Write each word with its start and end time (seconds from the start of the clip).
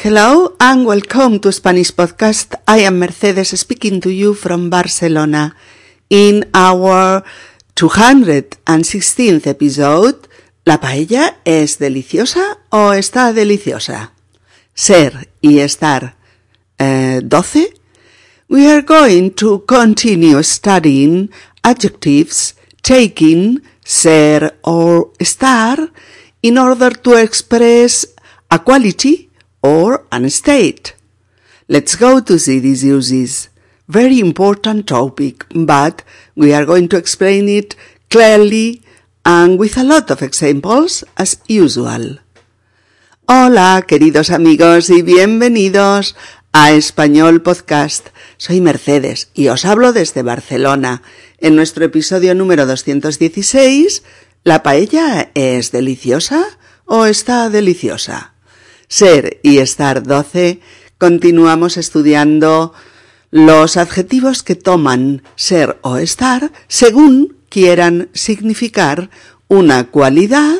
Hello 0.00 0.54
and 0.60 0.86
welcome 0.86 1.40
to 1.40 1.50
Spanish 1.50 1.90
Podcast. 1.90 2.54
I 2.68 2.86
am 2.86 3.00
Mercedes 3.00 3.48
speaking 3.58 4.00
to 4.02 4.10
you 4.10 4.32
from 4.32 4.70
Barcelona. 4.70 5.56
In 6.08 6.48
our 6.54 7.24
216th 7.74 9.48
episode, 9.48 10.28
¿la 10.64 10.78
paella 10.78 11.38
es 11.44 11.80
deliciosa 11.80 12.58
o 12.70 12.92
está 12.92 13.32
deliciosa? 13.32 14.12
Ser 14.72 15.30
y 15.40 15.58
estar 15.58 16.14
uh, 16.78 17.20
12. 17.20 17.74
We 18.48 18.70
are 18.70 18.82
going 18.82 19.32
to 19.32 19.64
continue 19.66 20.40
studying 20.44 21.32
adjectives 21.64 22.54
taking 22.82 23.62
ser 23.84 24.60
or 24.62 25.10
estar 25.18 25.90
in 26.40 26.56
order 26.56 26.96
to 26.96 27.18
express 27.18 28.14
a 28.48 28.62
quality 28.62 29.27
or 29.68 30.06
an 30.10 30.24
state. 30.30 30.94
Let's 31.68 31.94
go 31.96 32.20
to 32.20 32.38
see 32.38 32.58
these 32.58 32.82
uses. 32.82 33.50
Very 33.86 34.18
important 34.18 34.86
topic, 34.86 35.44
but 35.54 36.02
we 36.34 36.54
are 36.54 36.64
going 36.64 36.88
to 36.88 36.96
explain 36.96 37.48
it 37.48 37.76
clearly 38.08 38.82
and 39.24 39.58
with 39.58 39.76
a 39.76 39.84
lot 39.84 40.10
of 40.10 40.22
examples 40.22 41.04
as 41.16 41.42
usual. 41.48 42.20
Hola, 43.26 43.84
queridos 43.86 44.30
amigos 44.30 44.88
y 44.88 45.02
bienvenidos 45.02 46.16
a 46.52 46.72
Español 46.72 47.42
Podcast. 47.42 48.08
Soy 48.38 48.62
Mercedes 48.62 49.28
y 49.34 49.48
os 49.48 49.66
hablo 49.66 49.92
desde 49.92 50.22
Barcelona. 50.22 51.02
En 51.38 51.56
nuestro 51.56 51.84
episodio 51.84 52.34
número 52.34 52.64
216, 52.64 54.02
¿la 54.44 54.62
paella 54.62 55.30
es 55.34 55.72
deliciosa 55.72 56.42
o 56.86 57.04
está 57.04 57.50
deliciosa? 57.50 58.37
Ser 58.88 59.40
y 59.42 59.58
estar 59.58 60.02
12, 60.02 60.60
continuamos 60.98 61.76
estudiando 61.76 62.72
los 63.30 63.76
adjetivos 63.76 64.42
que 64.42 64.54
toman 64.54 65.22
ser 65.36 65.78
o 65.82 65.98
estar 65.98 66.50
según 66.66 67.36
quieran 67.48 68.08
significar 68.14 69.10
una 69.48 69.84
cualidad 69.84 70.58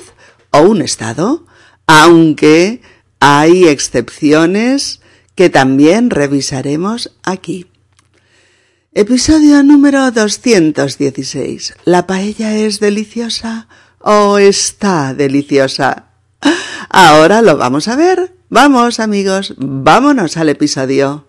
o 0.50 0.60
un 0.60 0.82
estado, 0.82 1.46
aunque 1.86 2.82
hay 3.20 3.66
excepciones 3.66 5.00
que 5.34 5.50
también 5.50 6.10
revisaremos 6.10 7.16
aquí. 7.22 7.66
Episodio 8.92 9.62
número 9.62 10.10
216. 10.10 11.74
¿La 11.84 12.06
paella 12.06 12.56
es 12.56 12.80
deliciosa 12.80 13.68
o 14.00 14.38
está 14.38 15.14
deliciosa? 15.14 16.07
Ahora 16.88 17.42
lo 17.42 17.56
vamos 17.56 17.88
a 17.88 17.96
ver. 17.96 18.32
Vamos, 18.48 18.98
amigos, 19.00 19.54
vámonos 19.58 20.36
al 20.36 20.48
episodio. 20.48 21.26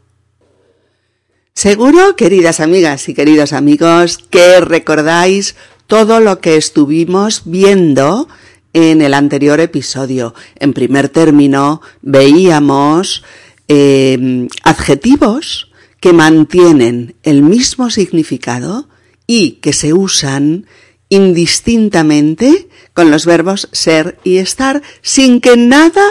Seguro, 1.53 2.15
queridas 2.15 2.61
amigas 2.61 3.09
y 3.09 3.13
queridos 3.13 3.51
amigos, 3.51 4.17
que 4.17 4.61
recordáis 4.61 5.55
todo 5.87 6.21
lo 6.21 6.39
que 6.39 6.55
estuvimos 6.55 7.41
viendo 7.43 8.29
en 8.71 9.01
el 9.01 9.13
anterior 9.13 9.59
episodio. 9.59 10.33
En 10.55 10.71
primer 10.71 11.09
término, 11.09 11.81
veíamos 12.01 13.25
em, 13.67 14.47
adjetivos 14.63 15.69
que 15.99 16.13
mantienen 16.13 17.15
el 17.23 17.41
mismo 17.41 17.89
significado 17.89 18.87
y 19.27 19.59
que 19.59 19.73
se 19.73 19.91
usan 19.91 20.65
indistintamente 21.09 22.68
con 22.99 23.11
los 23.11 23.25
verbos 23.25 23.69
ser 23.71 24.19
y 24.25 24.39
estar 24.39 24.81
sin 25.01 25.39
que 25.39 25.55
nada 25.55 26.03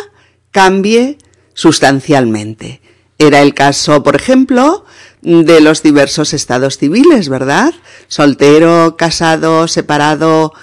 cambie 0.52 1.18
sustancialmente. 1.52 2.80
Era 3.18 3.42
el 3.42 3.52
caso, 3.52 4.02
por 4.02 4.16
ejemplo, 4.16 4.86
de 5.20 5.60
los 5.60 5.82
diversos 5.82 6.32
estados 6.32 6.78
civiles, 6.78 7.28
¿verdad? 7.28 7.74
Soltero, 8.06 8.96
casado, 8.96 9.68
separado, 9.68 10.54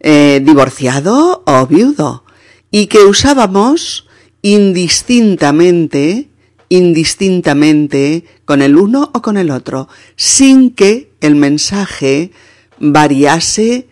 eh, 0.00 0.40
divorciado 0.42 1.44
o 1.46 1.66
viudo. 1.68 2.24
Y 2.72 2.88
que 2.88 3.04
usábamos 3.04 4.08
indistintamente, 4.42 6.28
indistintamente 6.70 8.24
con 8.44 8.62
el 8.62 8.74
uno 8.76 9.12
o 9.14 9.22
con 9.22 9.36
el 9.36 9.52
otro, 9.52 9.88
sin 10.16 10.72
que 10.72 11.12
el 11.20 11.36
mensaje 11.36 12.32
variase 12.80 13.86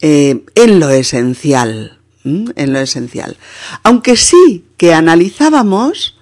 eh, 0.00 0.44
en 0.54 0.80
lo 0.80 0.90
esencial, 0.90 1.98
en 2.24 2.72
lo 2.72 2.78
esencial. 2.78 3.36
Aunque 3.82 4.16
sí 4.16 4.64
que 4.76 4.94
analizábamos 4.94 6.18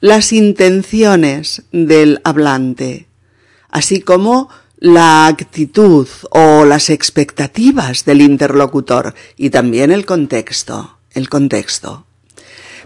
las 0.00 0.32
intenciones 0.32 1.62
del 1.72 2.20
hablante, 2.24 3.08
así 3.70 4.00
como 4.00 4.48
la 4.78 5.26
actitud 5.26 6.06
o 6.30 6.64
las 6.64 6.90
expectativas 6.90 8.04
del 8.04 8.20
interlocutor 8.20 9.14
y 9.36 9.50
también 9.50 9.90
el 9.90 10.04
contexto, 10.04 10.98
el 11.12 11.28
contexto. 11.28 12.06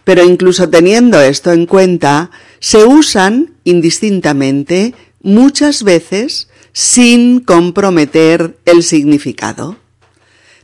Pero 0.05 0.25
incluso 0.25 0.71
teniendo 0.71 1.21
esto 1.21 1.53
en 1.53 1.67
cuenta, 1.67 2.31
se 2.59 2.85
usan 2.85 3.55
indistintamente 3.65 4.95
muchas 5.23 5.83
veces 5.83 6.49
sin 6.73 7.41
comprometer 7.41 8.59
el 8.65 8.83
significado. 8.83 9.77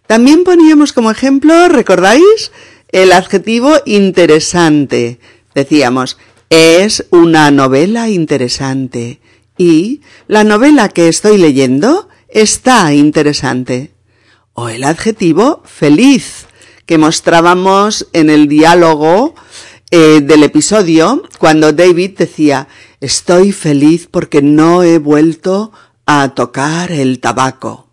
También 0.06 0.44
poníamos 0.44 0.92
como 0.92 1.10
ejemplo, 1.10 1.68
¿recordáis? 1.68 2.52
El 2.90 3.12
adjetivo 3.12 3.74
interesante. 3.84 5.18
Decíamos, 5.54 6.16
es 6.50 7.06
una 7.10 7.50
novela 7.50 8.08
interesante. 8.08 9.20
Y 9.58 10.02
la 10.28 10.44
novela 10.44 10.88
que 10.88 11.08
estoy 11.08 11.38
leyendo 11.38 12.08
está 12.28 12.92
interesante. 12.94 13.92
O 14.52 14.68
el 14.68 14.84
adjetivo 14.84 15.62
feliz, 15.64 16.46
que 16.86 16.98
mostrábamos 16.98 18.06
en 18.12 18.30
el 18.30 18.46
diálogo 18.46 19.34
eh, 19.90 20.20
del 20.22 20.44
episodio 20.44 21.22
cuando 21.38 21.72
David 21.72 22.18
decía, 22.18 22.68
estoy 23.00 23.52
feliz 23.52 24.08
porque 24.10 24.40
no 24.40 24.82
he 24.82 24.98
vuelto 24.98 25.72
a 26.06 26.34
tocar 26.34 26.92
el 26.92 27.18
tabaco. 27.18 27.88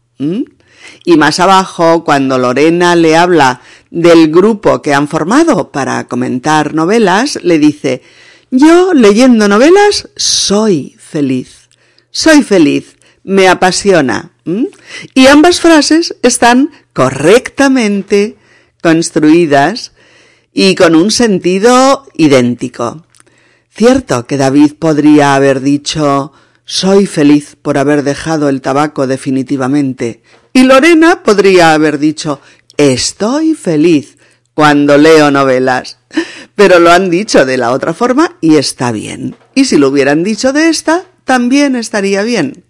Y 1.04 1.18
más 1.18 1.40
abajo, 1.40 2.04
cuando 2.04 2.38
Lorena 2.38 2.96
le 2.96 3.16
habla 3.16 3.62
del 3.90 4.32
grupo 4.32 4.82
que 4.82 4.94
han 4.94 5.08
formado 5.08 5.72
para 5.72 6.08
comentar 6.08 6.74
novelas, 6.74 7.40
le 7.44 7.60
dice, 7.60 8.02
yo 8.52 8.94
leyendo 8.94 9.48
novelas 9.48 10.10
soy 10.16 10.96
feliz. 11.00 11.70
Soy 12.12 12.44
feliz. 12.44 12.98
Me 13.24 13.48
apasiona. 13.48 14.32
Y 15.14 15.28
ambas 15.28 15.62
frases 15.62 16.16
están 16.22 16.72
correctamente 16.94 18.38
construidas 18.82 19.94
y 20.54 20.76
con 20.76 20.96
un 20.96 21.10
sentido 21.10 22.06
idéntico. 22.16 23.06
Cierto 23.70 24.28
que 24.28 24.38
David 24.38 24.74
podría 24.78 25.36
haber 25.36 25.62
dicho 25.62 26.32
soy 26.66 27.08
feliz 27.08 27.58
por 27.62 27.78
haber 27.78 28.04
dejado 28.04 28.48
el 28.50 28.62
tabaco 28.62 29.08
definitivamente. 29.08 30.22
Y 30.54 30.64
Lorena 30.64 31.24
podría 31.24 31.74
haber 31.74 31.98
dicho 31.98 32.40
Estoy 32.78 33.56
feliz 33.56 34.18
cuando 34.54 34.98
leo 34.98 35.32
novelas. 35.32 35.98
Pero 36.56 36.80
lo 36.80 36.92
han 36.92 37.10
dicho 37.10 37.46
de 37.46 37.58
la 37.58 37.72
otra 37.72 37.94
forma 37.94 38.38
y 38.40 38.56
está 38.58 38.92
bien. 38.92 39.36
Y 39.56 39.66
si 39.66 39.78
lo 39.78 39.90
hubieran 39.90 40.24
dicho 40.24 40.54
de 40.54 40.70
esta, 40.70 41.04
también 41.26 41.76
estaría 41.76 42.22
bien. 42.22 42.64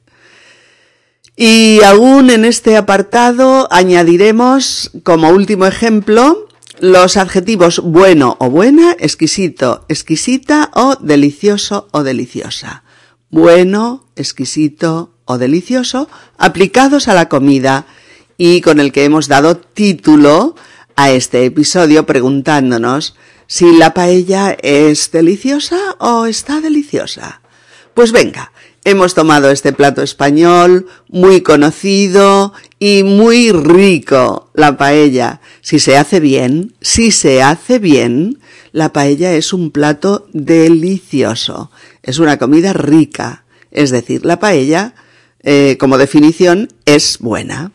Y 1.35 1.81
aún 1.83 2.29
en 2.29 2.45
este 2.45 2.77
apartado 2.77 3.67
añadiremos 3.71 4.91
como 5.03 5.29
último 5.29 5.65
ejemplo 5.65 6.47
los 6.79 7.17
adjetivos 7.17 7.79
bueno 7.79 8.37
o 8.39 8.49
buena, 8.49 8.95
exquisito, 8.99 9.85
exquisita 9.89 10.71
o 10.73 10.95
delicioso 10.95 11.87
o 11.91 12.03
deliciosa 12.03 12.83
bueno, 13.33 14.05
exquisito 14.15 15.12
o 15.25 15.37
delicioso 15.37 16.09
aplicados 16.37 17.07
a 17.07 17.13
la 17.13 17.29
comida 17.29 17.85
y 18.37 18.61
con 18.61 18.79
el 18.79 18.91
que 18.91 19.05
hemos 19.05 19.27
dado 19.27 19.57
título 19.57 20.55
a 20.95 21.11
este 21.11 21.45
episodio 21.45 22.05
preguntándonos 22.05 23.15
si 23.47 23.75
la 23.77 23.93
paella 23.93 24.55
es 24.61 25.11
deliciosa 25.11 25.95
o 25.99 26.25
está 26.25 26.61
deliciosa. 26.61 27.41
Pues 27.93 28.11
venga, 28.11 28.51
hemos 28.85 29.13
tomado 29.13 29.51
este 29.51 29.73
plato 29.73 30.01
español 30.01 30.87
muy 31.07 31.41
conocido 31.41 32.53
y 32.79 33.03
muy 33.03 33.51
rico, 33.51 34.49
la 34.53 34.77
paella. 34.77 35.41
Si 35.61 35.79
se 35.79 35.97
hace 35.97 36.19
bien, 36.19 36.73
si 36.81 37.11
se 37.11 37.43
hace 37.43 37.79
bien, 37.79 38.39
la 38.71 38.91
paella 38.91 39.33
es 39.33 39.53
un 39.53 39.71
plato 39.71 40.27
delicioso, 40.33 41.69
es 42.01 42.17
una 42.17 42.37
comida 42.37 42.73
rica, 42.73 43.43
es 43.71 43.91
decir, 43.91 44.25
la 44.25 44.39
paella, 44.39 44.95
eh, 45.43 45.77
como 45.79 45.97
definición, 45.97 46.69
es 46.85 47.19
buena. 47.19 47.71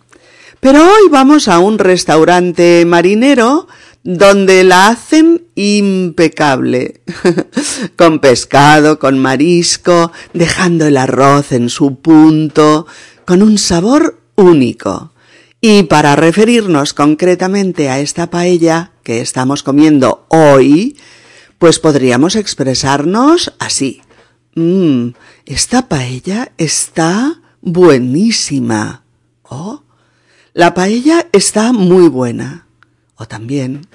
Pero 0.61 0.82
hoy 0.82 1.09
vamos 1.11 1.47
a 1.47 1.61
un 1.61 1.79
restaurante 1.79 2.85
marinero 2.85 3.69
donde 4.03 4.65
la 4.65 4.88
hacen 4.88 5.47
impecable, 5.55 7.03
con 7.97 8.20
pescado, 8.20 8.99
con 8.99 9.19
marisco, 9.19 10.12
dejando 10.32 10.87
el 10.87 10.97
arroz 10.97 11.53
en 11.53 11.69
su 11.69 11.97
punto, 11.97 12.87
con 13.25 13.43
un 13.43 13.59
sabor 13.59 14.19
único. 14.35 15.12
Y 15.61 15.85
para 15.85 16.17
referirnos 16.17 16.94
concretamente 16.94 17.91
a 17.91 18.00
esta 18.00 18.31
paella 18.31 18.93
que 19.03 19.20
estamos 19.20 19.62
comiendo 19.62 20.25
hoy, 20.29 20.97
pues 21.59 21.79
podríamos 21.79 22.37
expresarnos 22.37 23.53
así. 23.59 24.00
Mmm, 24.55 25.11
esta 25.47 25.88
paella 25.88 26.53
está 26.56 27.41
buenísima. 27.60 29.05
Oh, 29.43 29.82
la 30.52 30.75
paella 30.75 31.28
está 31.32 31.72
muy 31.72 32.08
buena. 32.08 32.66
O 33.16 33.26
también, 33.26 33.87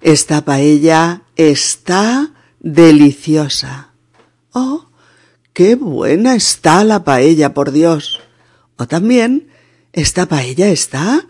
esta 0.00 0.44
paella 0.44 1.22
está 1.36 2.32
deliciosa. 2.60 3.90
Oh, 4.52 4.86
qué 5.52 5.74
buena 5.74 6.34
está 6.34 6.84
la 6.84 7.04
paella, 7.04 7.54
por 7.54 7.72
Dios. 7.72 8.20
O 8.76 8.86
también, 8.86 9.48
esta 9.92 10.26
paella 10.26 10.68
está 10.68 11.26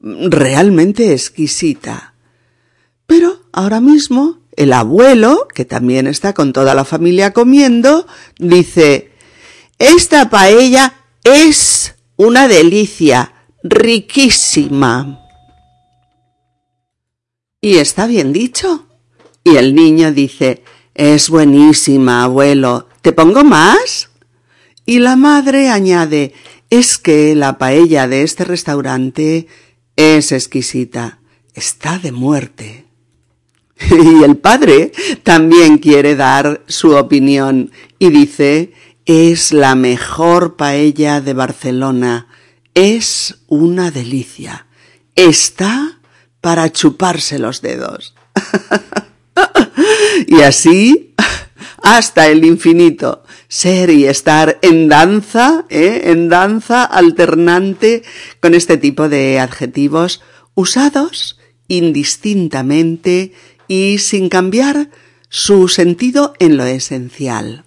realmente 0.00 1.12
exquisita. 1.12 2.14
Pero 3.06 3.40
ahora 3.52 3.80
mismo 3.80 4.38
el 4.58 4.72
abuelo, 4.72 5.46
que 5.54 5.64
también 5.64 6.06
está 6.08 6.34
con 6.34 6.52
toda 6.52 6.74
la 6.74 6.84
familia 6.84 7.32
comiendo, 7.32 8.06
dice, 8.38 9.12
esta 9.78 10.30
paella 10.30 10.94
es 11.32 11.94
una 12.16 12.48
delicia, 12.48 13.32
riquísima. 13.62 15.20
Y 17.60 17.76
está 17.78 18.06
bien 18.06 18.32
dicho. 18.32 18.86
Y 19.44 19.56
el 19.56 19.74
niño 19.74 20.12
dice, 20.12 20.62
es 20.94 21.30
buenísima, 21.30 22.24
abuelo, 22.24 22.88
¿te 23.02 23.12
pongo 23.12 23.44
más? 23.44 24.10
Y 24.84 24.98
la 24.98 25.16
madre 25.16 25.70
añade, 25.70 26.34
es 26.70 26.98
que 26.98 27.34
la 27.34 27.56
paella 27.56 28.08
de 28.08 28.22
este 28.22 28.44
restaurante 28.44 29.46
es 29.96 30.32
exquisita, 30.32 31.20
está 31.54 31.98
de 31.98 32.12
muerte. 32.12 32.84
Y 33.90 34.24
el 34.24 34.36
padre 34.36 34.92
también 35.22 35.78
quiere 35.78 36.16
dar 36.16 36.62
su 36.66 36.96
opinión 36.96 37.70
y 37.98 38.10
dice, 38.10 38.72
es 39.08 39.52
la 39.54 39.74
mejor 39.74 40.56
paella 40.56 41.22
de 41.22 41.32
Barcelona, 41.32 42.28
es 42.74 43.38
una 43.46 43.90
delicia, 43.90 44.66
está 45.14 45.98
para 46.42 46.70
chuparse 46.70 47.38
los 47.38 47.62
dedos. 47.62 48.14
y 50.26 50.42
así 50.42 51.14
hasta 51.82 52.28
el 52.28 52.44
infinito, 52.44 53.24
ser 53.48 53.88
y 53.88 54.04
estar 54.04 54.58
en 54.60 54.90
danza, 54.90 55.64
¿eh? 55.70 56.02
en 56.04 56.28
danza 56.28 56.84
alternante 56.84 58.02
con 58.40 58.52
este 58.52 58.76
tipo 58.76 59.08
de 59.08 59.40
adjetivos 59.40 60.20
usados 60.54 61.38
indistintamente 61.66 63.32
y 63.68 63.96
sin 64.00 64.28
cambiar 64.28 64.90
su 65.30 65.68
sentido 65.68 66.34
en 66.38 66.58
lo 66.58 66.64
esencial. 66.64 67.64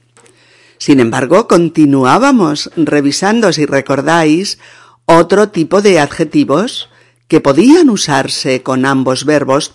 Sin 0.81 0.99
embargo, 0.99 1.47
continuábamos 1.47 2.71
revisando, 2.75 3.53
si 3.53 3.67
recordáis, 3.67 4.57
otro 5.05 5.49
tipo 5.49 5.83
de 5.83 5.99
adjetivos 5.99 6.89
que 7.27 7.39
podían 7.39 7.91
usarse 7.91 8.63
con 8.63 8.87
ambos 8.87 9.25
verbos 9.25 9.73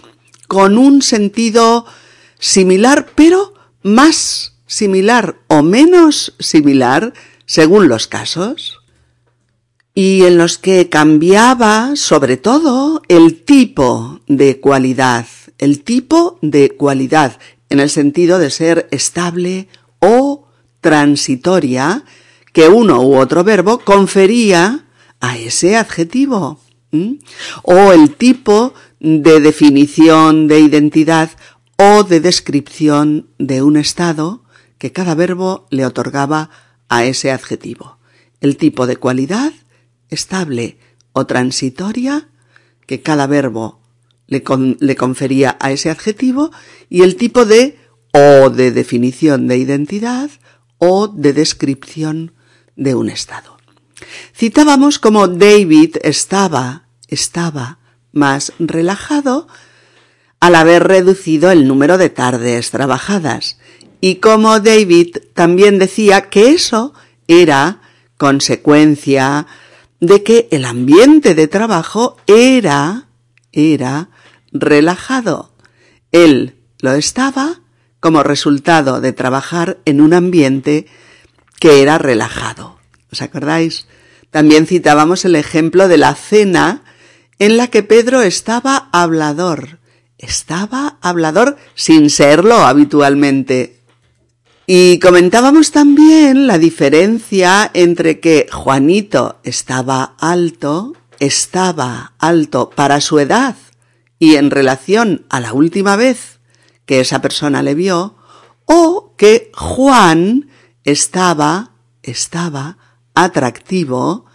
con 0.49 0.77
un 0.77 1.03
sentido 1.03 1.87
similar, 2.41 3.07
pero 3.15 3.55
más 3.85 4.57
similar 4.67 5.37
o 5.47 5.63
menos 5.63 6.35
similar 6.41 7.13
según 7.45 7.87
los 7.87 8.09
casos, 8.09 8.81
y 9.95 10.25
en 10.25 10.39
los 10.39 10.59
que 10.59 10.89
cambiaba 10.89 11.95
sobre 11.95 12.37
todo 12.37 13.01
el 13.07 13.45
tipo 13.45 14.23
de 14.27 14.59
cualidad 14.59 15.27
el 15.59 15.85
tipo 15.85 16.41
de 16.43 16.71
cualidad 16.71 17.39
en 17.69 17.79
el 17.79 17.91
sentido 17.91 18.41
de 18.41 18.51
ser 18.51 18.89
estable 18.91 19.69
transitoria 20.87 22.05
que 22.53 22.69
uno 22.69 23.03
u 23.03 23.17
otro 23.17 23.43
verbo 23.43 23.81
confería 23.81 24.87
a 25.19 25.37
ese 25.37 25.77
adjetivo. 25.77 26.61
O 27.65 27.93
el 27.93 28.15
tipo 28.15 28.73
de 29.01 29.41
definición 29.41 30.47
de 30.47 30.61
identidad 30.61 31.31
o 31.77 32.05
de 32.05 32.21
descripción 32.21 33.27
de 33.39 33.63
un 33.63 33.77
estado 33.77 34.45
que 34.79 34.93
cada 34.93 35.17
verbo 35.17 35.67
le 35.71 35.85
otorgaba 35.85 36.51
a 36.89 37.05
ese 37.05 37.33
adjetivo. 37.33 37.99
El 38.41 38.57
tipo 38.57 38.87
de 38.87 38.97
cualidad 38.97 39.53
estable 40.09 40.79
o 41.13 41.27
transitoria 41.27 42.29
que 42.87 43.03
cada 43.03 43.27
verbo 43.27 43.81
le, 44.29 44.45
confería 44.95 45.57
a 45.59 45.73
ese 45.73 45.91
adjetivo 45.91 46.53
y 46.89 47.03
el 47.03 47.17
tipo 47.17 47.45
de 47.45 47.77
o 48.13 48.51
de 48.51 48.71
definición 48.71 49.49
de 49.49 49.59
identidad 49.59 50.31
o 50.79 51.09
de 51.09 51.33
descripción 51.33 52.33
de 52.77 52.95
un 52.95 53.09
estado. 53.09 53.57
Citábamos 54.35 54.99
como 54.99 55.29
David 55.29 55.97
estaba, 56.03 56.89
estaba 57.09 57.79
más 58.13 58.53
relajado 58.59 59.49
al 60.41 60.55
haber 60.55 60.87
reducido 60.87 61.51
el 61.51 61.67
número 61.67 61.99
de 61.99 62.11
tardes 62.11 62.71
trabajadas 62.71 63.59
y 64.01 64.17
como 64.17 64.61
David 64.61 65.17
también 65.35 65.79
decía 65.79 66.29
que 66.29 66.51
eso 66.51 66.93
era 67.29 67.81
consecuencia 68.19 69.47
de 70.01 70.23
que 70.23 70.49
el 70.51 70.65
ambiente 70.65 71.35
de 71.35 71.49
trabajo 71.49 72.17
era, 72.27 73.09
era 73.53 74.11
relajado. 74.53 75.53
Él 76.13 76.57
lo 76.81 76.93
estaba 76.93 77.61
como 78.01 78.23
resultado 78.23 79.01
de 79.01 79.13
trabajar 79.13 79.79
en 79.85 80.01
un 80.01 80.15
ambiente 80.15 80.87
que 81.59 81.83
era 81.83 81.99
relajado. 81.99 82.79
¿Os 83.11 83.23
acordáis? 83.23 83.87
También 84.31 84.67
citábamos 84.67 85.25
el 85.25 85.37
ejemplo 85.37 85.89
de 85.89 85.99
la 85.99 86.15
cena 86.15 86.83
en 87.39 87.57
la 87.57 87.69
que 87.69 87.83
Pedro 87.83 88.23
estaba 88.23 88.89
hablador. 88.93 89.79
Estaba 90.19 90.99
hablador 91.01 91.57
sin 91.75 92.11
serlo 92.11 92.57
habitualmente. 92.57 93.77
Y 94.67 94.99
comentábamos 94.99 95.71
también 95.71 96.47
la 96.47 96.59
diferencia 96.59 97.71
entre 97.73 98.19
que 98.19 98.49
Juanito 98.51 99.39
estaba 99.45 100.17
alto, 100.19 100.95
estaba 101.21 102.15
alto 102.19 102.71
para 102.71 103.01
su 103.01 103.21
edad 103.21 103.55
y 104.19 104.37
en 104.37 104.51
relación 104.51 105.25
a 105.29 105.41
la 105.41 105.53
última 105.53 105.95
vez 105.95 106.36
que 106.87 107.01
esa 107.01 107.21
persona 107.21 107.63
le 107.63 107.75
vio, 107.75 108.17
o 108.65 109.13
que 109.17 109.51
Juan 109.55 110.49
estaba, 110.85 111.73
estaba 112.03 112.79
atractivo 113.15 114.27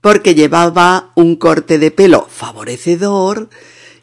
porque 0.00 0.34
llevaba 0.34 1.12
un 1.14 1.36
corte 1.36 1.78
de 1.78 1.90
pelo 1.90 2.26
favorecedor 2.28 3.50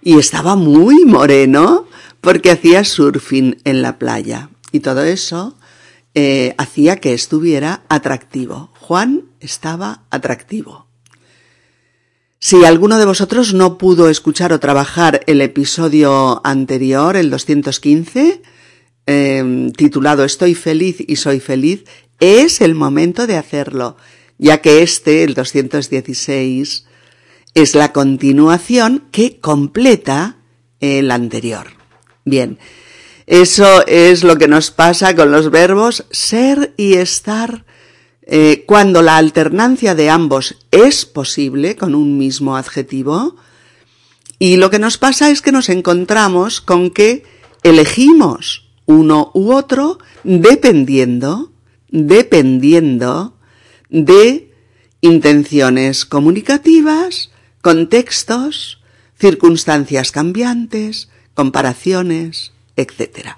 y 0.02 0.20
estaba 0.20 0.56
muy 0.56 1.06
moreno 1.06 1.88
porque 2.22 2.52
hacía 2.52 2.84
surfing 2.84 3.58
en 3.64 3.82
la 3.82 3.98
playa. 3.98 4.50
Y 4.72 4.82
todo 4.82 5.04
eso 5.04 5.56
eh, 6.14 6.54
hacía 6.58 6.98
que 6.98 7.14
estuviera 7.14 7.84
atractivo. 7.90 8.72
Juan 8.80 9.26
estaba 9.40 10.04
atractivo. 10.10 10.85
Si 12.48 12.64
alguno 12.64 13.00
de 13.00 13.06
vosotros 13.06 13.56
no 13.56 13.80
pudo 13.80 14.08
escuchar 14.08 14.54
o 14.54 14.60
trabajar 14.60 15.22
el 15.26 15.42
episodio 15.42 16.42
anterior, 16.46 17.18
el 17.18 17.32
215, 17.32 18.44
em, 19.08 19.72
titulado 19.72 20.24
Estoy 20.24 20.54
feliz 20.54 20.98
y 21.00 21.16
soy 21.16 21.40
feliz, 21.40 21.86
es 22.20 22.62
el 22.62 22.76
momento 22.76 23.26
de 23.26 23.38
hacerlo, 23.38 23.98
ya 24.38 24.62
que 24.62 24.84
este, 24.84 25.24
el 25.24 25.34
216, 25.34 26.86
es 27.56 27.74
la 27.74 27.92
continuación 27.92 29.08
que 29.12 29.40
completa 29.40 30.38
el 30.82 31.10
anterior. 31.10 31.70
Bien, 32.26 32.60
eso 33.26 33.88
es 33.88 34.24
lo 34.24 34.38
que 34.38 34.48
nos 34.48 34.70
pasa 34.70 35.16
con 35.16 35.32
los 35.32 35.50
verbos 35.50 36.06
ser 36.12 36.76
y 36.78 36.94
estar 36.94 37.66
eh, 38.26 38.64
cuando 38.66 39.02
la 39.02 39.18
alternancia 39.18 39.94
de 39.96 40.10
ambos 40.10 40.58
es 40.72 41.06
posible 41.06 41.76
con 41.76 41.94
un 41.96 42.18
mismo 42.18 42.58
adjetivo, 42.58 43.36
y 44.40 44.58
lo 44.58 44.70
que 44.70 44.80
nos 44.80 44.98
pasa 44.98 45.30
es 45.30 45.42
que 45.42 45.52
nos 45.52 45.70
encontramos 45.70 46.60
con 46.60 46.90
que 46.90 47.24
elegimos 47.64 48.68
uno 48.86 49.32
u 49.34 49.54
otro 49.54 50.00
dependiendo, 50.24 51.52
dependiendo 51.90 53.38
de 53.90 54.52
intenciones 55.02 56.06
comunicativas, 56.06 57.32
contextos, 57.62 58.82
circunstancias 59.18 60.12
cambiantes, 60.12 61.10
comparaciones, 61.34 62.52
etc. 62.76 63.30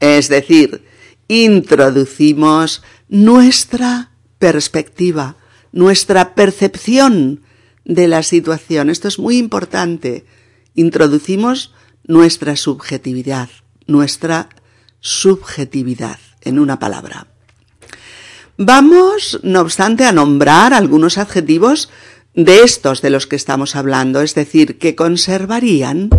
Es 0.00 0.28
decir, 0.28 0.84
introducimos 1.28 2.82
nuestra 3.08 4.10
perspectiva, 4.38 5.36
nuestra 5.72 6.34
percepción 6.34 7.42
de 7.84 8.08
la 8.08 8.22
situación. 8.22 8.90
Esto 8.90 9.08
es 9.08 9.18
muy 9.18 9.38
importante. 9.38 10.24
Introducimos 10.74 11.72
nuestra 12.04 12.56
subjetividad, 12.56 13.48
nuestra 13.86 14.48
subjetividad, 15.00 16.18
en 16.42 16.58
una 16.58 16.78
palabra. 16.78 17.28
Vamos, 18.58 19.40
no 19.42 19.60
obstante, 19.60 20.04
a 20.04 20.12
nombrar 20.12 20.72
algunos 20.72 21.18
adjetivos 21.18 21.90
de 22.34 22.62
estos 22.62 23.02
de 23.02 23.10
los 23.10 23.26
que 23.26 23.36
estamos 23.36 23.76
hablando, 23.76 24.20
es 24.20 24.34
decir, 24.34 24.78
que 24.78 24.94
conservarían 24.94 26.10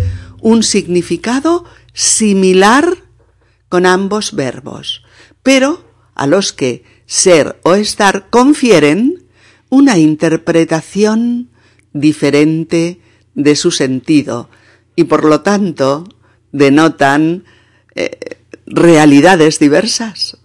un 0.41 0.63
significado 0.63 1.65
similar 1.93 2.97
con 3.69 3.85
ambos 3.85 4.33
verbos, 4.33 5.03
pero 5.43 5.83
a 6.15 6.27
los 6.27 6.53
que 6.53 6.83
ser 7.07 7.59
o 7.63 7.73
estar 7.73 8.29
confieren 8.29 9.23
una 9.69 9.97
interpretación 9.97 11.49
diferente 11.93 13.01
de 13.33 13.55
su 13.55 13.71
sentido 13.71 14.49
y 14.95 15.05
por 15.05 15.25
lo 15.25 15.41
tanto 15.41 16.03
denotan 16.51 17.45
eh, 17.95 18.37
realidades 18.65 19.57
diversas. 19.57 20.37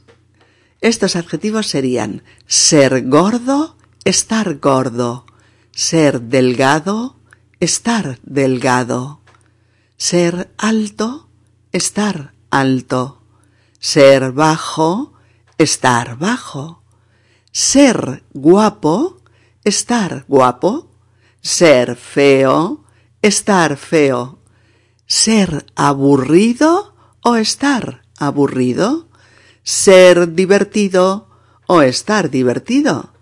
Estos 0.80 1.16
adjetivos 1.16 1.66
serían 1.66 2.22
ser 2.46 3.06
gordo, 3.08 3.76
estar 4.04 4.58
gordo, 4.58 5.26
ser 5.72 6.22
delgado, 6.22 7.16
estar 7.60 8.18
delgado, 8.22 9.20
ser 9.96 10.50
alto, 10.58 11.28
estar 11.70 12.34
alto, 12.50 13.22
ser 13.78 14.32
bajo, 14.32 15.11
estar 15.62 16.16
bajo, 16.18 16.82
ser 17.50 18.24
guapo, 18.32 19.22
estar 19.64 20.24
guapo, 20.28 20.90
ser 21.40 21.96
feo, 21.96 22.84
estar 23.22 23.76
feo, 23.76 24.38
ser 25.06 25.66
aburrido 25.76 26.94
o 27.22 27.36
estar 27.36 28.02
aburrido, 28.18 29.08
ser 29.62 30.34
divertido 30.34 31.28
o 31.66 31.82
estar 31.82 32.30
divertido, 32.30 33.12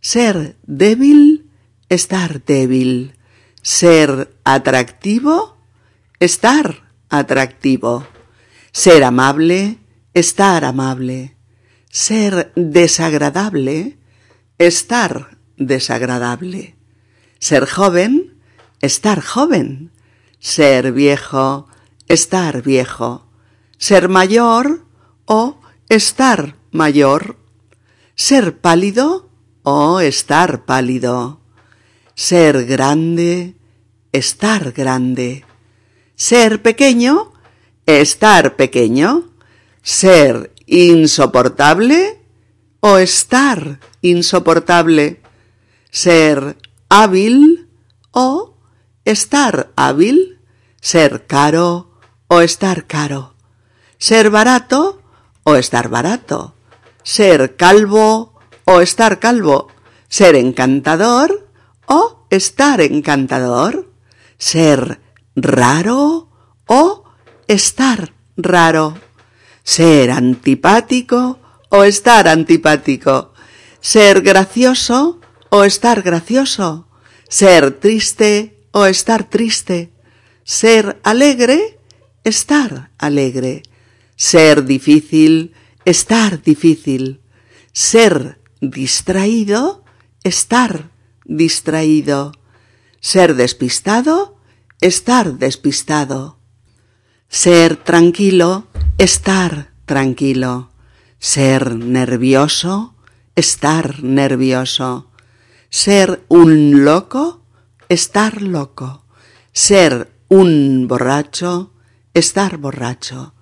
ser 0.00 0.56
débil, 0.62 1.50
estar 1.88 2.42
débil, 2.44 3.14
ser 3.62 4.36
atractivo, 4.44 5.56
estar 6.20 6.90
atractivo, 7.10 8.06
ser 8.72 9.04
amable, 9.04 9.78
estar 10.14 10.64
amable, 10.64 11.36
ser 11.92 12.52
desagradable, 12.56 13.98
estar 14.56 15.36
desagradable, 15.58 16.74
ser 17.38 17.66
joven, 17.66 18.40
estar 18.80 19.20
joven, 19.20 19.92
ser 20.38 20.92
viejo, 20.92 21.68
estar 22.08 22.62
viejo, 22.62 23.26
ser 23.76 24.08
mayor 24.08 24.86
o 25.26 25.60
estar 25.90 26.56
mayor, 26.70 27.36
ser 28.14 28.56
pálido 28.58 29.28
o 29.62 30.00
estar 30.00 30.64
pálido, 30.64 31.40
ser 32.14 32.64
grande, 32.64 33.54
estar 34.12 34.72
grande, 34.72 35.44
ser 36.16 36.62
pequeño, 36.62 37.34
estar 37.84 38.56
pequeño, 38.56 39.28
ser 39.82 40.51
insoportable 40.72 42.18
o 42.80 42.96
estar 42.96 43.78
insoportable, 44.00 45.20
ser 45.90 46.56
hábil 46.88 47.68
o 48.10 48.56
estar 49.04 49.70
hábil, 49.76 50.40
ser 50.80 51.26
caro 51.26 52.00
o 52.26 52.40
estar 52.40 52.86
caro, 52.86 53.34
ser 53.98 54.30
barato 54.30 55.02
o 55.44 55.56
estar 55.56 55.88
barato, 55.88 56.54
ser 57.04 57.54
calvo 57.56 58.40
o 58.64 58.80
estar 58.80 59.20
calvo, 59.20 59.68
ser 60.08 60.36
encantador 60.36 61.48
o 61.84 62.24
estar 62.30 62.80
encantador, 62.80 63.92
ser 64.38 65.00
raro 65.36 66.28
o 66.66 67.04
estar 67.46 68.14
raro, 68.38 68.96
ser 69.62 70.10
antipático 70.10 71.38
o 71.70 71.84
estar 71.84 72.28
antipático, 72.28 73.32
ser 73.80 74.20
gracioso 74.20 75.20
o 75.50 75.64
estar 75.64 76.02
gracioso, 76.02 76.86
ser 77.28 77.72
triste 77.72 78.66
o 78.72 78.86
estar 78.86 79.24
triste, 79.24 79.92
ser 80.44 80.98
alegre, 81.02 81.78
estar 82.24 82.90
alegre, 82.98 83.62
ser 84.16 84.64
difícil, 84.64 85.52
estar 85.84 86.42
difícil, 86.42 87.20
ser 87.72 88.38
distraído, 88.60 89.84
estar 90.24 90.90
distraído, 91.24 92.32
ser 93.00 93.34
despistado, 93.34 94.36
estar 94.80 95.32
despistado, 95.34 96.38
ser 97.28 97.76
tranquilo, 97.76 98.68
estar 98.98 99.72
tranquilo, 99.84 100.70
ser 101.18 101.74
nervioso, 101.76 102.94
estar 103.34 104.02
nervioso, 104.02 105.08
ser 105.70 106.24
un 106.28 106.84
loco, 106.84 107.42
estar 107.88 108.42
loco, 108.42 109.04
ser 109.52 110.10
un 110.28 110.86
borracho, 110.88 111.72
estar 112.14 112.58
borracho, 112.58 113.34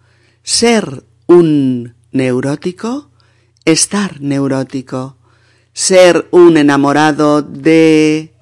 ser 0.42 1.04
un 1.26 1.94
neurótico, 2.12 3.10
estar 3.64 4.20
neurótico, 4.20 5.16
ser 5.72 6.28
un 6.30 6.56
enamorado 6.56 7.42
de, 7.42 8.34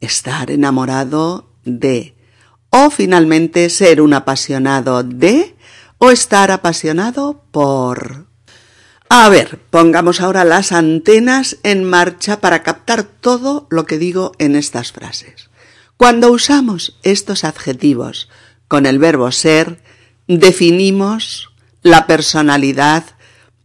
estar 0.00 0.50
enamorado 0.50 1.50
de, 1.64 2.14
o 2.70 2.90
finalmente 2.90 3.70
ser 3.70 4.00
un 4.00 4.14
apasionado 4.14 5.02
de, 5.02 5.53
o 6.04 6.10
estar 6.10 6.50
apasionado 6.50 7.46
por. 7.50 8.26
A 9.08 9.30
ver, 9.30 9.58
pongamos 9.70 10.20
ahora 10.20 10.44
las 10.44 10.70
antenas 10.70 11.56
en 11.62 11.82
marcha 11.84 12.42
para 12.42 12.62
captar 12.62 13.04
todo 13.04 13.66
lo 13.70 13.86
que 13.86 13.96
digo 13.96 14.32
en 14.38 14.54
estas 14.54 14.92
frases. 14.92 15.48
Cuando 15.96 16.30
usamos 16.30 16.98
estos 17.04 17.42
adjetivos 17.42 18.28
con 18.68 18.84
el 18.84 18.98
verbo 18.98 19.32
ser, 19.32 19.82
definimos 20.28 21.48
la 21.82 22.06
personalidad 22.06 23.04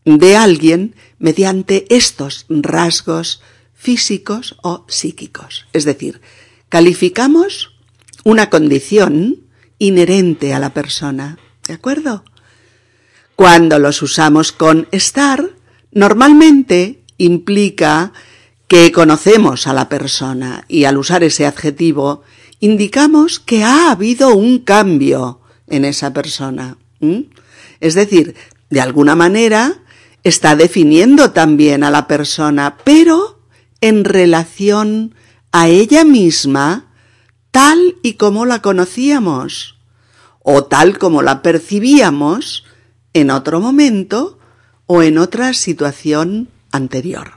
de 0.06 0.38
alguien 0.38 0.96
mediante 1.18 1.94
estos 1.94 2.46
rasgos 2.48 3.42
físicos 3.74 4.56
o 4.62 4.86
psíquicos. 4.88 5.68
Es 5.74 5.84
decir, 5.84 6.22
calificamos 6.70 7.76
una 8.24 8.50
condición 8.50 9.44
inherente 9.78 10.54
a 10.54 10.60
la 10.60 10.74
persona. 10.74 11.38
¿De 11.70 11.76
acuerdo? 11.76 12.24
Cuando 13.36 13.78
los 13.78 14.02
usamos 14.02 14.52
con 14.52 14.88
estar, 14.92 15.52
normalmente 15.92 17.04
implica 17.20 18.12
que 18.68 18.92
conocemos 18.92 19.68
a 19.68 19.74
la 19.74 19.88
persona 19.88 20.66
y 20.68 20.86
al 20.86 20.98
usar 20.98 21.24
ese 21.24 21.46
adjetivo 21.46 22.24
indicamos 22.60 23.40
que 23.40 23.64
ha 23.64 23.92
habido 23.92 24.34
un 24.34 24.58
cambio 24.58 25.42
en 25.68 25.86
esa 25.86 26.12
persona. 26.12 26.78
Es 27.80 27.94
decir, 27.94 28.34
de 28.72 28.82
alguna 28.82 29.14
manera 29.14 29.76
está 30.24 30.56
definiendo 30.56 31.34
también 31.34 31.84
a 31.84 31.92
la 31.92 32.08
persona, 32.08 32.78
pero 32.84 33.44
en 33.80 34.06
relación 34.06 35.14
a 35.52 35.68
ella 35.68 36.04
misma 36.04 36.88
tal 37.52 37.98
y 38.02 38.14
como 38.14 38.48
la 38.48 38.64
conocíamos 38.64 39.79
o 40.52 40.64
tal 40.64 40.98
como 40.98 41.22
la 41.22 41.44
percibíamos 41.44 42.66
en 43.14 43.30
otro 43.30 43.60
momento 43.60 44.40
o 44.88 45.04
en 45.04 45.20
otra 45.20 45.54
situación 45.54 46.50
anterior. 46.72 47.34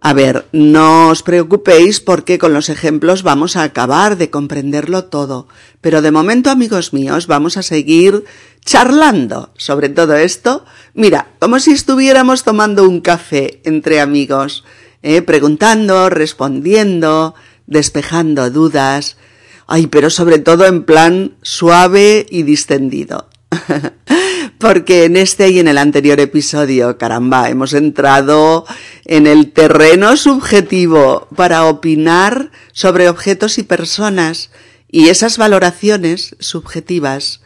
A 0.00 0.14
ver, 0.14 0.46
no 0.52 1.08
os 1.08 1.22
preocupéis 1.22 2.00
porque 2.00 2.38
con 2.38 2.54
los 2.54 2.70
ejemplos 2.70 3.22
vamos 3.22 3.56
a 3.56 3.64
acabar 3.64 4.16
de 4.16 4.30
comprenderlo 4.30 5.04
todo, 5.12 5.46
pero 5.82 6.00
de 6.00 6.10
momento, 6.10 6.48
amigos 6.48 6.94
míos, 6.94 7.26
vamos 7.26 7.58
a 7.58 7.62
seguir 7.62 8.24
charlando 8.64 9.52
sobre 9.58 9.90
todo 9.90 10.16
esto. 10.16 10.64
Mira, 10.94 11.32
como 11.38 11.60
si 11.60 11.72
estuviéramos 11.72 12.44
tomando 12.44 12.88
un 12.88 13.02
café 13.02 13.60
entre 13.64 14.00
amigos, 14.00 14.64
¿eh? 15.02 15.20
preguntando, 15.20 16.08
respondiendo, 16.08 17.34
despejando 17.66 18.50
dudas. 18.50 19.18
Ay, 19.66 19.86
pero 19.86 20.10
sobre 20.10 20.38
todo 20.38 20.66
en 20.66 20.84
plan 20.84 21.36
suave 21.42 22.26
y 22.28 22.42
distendido. 22.42 23.28
Porque 24.58 25.04
en 25.04 25.16
este 25.16 25.50
y 25.50 25.58
en 25.58 25.68
el 25.68 25.78
anterior 25.78 26.20
episodio, 26.20 26.96
caramba, 26.98 27.48
hemos 27.48 27.72
entrado 27.72 28.66
en 29.04 29.26
el 29.26 29.52
terreno 29.52 30.16
subjetivo 30.16 31.28
para 31.34 31.64
opinar 31.66 32.50
sobre 32.72 33.08
objetos 33.08 33.58
y 33.58 33.62
personas 33.62 34.50
y 34.90 35.08
esas 35.08 35.38
valoraciones 35.38 36.36
subjetivas 36.38 37.40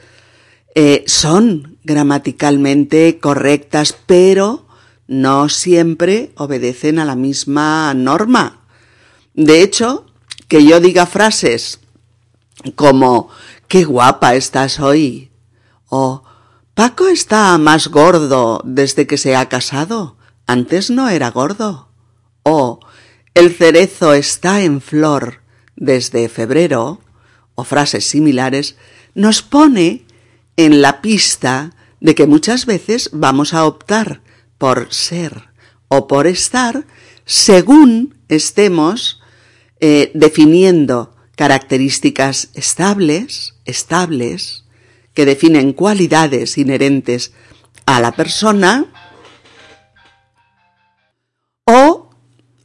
eh, 0.75 1.02
son 1.06 1.78
gramaticalmente 1.82 3.18
correctas, 3.20 3.96
pero 4.06 4.66
no 5.06 5.48
siempre 5.48 6.30
obedecen 6.37 6.98
a 6.98 7.04
la 7.04 7.16
misma 7.16 7.94
norma. 7.94 8.60
De 9.34 9.62
hecho, 9.62 10.04
que 10.46 10.64
yo 10.64 10.80
diga 10.80 11.06
frases 11.06 11.80
como 12.74 13.28
qué 13.68 13.84
guapa 13.84 14.34
estás 14.34 14.80
hoy 14.80 15.30
o 15.88 16.22
Paco 16.74 17.08
está 17.08 17.58
más 17.58 17.88
gordo 17.88 18.60
desde 18.64 19.08
que 19.08 19.18
se 19.18 19.34
ha 19.34 19.48
casado. 19.48 20.16
Antes 20.46 20.90
no 20.90 21.08
era 21.08 21.30
gordo. 21.30 21.88
O 22.44 22.78
el 23.34 23.52
cerezo 23.52 24.14
está 24.14 24.62
en 24.62 24.80
flor 24.80 25.40
desde 25.74 26.28
febrero 26.28 27.00
o 27.56 27.64
frases 27.64 28.04
similares, 28.04 28.76
nos 29.14 29.42
pone 29.42 30.06
en 30.56 30.80
la 30.80 31.02
pista 31.02 31.74
de 32.00 32.14
que 32.14 32.28
muchas 32.28 32.64
veces 32.64 33.10
vamos 33.12 33.54
a 33.54 33.64
optar 33.64 34.22
por 34.56 34.92
ser 34.92 35.48
o 35.88 36.06
por 36.06 36.28
estar 36.28 36.86
según 37.24 38.14
estemos 38.28 39.20
eh, 39.80 40.12
definiendo 40.14 41.16
características 41.38 42.50
estables, 42.54 43.54
estables, 43.64 44.64
que 45.14 45.25
definen 45.25 45.73
cualidades 45.73 46.59
inherentes 46.59 47.33
a 47.87 48.00
la 48.00 48.11
persona, 48.11 48.87
o 51.64 52.11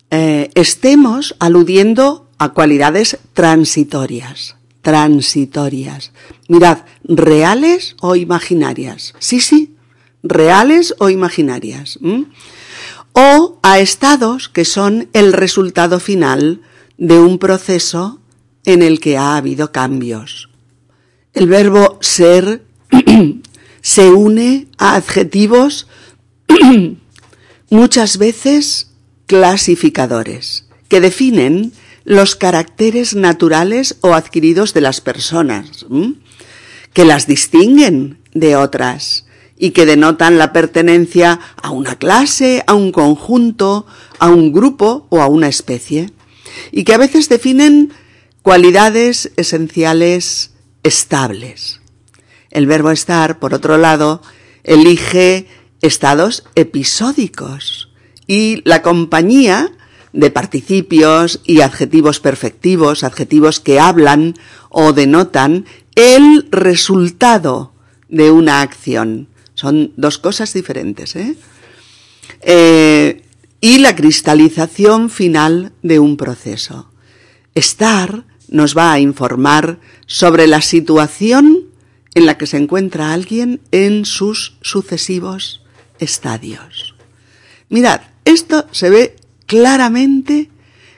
eh, 0.10 0.50
estemos 0.56 1.36
aludiendo 1.39 2.32
a 2.39 2.50
cualidades 2.50 3.20
transitorias 3.34 4.56
transitorias. 4.82 6.12
Mirad, 6.50 6.80
reales 7.06 7.96
o 8.01 8.18
imaginarias. 8.18 9.15
Sí, 9.18 9.39
sí, 9.39 9.77
reales 10.24 10.94
o 11.00 11.10
imaginarias. 11.10 11.98
O 13.13 13.60
a 13.63 13.80
estados 13.80 14.50
que 14.50 14.65
son 14.65 15.08
el 15.13 15.32
resultado 15.32 16.01
final 16.01 16.62
de 16.98 17.18
un 17.18 17.39
proceso 17.39 18.20
en 18.65 18.82
el 18.82 19.00
que 19.00 19.17
ha 19.17 19.38
habido 19.38 19.72
cambios. 19.72 20.50
El 21.34 21.48
verbo 21.48 21.98
ser 22.01 22.63
se 23.82 24.10
une 24.10 24.67
a 24.77 24.96
adjetivos 24.96 25.88
muchas 27.70 28.17
veces 28.17 28.91
clasificadores 29.25 30.67
que 30.88 31.01
definen 31.01 31.74
los 32.05 32.36
caracteres 32.36 33.15
naturales 33.15 33.98
o 34.01 34.13
adquiridos 34.13 34.74
de 34.74 34.82
las 34.82 35.01
personas, 35.01 35.86
que 36.91 37.05
las 37.05 37.27
distinguen 37.27 38.20
de 38.34 38.55
otras 38.55 39.25
y 39.58 39.72
que 39.72 39.86
denotan 39.86 40.38
la 40.38 40.51
pertenencia 40.51 41.39
a 41.55 41.72
una 41.72 41.96
clase, 41.96 42.63
a 42.67 42.74
un 42.74 42.91
conjunto, 42.91 43.86
a 44.20 44.29
un 44.29 44.51
grupo 44.51 45.08
o 45.10 45.22
a 45.22 45.27
una 45.27 45.48
especie, 45.48 46.12
y 46.72 46.84
que 46.84 46.93
a 46.93 46.98
veces 46.98 47.29
definen 47.29 47.93
cualidades 48.43 49.31
esenciales 49.38 50.51
estables. 50.83 51.81
El 52.51 52.67
verbo 52.67 52.91
estar, 52.91 53.39
por 53.39 53.55
otro 53.55 53.77
lado, 53.77 54.21
elige 54.63 55.47
estados 55.81 56.43
episódicos 56.53 57.89
y 58.27 58.62
la 58.65 58.81
compañía 58.83 59.71
de 60.12 60.29
participios 60.29 61.41
y 61.45 61.62
adjetivos 61.62 62.19
perfectivos, 62.19 63.03
adjetivos 63.03 63.60
que 63.60 63.79
hablan 63.79 64.36
o 64.69 64.93
denotan 64.93 65.65
el 65.95 66.47
resultado 66.51 67.73
de 68.10 68.29
una 68.29 68.62
acción. 68.62 69.27
Son 69.56 69.93
dos 69.97 70.19
cosas 70.19 70.53
diferentes. 70.53 71.15
¿eh? 71.15 71.36
Eh, 72.41 73.23
y 73.62 73.79
la 73.79 73.95
cristalización 73.95 75.10
final 75.10 75.71
de 75.82 75.99
un 75.99 76.17
proceso. 76.17 76.91
Estar 77.56 78.25
nos 78.54 78.78
va 78.78 78.94
a 78.94 79.00
informar 79.00 79.80
sobre 80.06 80.46
la 80.46 80.62
situación 80.62 81.66
en 82.13 82.28
la 82.28 82.38
que 82.38 82.46
se 82.46 82.58
encuentra 82.58 83.12
alguien 83.12 83.62
en 83.72 84.06
sus 84.06 84.58
sucesivos 84.62 85.63
estadios. 85.98 86.94
Mirad, 87.70 88.02
esto 88.26 88.68
se 88.72 88.92
ve 88.92 89.16
claramente 89.48 90.52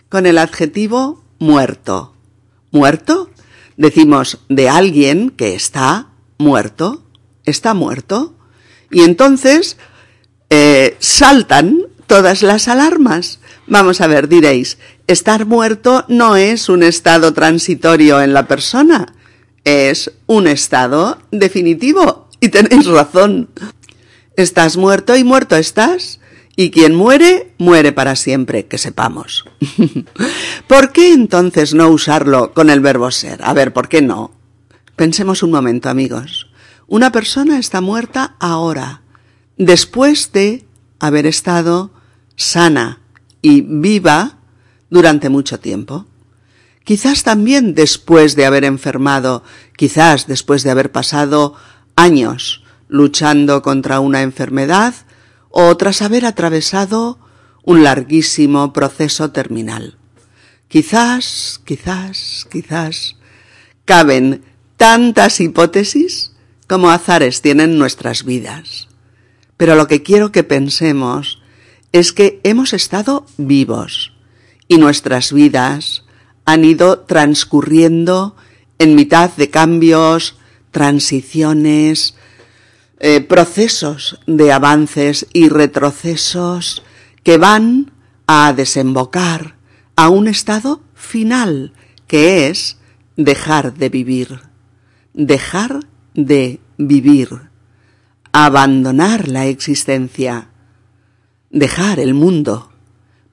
con 0.09 0.25
el 0.25 0.37
adjetivo 0.37 1.23
muerto. 1.39 2.13
¿Muerto? 2.71 3.31
Decimos 3.77 4.39
de 4.49 4.67
alguien 4.67 5.29
que 5.29 5.55
está 5.55 6.09
muerto, 6.37 7.05
está 7.45 7.73
muerto, 7.73 8.35
y 8.91 9.03
entonces 9.03 9.77
eh, 10.49 10.97
saltan 10.99 11.83
todas 12.05 12.43
las 12.43 12.67
alarmas. 12.67 13.39
Vamos 13.65 14.01
a 14.01 14.07
ver, 14.07 14.27
diréis, 14.27 14.77
estar 15.07 15.45
muerto 15.45 16.05
no 16.07 16.35
es 16.35 16.69
un 16.69 16.83
estado 16.83 17.33
transitorio 17.33 18.21
en 18.21 18.33
la 18.33 18.47
persona, 18.47 19.13
es 19.63 20.11
un 20.27 20.47
estado 20.47 21.19
definitivo. 21.31 22.29
Y 22.39 22.49
tenéis 22.49 22.85
razón. 22.85 23.49
Estás 24.35 24.77
muerto 24.77 25.15
y 25.15 25.23
muerto 25.23 25.55
estás. 25.55 26.19
Y 26.57 26.71
quien 26.71 26.95
muere, 26.95 27.53
muere 27.57 27.91
para 27.91 28.15
siempre, 28.15 28.65
que 28.65 28.77
sepamos. 28.77 29.45
¿Por 30.67 30.91
qué 30.91 31.11
entonces 31.11 31.73
no 31.73 31.89
usarlo 31.89 32.53
con 32.53 32.69
el 32.69 32.79
verbo 32.79 33.11
ser? 33.11 33.43
A 33.43 33.53
ver, 33.53 33.73
¿por 33.73 33.89
qué 33.89 34.01
no? 34.01 34.31
Pensemos 34.95 35.43
un 35.43 35.51
momento, 35.51 35.89
amigos. 35.89 36.47
Una 36.87 37.11
persona 37.11 37.59
está 37.59 37.81
muerta 37.81 38.35
ahora, 38.39 39.01
después 39.57 40.31
de 40.31 40.65
haber 40.99 41.25
estado 41.25 41.91
sana 42.37 43.01
y 43.41 43.61
viva 43.61 44.37
durante 44.89 45.29
mucho 45.29 45.59
tiempo. 45.59 46.05
Quizás 46.83 47.23
también 47.23 47.73
después 47.73 48.35
de 48.35 48.45
haber 48.45 48.63
enfermado, 48.63 49.43
quizás 49.75 50.27
después 50.27 50.63
de 50.63 50.71
haber 50.71 50.91
pasado 50.91 51.55
años 51.95 52.63
luchando 52.87 53.61
contra 53.61 53.99
una 53.99 54.21
enfermedad 54.21 54.93
o 55.49 55.75
tras 55.77 56.01
haber 56.01 56.25
atravesado 56.25 57.17
un 57.63 57.83
larguísimo 57.83 58.71
proceso 58.71 59.31
terminal. 59.31 59.97
Quizás, 60.67 61.59
quizás, 61.65 62.45
quizás 62.51 63.15
caben 63.85 64.43
tantas 64.77 65.39
hipótesis 65.39 66.33
como 66.67 66.89
azares 66.89 67.41
tienen 67.41 67.79
nuestras 67.79 68.25
vidas. 68.25 68.87
Pero 69.57 69.75
lo 69.75 69.87
que 69.87 70.03
quiero 70.03 70.31
que 70.31 70.43
pensemos 70.43 71.41
es 71.91 72.11
que 72.11 72.41
hemos 72.43 72.73
estado 72.73 73.25
vivos 73.37 74.14
y 74.67 74.77
nuestras 74.77 75.31
vidas 75.31 76.03
han 76.45 76.63
ido 76.63 76.99
transcurriendo 76.99 78.35
en 78.77 78.95
mitad 78.95 79.31
de 79.31 79.49
cambios, 79.49 80.37
transiciones, 80.71 82.15
eh, 82.99 83.21
procesos 83.21 84.19
de 84.27 84.51
avances 84.51 85.27
y 85.33 85.49
retrocesos 85.49 86.83
que 87.23 87.37
van 87.37 87.91
a 88.27 88.53
desembocar 88.53 89.55
a 89.95 90.09
un 90.09 90.27
estado 90.27 90.81
final, 90.93 91.73
que 92.07 92.47
es 92.47 92.77
dejar 93.17 93.73
de 93.73 93.89
vivir, 93.89 94.41
dejar 95.13 95.79
de 96.13 96.59
vivir, 96.77 97.49
abandonar 98.31 99.27
la 99.27 99.45
existencia, 99.45 100.49
dejar 101.49 101.99
el 101.99 102.13
mundo, 102.13 102.71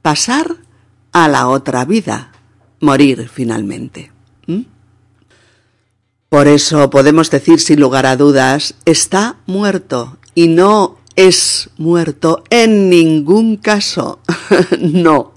pasar 0.00 0.61
a 1.12 1.28
la 1.28 1.48
otra 1.48 1.84
vida, 1.84 2.32
morir 2.80 3.28
finalmente. 3.32 4.10
Por 6.28 6.48
eso 6.48 6.88
podemos 6.88 7.30
decir 7.30 7.60
sin 7.60 7.78
lugar 7.78 8.06
a 8.06 8.16
dudas, 8.16 8.74
está 8.86 9.36
muerto 9.46 10.16
y 10.34 10.48
no 10.48 10.96
es 11.14 11.68
muerto 11.76 12.42
en 12.48 12.88
ningún 12.88 13.58
caso. 13.58 14.18
no. 14.80 15.34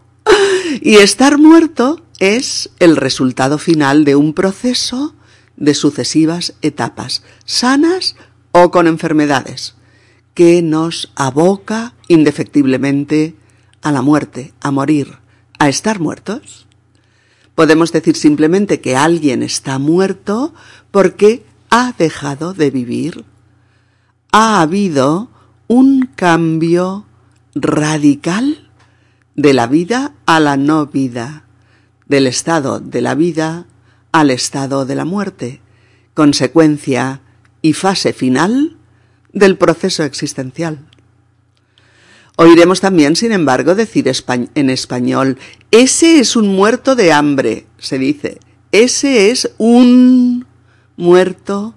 Y 0.81 0.95
estar 0.95 1.37
muerto 1.37 2.01
es 2.19 2.69
el 2.79 2.95
resultado 2.95 3.57
final 3.57 4.05
de 4.05 4.15
un 4.15 4.33
proceso 4.33 5.15
de 5.57 5.73
sucesivas 5.73 6.53
etapas, 6.61 7.23
sanas 7.43 8.15
o 8.53 8.71
con 8.71 8.87
enfermedades, 8.87 9.75
que 10.33 10.61
nos 10.61 11.11
aboca 11.15 11.93
indefectiblemente 12.07 13.35
a 13.81 13.91
la 13.91 14.01
muerte, 14.01 14.53
a 14.61 14.71
morir, 14.71 15.17
a 15.59 15.69
estar 15.69 15.99
muertos. 15.99 16.67
Podemos 17.55 17.91
decir 17.91 18.15
simplemente 18.15 18.81
que 18.81 18.95
alguien 18.95 19.43
está 19.43 19.79
muerto 19.79 20.53
porque 20.91 21.45
ha 21.69 21.93
dejado 21.97 22.53
de 22.53 22.71
vivir. 22.71 23.25
ha 24.31 24.61
habido 24.61 25.29
un 25.67 26.09
cambio 26.13 27.05
radical 27.53 28.69
de 29.35 29.53
la 29.53 29.65
vida 29.67 30.13
a 30.25 30.41
la 30.41 30.57
no 30.57 30.87
vida, 30.87 31.45
del 32.07 32.27
estado 32.27 32.81
de 32.81 33.01
la 33.01 33.15
vida 33.15 33.65
al 34.11 34.31
estado 34.31 34.85
de 34.85 34.95
la 34.95 35.05
muerte, 35.05 35.61
consecuencia 36.13 37.21
y 37.61 37.73
fase 37.73 38.13
final 38.13 38.77
del 39.33 39.57
proceso 39.57 40.03
existencial. 40.03 40.85
Oiremos 42.37 42.81
también, 42.81 43.15
sin 43.15 43.31
embargo, 43.31 43.75
decir 43.75 44.11
en 44.55 44.69
español, 44.69 45.37
ese 45.71 46.19
es 46.19 46.35
un 46.35 46.49
muerto 46.49 46.95
de 46.95 47.13
hambre, 47.13 47.65
se 47.77 47.97
dice, 47.97 48.39
ese 48.71 49.31
es 49.31 49.51
un 49.57 50.45
muerto 50.97 51.75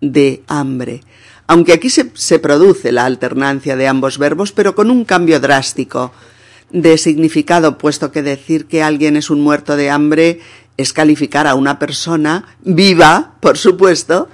de 0.00 0.42
hambre. 0.46 1.02
Aunque 1.46 1.72
aquí 1.72 1.90
se, 1.90 2.38
produce 2.38 2.92
la 2.92 3.04
alternancia 3.04 3.76
de 3.76 3.88
ambos 3.88 4.18
verbos, 4.18 4.52
pero 4.52 4.74
con 4.74 4.90
un 4.90 5.04
cambio 5.04 5.40
drástico 5.40 6.12
de 6.70 6.98
significado, 6.98 7.78
puesto 7.78 8.12
que 8.12 8.22
decir 8.22 8.66
que 8.66 8.82
alguien 8.82 9.16
es 9.16 9.30
un 9.30 9.40
muerto 9.40 9.76
de 9.76 9.90
hambre 9.90 10.40
es 10.76 10.92
calificar 10.92 11.46
a 11.46 11.54
una 11.54 11.78
persona 11.78 12.56
viva, 12.60 13.34
por 13.40 13.58
supuesto, 13.58 14.28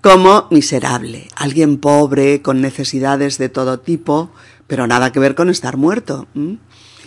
como 0.00 0.46
miserable, 0.50 1.28
alguien 1.36 1.78
pobre, 1.78 2.42
con 2.42 2.60
necesidades 2.60 3.38
de 3.38 3.48
todo 3.48 3.80
tipo, 3.80 4.30
pero 4.66 4.86
nada 4.86 5.12
que 5.12 5.20
ver 5.20 5.34
con 5.34 5.48
estar 5.48 5.76
muerto. 5.76 6.26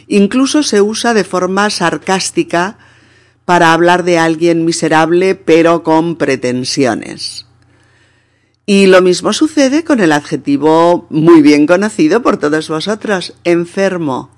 Incluso 0.08 0.64
se 0.64 0.82
usa 0.82 1.14
de 1.14 1.24
forma 1.24 1.70
sarcástica 1.70 2.78
para 3.46 3.74
hablar 3.74 4.04
de 4.04 4.20
alguien 4.20 4.66
miserable 4.66 5.36
pero 5.36 5.84
con 5.84 6.16
pretensiones. 6.16 7.46
Y 8.66 8.86
lo 8.86 9.02
mismo 9.02 9.34
sucede 9.34 9.84
con 9.84 10.00
el 10.00 10.12
adjetivo 10.12 11.08
muy 11.10 11.42
bien 11.42 11.66
conocido 11.66 12.22
por 12.22 12.38
todos 12.38 12.70
vosotros, 12.70 13.34
enfermo. 13.44 14.30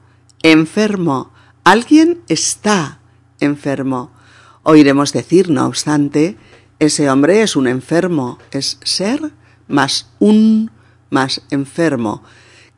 Enfermo. 0.41 1.33
Alguien 1.65 2.21
está 2.29 2.99
enfermo. 3.41 4.11
Oiremos 4.63 5.11
decir, 5.11 5.49
no 5.49 5.65
obstante, 5.65 6.37
ese 6.79 7.09
hombre 7.09 7.41
es 7.41 7.55
un 7.55 7.67
enfermo, 7.67 8.39
es 8.51 8.79
ser 8.83 9.31
más 9.67 10.09
un 10.19 10.71
más 11.09 11.41
enfermo, 11.51 12.23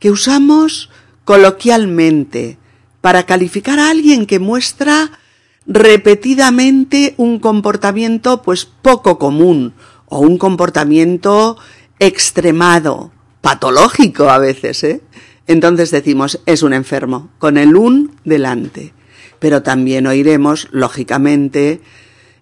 que 0.04 0.12
usamos 0.12 0.90
coloquialmente 1.24 2.58
para 3.00 3.24
calificar 3.24 3.80
a 3.80 3.90
alguien 3.90 4.26
que 4.26 4.38
muestra 4.38 5.18
repetidamente 5.66 7.14
un 7.16 7.40
comportamiento 7.40 8.42
pues 8.42 8.66
poco 8.66 9.18
común 9.18 9.74
o 10.08 10.20
un 10.20 10.38
comportamiento 10.38 11.58
extremado, 12.00 13.14
patológico 13.40 14.30
a 14.30 14.40
veces, 14.40 14.84
¿eh? 14.84 15.02
Entonces 15.48 15.90
decimos 15.90 16.42
es 16.46 16.64
un 16.64 16.74
enfermo, 16.74 17.30
con 17.40 17.58
el 17.58 17.78
un 17.78 18.18
delante. 18.26 18.92
Pero 19.40 19.64
también 19.64 20.06
oiremos, 20.06 20.68
lógicamente, 20.72 21.80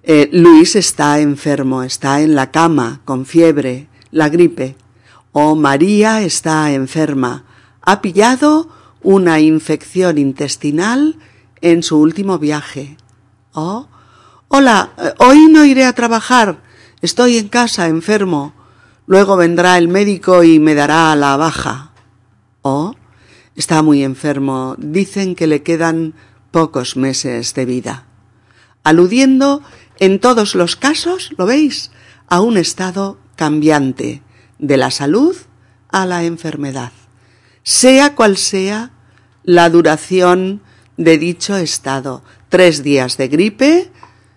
eh, 0.01 0.29
Luis 0.31 0.75
está 0.75 1.19
enfermo, 1.19 1.83
está 1.83 2.21
en 2.21 2.33
la 2.33 2.49
cama, 2.49 3.01
con 3.05 3.27
fiebre, 3.27 3.87
la 4.09 4.29
gripe. 4.29 4.75
O 5.31 5.53
María 5.53 6.23
está 6.23 6.73
enferma, 6.73 7.45
ha 7.81 8.01
pillado 8.01 8.69
una 9.01 9.39
infección 9.39 10.17
intestinal 10.17 11.17
en 11.61 11.83
su 11.83 11.99
último 11.99 12.39
viaje. 12.39 12.97
O, 13.53 13.87
hola, 14.47 14.91
eh, 14.97 15.13
hoy 15.19 15.47
no 15.47 15.65
iré 15.65 15.85
a 15.85 15.93
trabajar, 15.93 16.61
estoy 17.01 17.37
en 17.37 17.49
casa 17.49 17.87
enfermo. 17.87 18.53
Luego 19.07 19.35
vendrá 19.35 19.77
el 19.77 19.87
médico 19.87 20.43
y 20.43 20.59
me 20.59 20.75
dará 20.75 21.15
la 21.15 21.35
baja. 21.35 21.91
O, 22.61 22.95
está 23.55 23.81
muy 23.81 24.03
enfermo, 24.03 24.75
dicen 24.77 25.35
que 25.35 25.47
le 25.47 25.63
quedan 25.63 26.13
pocos 26.51 26.95
meses 26.95 27.53
de 27.53 27.65
vida. 27.65 28.05
Aludiendo 28.83 29.61
en 29.99 30.19
todos 30.19 30.55
los 30.55 30.75
casos, 30.75 31.31
¿lo 31.37 31.45
veis?, 31.45 31.91
a 32.27 32.39
un 32.39 32.57
estado 32.57 33.17
cambiante 33.35 34.23
de 34.57 34.77
la 34.77 34.89
salud 34.89 35.35
a 35.89 36.05
la 36.05 36.23
enfermedad, 36.23 36.93
sea 37.63 38.15
cual 38.15 38.37
sea 38.37 38.91
la 39.43 39.69
duración 39.69 40.61
de 40.97 41.17
dicho 41.17 41.57
estado, 41.57 42.23
tres 42.49 42.83
días 42.83 43.17
de 43.17 43.27
gripe, 43.27 43.91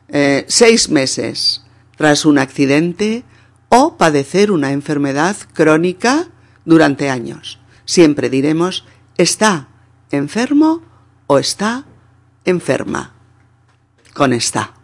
eh, 0.09 0.45
seis 0.49 0.89
meses 0.89 1.65
tras 1.97 2.25
un 2.25 2.39
accidente 2.39 3.25
o 3.69 3.97
padecer 3.97 4.51
una 4.51 4.73
enfermedad 4.73 5.37
crónica 5.53 6.29
durante 6.65 7.11
años. 7.11 7.59
Siempre 7.85 8.31
diremos 8.31 8.85
está 9.17 9.69
enfermo 10.11 10.83
o 11.27 11.39
está 11.39 11.85
enferma. 12.45 13.15
Con 14.13 14.33
está. 14.33 14.75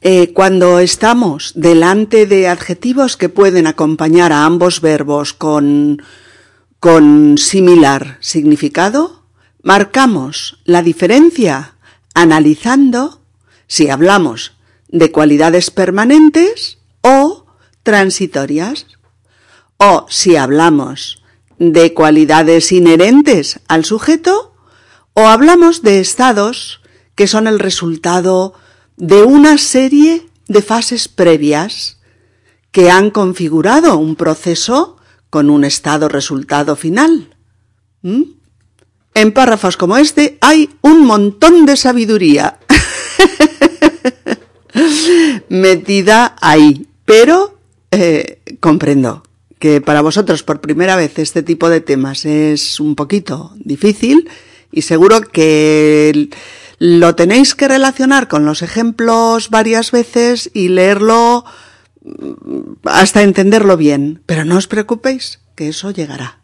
Eh, 0.00 0.32
cuando 0.34 0.78
estamos 0.80 1.52
delante 1.56 2.26
de 2.26 2.48
adjetivos 2.48 3.16
que 3.16 3.28
pueden 3.28 3.66
acompañar 3.66 4.32
a 4.32 4.44
ambos 4.44 4.80
verbos 4.80 5.32
con, 5.32 6.02
con 6.84 7.38
similar 7.38 8.18
significado, 8.20 9.22
marcamos 9.62 10.60
la 10.66 10.82
diferencia 10.82 11.76
analizando 12.12 13.22
si 13.66 13.88
hablamos 13.88 14.58
de 14.88 15.10
cualidades 15.10 15.70
permanentes 15.70 16.76
o 17.00 17.46
transitorias, 17.82 18.84
o 19.78 20.04
si 20.10 20.36
hablamos 20.36 21.22
de 21.58 21.94
cualidades 21.94 22.70
inherentes 22.70 23.60
al 23.66 23.86
sujeto, 23.86 24.54
o 25.14 25.28
hablamos 25.28 25.80
de 25.80 26.00
estados 26.00 26.82
que 27.14 27.26
son 27.26 27.46
el 27.46 27.60
resultado 27.60 28.52
de 28.98 29.22
una 29.22 29.56
serie 29.56 30.28
de 30.48 30.60
fases 30.60 31.08
previas 31.08 31.96
que 32.72 32.90
han 32.90 33.10
configurado 33.10 33.96
un 33.96 34.16
proceso 34.16 34.98
con 35.34 35.50
un 35.50 35.64
estado 35.64 36.08
resultado 36.08 36.76
final. 36.76 37.34
¿Mm? 38.02 38.22
En 39.16 39.32
párrafos 39.32 39.76
como 39.76 39.96
este 39.96 40.38
hay 40.40 40.70
un 40.80 41.04
montón 41.04 41.66
de 41.66 41.76
sabiduría 41.76 42.60
metida 45.48 46.36
ahí, 46.40 46.86
pero 47.04 47.58
eh, 47.90 48.38
comprendo 48.60 49.24
que 49.58 49.80
para 49.80 50.02
vosotros 50.02 50.44
por 50.44 50.60
primera 50.60 50.94
vez 50.94 51.18
este 51.18 51.42
tipo 51.42 51.68
de 51.68 51.80
temas 51.80 52.24
es 52.26 52.78
un 52.78 52.94
poquito 52.94 53.54
difícil 53.56 54.30
y 54.70 54.82
seguro 54.82 55.20
que 55.20 56.30
lo 56.78 57.16
tenéis 57.16 57.56
que 57.56 57.66
relacionar 57.66 58.28
con 58.28 58.44
los 58.44 58.62
ejemplos 58.62 59.50
varias 59.50 59.90
veces 59.90 60.48
y 60.54 60.68
leerlo 60.68 61.44
hasta 62.84 63.22
entenderlo 63.22 63.76
bien. 63.76 64.22
Pero 64.26 64.44
no 64.44 64.56
os 64.56 64.68
preocupéis, 64.68 65.40
que 65.54 65.68
eso 65.68 65.90
llegará. 65.90 66.40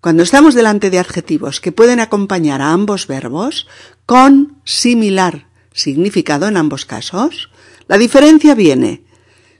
Cuando 0.00 0.22
estamos 0.22 0.54
delante 0.54 0.90
de 0.90 0.98
adjetivos 0.98 1.60
que 1.60 1.72
pueden 1.72 1.98
acompañar 1.98 2.60
a 2.60 2.72
ambos 2.72 3.06
verbos 3.06 3.66
con 4.06 4.58
similar 4.64 5.46
significado 5.72 6.46
en 6.46 6.56
ambos 6.56 6.84
casos, 6.84 7.50
la 7.88 7.98
diferencia 7.98 8.54
viene 8.54 9.02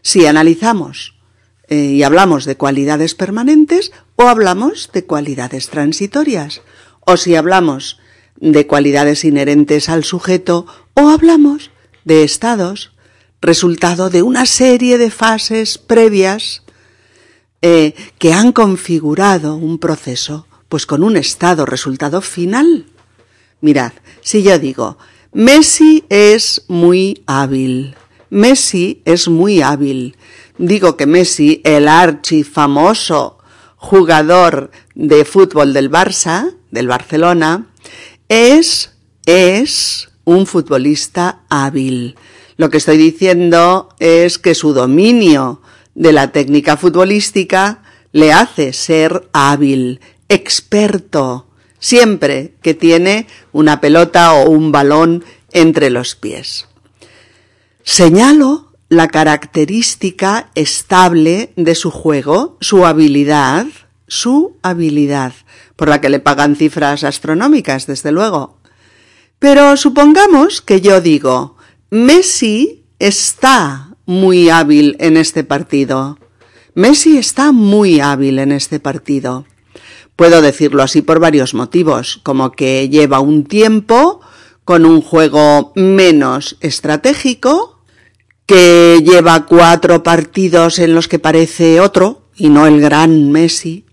si 0.02 0.26
analizamos 0.26 1.14
eh, 1.68 1.76
y 1.76 2.02
hablamos 2.02 2.44
de 2.44 2.56
cualidades 2.56 3.14
permanentes 3.14 3.92
o 4.16 4.24
hablamos 4.24 4.90
de 4.92 5.04
cualidades 5.06 5.70
transitorias, 5.70 6.60
o 7.00 7.16
si 7.16 7.34
hablamos 7.36 7.98
de 8.36 8.66
cualidades 8.66 9.24
inherentes 9.24 9.88
al 9.88 10.04
sujeto 10.04 10.66
o 10.94 11.08
hablamos 11.08 11.70
de 12.04 12.22
estados, 12.22 12.93
resultado 13.44 14.10
de 14.10 14.22
una 14.22 14.46
serie 14.46 14.98
de 14.98 15.10
fases 15.10 15.78
previas 15.78 16.62
eh, 17.60 17.94
que 18.18 18.32
han 18.32 18.52
configurado 18.52 19.56
un 19.56 19.78
proceso, 19.78 20.46
pues 20.68 20.86
con 20.86 21.04
un 21.04 21.16
estado 21.16 21.66
resultado 21.66 22.20
final. 22.20 22.86
Mirad, 23.60 23.92
si 24.20 24.42
yo 24.42 24.58
digo, 24.58 24.98
Messi 25.32 26.04
es 26.08 26.64
muy 26.68 27.22
hábil, 27.26 27.94
Messi 28.30 29.02
es 29.04 29.28
muy 29.28 29.62
hábil, 29.62 30.16
digo 30.58 30.96
que 30.96 31.06
Messi, 31.06 31.60
el 31.64 31.88
archifamoso 31.88 33.38
jugador 33.76 34.70
de 34.94 35.24
fútbol 35.24 35.72
del 35.74 35.90
Barça, 35.90 36.54
del 36.70 36.88
Barcelona, 36.88 37.66
es, 38.28 38.92
es 39.26 40.08
un 40.24 40.46
futbolista 40.46 41.42
hábil. 41.50 42.16
Lo 42.56 42.70
que 42.70 42.78
estoy 42.78 42.96
diciendo 42.96 43.88
es 43.98 44.38
que 44.38 44.54
su 44.54 44.72
dominio 44.72 45.60
de 45.94 46.12
la 46.12 46.32
técnica 46.32 46.76
futbolística 46.76 47.82
le 48.12 48.32
hace 48.32 48.72
ser 48.72 49.28
hábil, 49.32 50.00
experto, 50.28 51.48
siempre 51.78 52.54
que 52.62 52.74
tiene 52.74 53.26
una 53.52 53.80
pelota 53.80 54.34
o 54.34 54.48
un 54.48 54.72
balón 54.72 55.24
entre 55.52 55.90
los 55.90 56.14
pies. 56.14 56.68
Señalo 57.82 58.72
la 58.88 59.08
característica 59.08 60.50
estable 60.54 61.52
de 61.56 61.74
su 61.74 61.90
juego, 61.90 62.56
su 62.60 62.86
habilidad, 62.86 63.66
su 64.06 64.56
habilidad, 64.62 65.32
por 65.76 65.88
la 65.88 66.00
que 66.00 66.08
le 66.08 66.20
pagan 66.20 66.56
cifras 66.56 67.04
astronómicas, 67.04 67.86
desde 67.86 68.12
luego. 68.12 68.58
Pero 69.38 69.76
supongamos 69.76 70.62
que 70.62 70.80
yo 70.80 71.00
digo, 71.00 71.53
Messi 71.94 72.86
está 72.98 73.94
muy 74.04 74.48
hábil 74.48 74.96
en 74.98 75.16
este 75.16 75.44
partido. 75.44 76.18
Messi 76.74 77.18
está 77.18 77.52
muy 77.52 78.00
hábil 78.00 78.40
en 78.40 78.50
este 78.50 78.80
partido. 78.80 79.44
Puedo 80.16 80.42
decirlo 80.42 80.82
así 80.82 81.02
por 81.02 81.20
varios 81.20 81.54
motivos, 81.54 82.18
como 82.24 82.50
que 82.50 82.88
lleva 82.88 83.20
un 83.20 83.44
tiempo 83.44 84.20
con 84.64 84.86
un 84.86 85.02
juego 85.02 85.70
menos 85.76 86.56
estratégico, 86.58 87.78
que 88.44 89.00
lleva 89.04 89.46
cuatro 89.46 90.02
partidos 90.02 90.80
en 90.80 90.96
los 90.96 91.06
que 91.06 91.20
parece 91.20 91.80
otro 91.80 92.22
y 92.34 92.48
no 92.48 92.66
el 92.66 92.80
gran 92.80 93.30
Messi, 93.30 93.86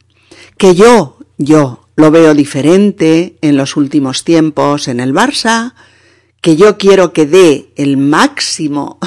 que 0.57 0.73
yo, 0.73 1.19
yo 1.37 1.85
lo 1.95 2.09
veo 2.09 2.33
diferente 2.33 3.37
en 3.41 3.57
los 3.57 3.77
últimos 3.77 4.23
tiempos 4.23 4.87
en 4.87 5.01
el 5.01 5.13
Barça, 5.13 5.75
que 6.41 6.55
yo 6.55 6.77
quiero 6.77 7.13
que 7.13 7.25
dé 7.25 7.71
el 7.75 7.97
máximo 7.97 8.99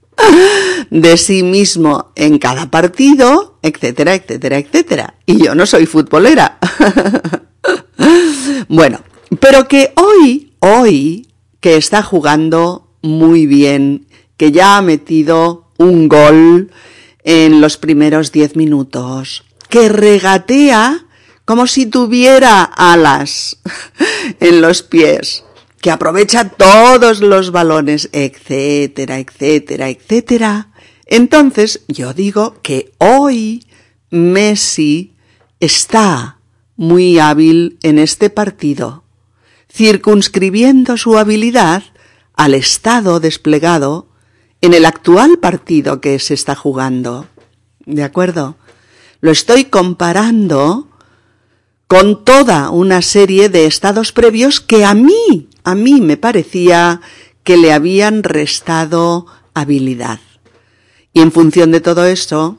de 0.90 1.16
sí 1.16 1.42
mismo 1.42 2.12
en 2.16 2.38
cada 2.38 2.70
partido, 2.70 3.58
etcétera, 3.62 4.14
etcétera, 4.14 4.58
etcétera. 4.58 5.14
Y 5.26 5.44
yo 5.44 5.54
no 5.54 5.66
soy 5.66 5.86
futbolera. 5.86 6.58
bueno, 8.68 9.00
pero 9.38 9.68
que 9.68 9.92
hoy, 9.96 10.54
hoy, 10.60 11.28
que 11.60 11.76
está 11.76 12.02
jugando 12.02 12.88
muy 13.02 13.46
bien, 13.46 14.06
que 14.36 14.50
ya 14.50 14.78
ha 14.78 14.82
metido 14.82 15.72
un 15.78 16.08
gol 16.08 16.70
en 17.24 17.60
los 17.60 17.76
primeros 17.76 18.32
diez 18.32 18.56
minutos, 18.56 19.44
que 19.68 19.88
regatea 19.88 21.06
como 21.44 21.66
si 21.66 21.86
tuviera 21.86 22.62
alas 22.62 23.58
en 24.40 24.60
los 24.60 24.82
pies, 24.82 25.44
que 25.82 25.90
aprovecha 25.90 26.48
todos 26.48 27.20
los 27.20 27.50
balones, 27.50 28.08
etcétera, 28.12 29.18
etcétera, 29.18 29.88
etcétera. 29.90 30.68
Entonces 31.06 31.82
yo 31.88 32.14
digo 32.14 32.54
que 32.62 32.92
hoy 32.98 33.66
Messi 34.08 35.16
está 35.58 36.38
muy 36.76 37.18
hábil 37.18 37.78
en 37.82 37.98
este 37.98 38.30
partido, 38.30 39.02
circunscribiendo 39.68 40.96
su 40.96 41.18
habilidad 41.18 41.82
al 42.34 42.54
estado 42.54 43.18
desplegado 43.18 44.06
en 44.60 44.74
el 44.74 44.84
actual 44.84 45.38
partido 45.38 46.00
que 46.00 46.20
se 46.20 46.34
está 46.34 46.54
jugando. 46.54 47.26
¿De 47.86 48.04
acuerdo? 48.04 48.56
Lo 49.20 49.32
estoy 49.32 49.64
comparando 49.64 50.86
con 51.88 52.24
toda 52.24 52.70
una 52.70 53.02
serie 53.02 53.48
de 53.48 53.66
estados 53.66 54.12
previos 54.12 54.60
que 54.60 54.84
a 54.84 54.94
mí 54.94 55.48
a 55.64 55.74
mí 55.74 56.00
me 56.00 56.16
parecía 56.16 57.00
que 57.44 57.56
le 57.56 57.72
habían 57.72 58.22
restado 58.22 59.26
habilidad. 59.54 60.20
Y 61.12 61.20
en 61.20 61.32
función 61.32 61.72
de 61.72 61.80
todo 61.80 62.06
esto, 62.06 62.58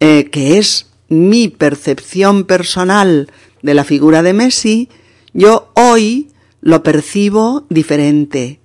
eh, 0.00 0.28
que 0.30 0.58
es 0.58 0.86
mi 1.08 1.48
percepción 1.48 2.44
personal 2.44 3.30
de 3.62 3.74
la 3.74 3.84
figura 3.84 4.22
de 4.22 4.32
Messi, 4.32 4.88
yo 5.32 5.70
hoy 5.74 6.30
lo 6.60 6.82
percibo 6.82 7.66
diferente. 7.68 8.60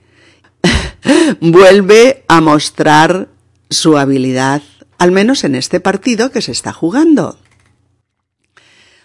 Vuelve 1.41 2.23
a 2.27 2.41
mostrar 2.41 3.29
su 3.69 3.97
habilidad, 3.97 4.63
al 4.97 5.11
menos 5.11 5.43
en 5.43 5.55
este 5.55 5.79
partido 5.79 6.31
que 6.31 6.41
se 6.41 6.51
está 6.51 6.73
jugando. 6.73 7.37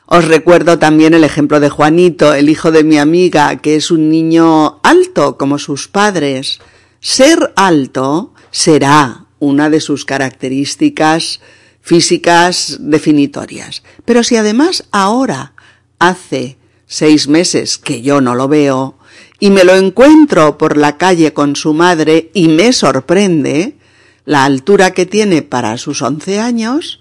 Os 0.07 0.27
recuerdo 0.27 0.79
también 0.79 1.15
el 1.15 1.25
ejemplo 1.25 1.61
de 1.61 1.71
Juanito, 1.71 2.35
el 2.35 2.49
hijo 2.49 2.71
de 2.71 2.85
mi 2.85 2.99
amiga, 2.99 3.57
que 3.57 3.77
es 3.77 3.91
un 3.91 4.11
niño 4.11 4.81
alto 4.83 5.39
como 5.39 5.59
sus 5.59 5.89
padres. 5.89 6.61
Ser 7.01 7.53
alto 7.57 8.33
será 8.51 9.27
una 9.39 9.71
de 9.71 9.81
sus 9.81 10.05
características 10.05 11.41
físicas 11.81 12.79
definitorias. 12.81 13.83
Pero 14.05 14.23
si 14.23 14.37
además 14.37 14.85
ahora 14.91 15.53
hace 15.99 16.57
seis 16.87 17.29
meses 17.29 17.79
que 17.79 18.03
yo 18.03 18.21
no 18.21 18.35
lo 18.35 18.49
veo 18.49 18.99
y 19.39 19.51
me 19.51 19.65
lo 19.65 19.75
encuentro 19.75 20.59
por 20.59 20.77
la 20.77 20.97
calle 20.97 21.33
con 21.33 21.57
su 21.57 21.75
madre 21.75 22.31
y 22.33 22.49
me 22.49 22.73
sorprende 22.73 23.77
la 24.25 24.45
altura 24.45 24.93
que 24.93 25.05
tiene 25.05 25.43
para 25.43 25.77
sus 25.77 26.01
once 26.01 26.41
años, 26.41 27.01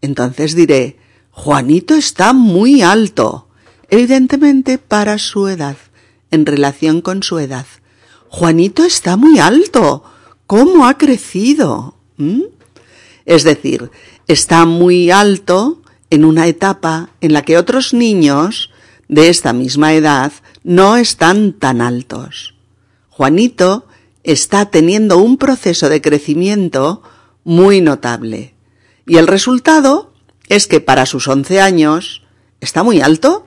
entonces 0.00 0.54
diré, 0.54 0.99
Juanito 1.42 1.94
está 1.94 2.34
muy 2.34 2.82
alto, 2.82 3.48
evidentemente 3.88 4.76
para 4.76 5.16
su 5.16 5.48
edad, 5.48 5.78
en 6.30 6.44
relación 6.44 7.00
con 7.00 7.22
su 7.22 7.38
edad. 7.38 7.64
Juanito 8.28 8.84
está 8.84 9.16
muy 9.16 9.38
alto. 9.38 10.04
¿Cómo 10.46 10.86
ha 10.86 10.98
crecido? 10.98 11.94
¿Mm? 12.18 12.42
Es 13.24 13.44
decir, 13.44 13.90
está 14.28 14.66
muy 14.66 15.10
alto 15.10 15.80
en 16.10 16.26
una 16.26 16.46
etapa 16.46 17.08
en 17.22 17.32
la 17.32 17.40
que 17.40 17.56
otros 17.56 17.94
niños 17.94 18.70
de 19.08 19.30
esta 19.30 19.54
misma 19.54 19.94
edad 19.94 20.32
no 20.62 20.98
están 20.98 21.54
tan 21.54 21.80
altos. 21.80 22.54
Juanito 23.08 23.86
está 24.24 24.66
teniendo 24.66 25.16
un 25.16 25.38
proceso 25.38 25.88
de 25.88 26.02
crecimiento 26.02 27.02
muy 27.44 27.80
notable. 27.80 28.52
Y 29.06 29.16
el 29.16 29.26
resultado 29.26 30.09
es 30.50 30.66
que 30.66 30.80
para 30.80 31.06
sus 31.06 31.28
once 31.28 31.60
años 31.60 32.22
está 32.60 32.82
muy 32.82 33.00
alto. 33.00 33.46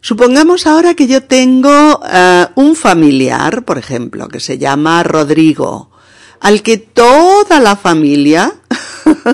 Supongamos 0.00 0.66
ahora 0.66 0.94
que 0.94 1.08
yo 1.08 1.24
tengo 1.24 2.00
eh, 2.08 2.46
un 2.54 2.76
familiar, 2.76 3.64
por 3.64 3.78
ejemplo, 3.78 4.28
que 4.28 4.38
se 4.38 4.58
llama 4.58 5.02
Rodrigo, 5.02 5.90
al 6.40 6.62
que 6.62 6.76
toda 6.76 7.58
la 7.58 7.74
familia 7.74 8.52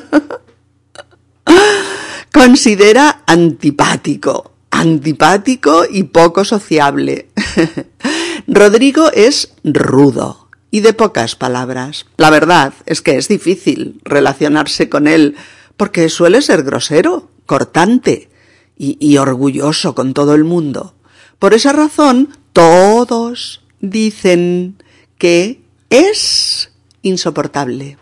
considera 2.33 3.25
antipático, 3.27 4.53
antipático 4.71 5.85
y 5.91 6.05
poco 6.05 6.45
sociable. 6.45 7.31
Rodrigo 8.47 9.11
es 9.13 9.55
rudo 9.65 10.49
y 10.71 10.81
de 10.81 10.93
pocas 10.93 11.35
palabras. 11.35 12.07
La 12.17 12.31
verdad 12.31 12.75
es 12.87 13.03
que 13.03 13.17
es 13.17 13.27
difícil 13.27 14.01
relacionarse 14.05 14.89
con 14.89 15.09
él 15.09 15.37
porque 15.77 16.09
suele 16.09 16.43
ser 16.43 16.63
grosero, 16.63 17.31
cortante 17.47 18.29
y, 18.77 19.17
orgulloso 19.19 19.95
con 19.95 20.15
todo 20.15 20.35
el 20.35 20.45
mundo. 20.45 20.95
Por 21.39 21.55
esa 21.55 21.73
razón, 21.73 22.37
todos 22.53 23.63
dicen 23.81 24.83
que 25.19 25.63
es 25.91 26.73
insoportable. 27.03 27.99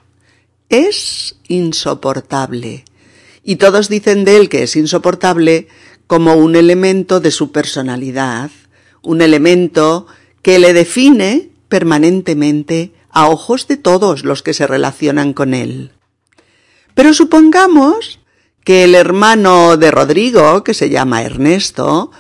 Es 0.69 1.37
insoportable. 1.49 2.85
Y 3.45 3.57
todos 3.57 3.89
dicen 3.89 4.25
de 4.25 4.37
él 4.37 4.49
que 4.49 4.63
es 4.63 4.77
insoportable 4.77 5.69
como 6.07 6.35
un 6.35 6.57
elemento 6.57 7.21
de 7.21 7.31
su 7.31 7.53
personalidad, 7.53 8.51
un 9.03 9.21
elemento 9.21 10.07
que 10.43 10.59
le 10.59 10.73
define 10.73 11.51
permanentemente 11.69 12.93
a 13.11 13.29
ojos 13.29 13.67
de 13.69 13.77
todos 13.77 14.25
los 14.25 14.43
que 14.43 14.55
se 14.55 14.67
relacionan 14.67 15.33
con 15.33 15.55
él. 15.55 15.93
Pero 16.95 17.15
supongamos 17.15 18.21
que 18.65 18.85
el 18.85 18.95
hermano 18.95 19.77
de 19.77 19.91
Rodrigo, 19.91 20.63
que 20.63 20.75
se 20.75 20.91
llama 20.91 21.23
Ernesto, 21.23 22.11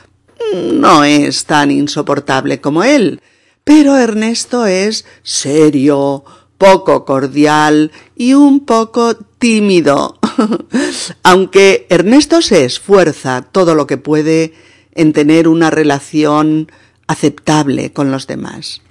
no 0.54 1.04
es 1.04 1.44
tan 1.44 1.70
insoportable 1.70 2.60
como 2.60 2.82
él, 2.82 3.20
pero 3.64 3.96
Ernesto 3.96 4.66
es 4.66 5.04
serio, 5.22 6.24
poco 6.58 7.04
cordial 7.04 7.92
y 8.16 8.34
un 8.34 8.64
poco 8.64 9.14
tímido. 9.16 10.18
Aunque 11.22 11.86
Ernesto 11.90 12.42
se 12.42 12.64
esfuerza 12.64 13.42
todo 13.42 13.74
lo 13.74 13.86
que 13.86 13.98
puede 13.98 14.54
en 14.94 15.12
tener 15.12 15.48
una 15.48 15.70
relación 15.70 16.70
aceptable 17.06 17.92
con 17.92 18.10
los 18.10 18.26
demás. 18.26 18.82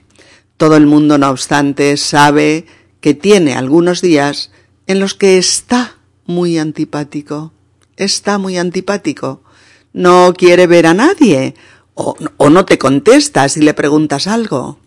Todo 0.58 0.78
el 0.78 0.86
mundo, 0.86 1.18
no 1.18 1.30
obstante, 1.30 1.98
sabe 1.98 2.66
que 3.00 3.14
tiene 3.14 3.56
algunos 3.56 4.02
días 4.02 4.52
en 4.88 5.00
los 5.00 5.14
que 5.14 5.38
está 5.38 5.98
muy 6.26 6.58
antipático. 6.58 7.52
Está 7.98 8.38
muy 8.38 8.58
antipático. 8.58 9.44
No 9.94 10.34
quiere 10.36 10.68
ver 10.68 10.88
a 10.88 10.94
nadie. 10.94 11.56
O, 11.94 12.16
no 12.50 12.66
te 12.66 12.78
contesta 12.78 13.48
si 13.50 13.62
le 13.62 13.74
preguntas 13.74 14.28
algo. 14.28 14.80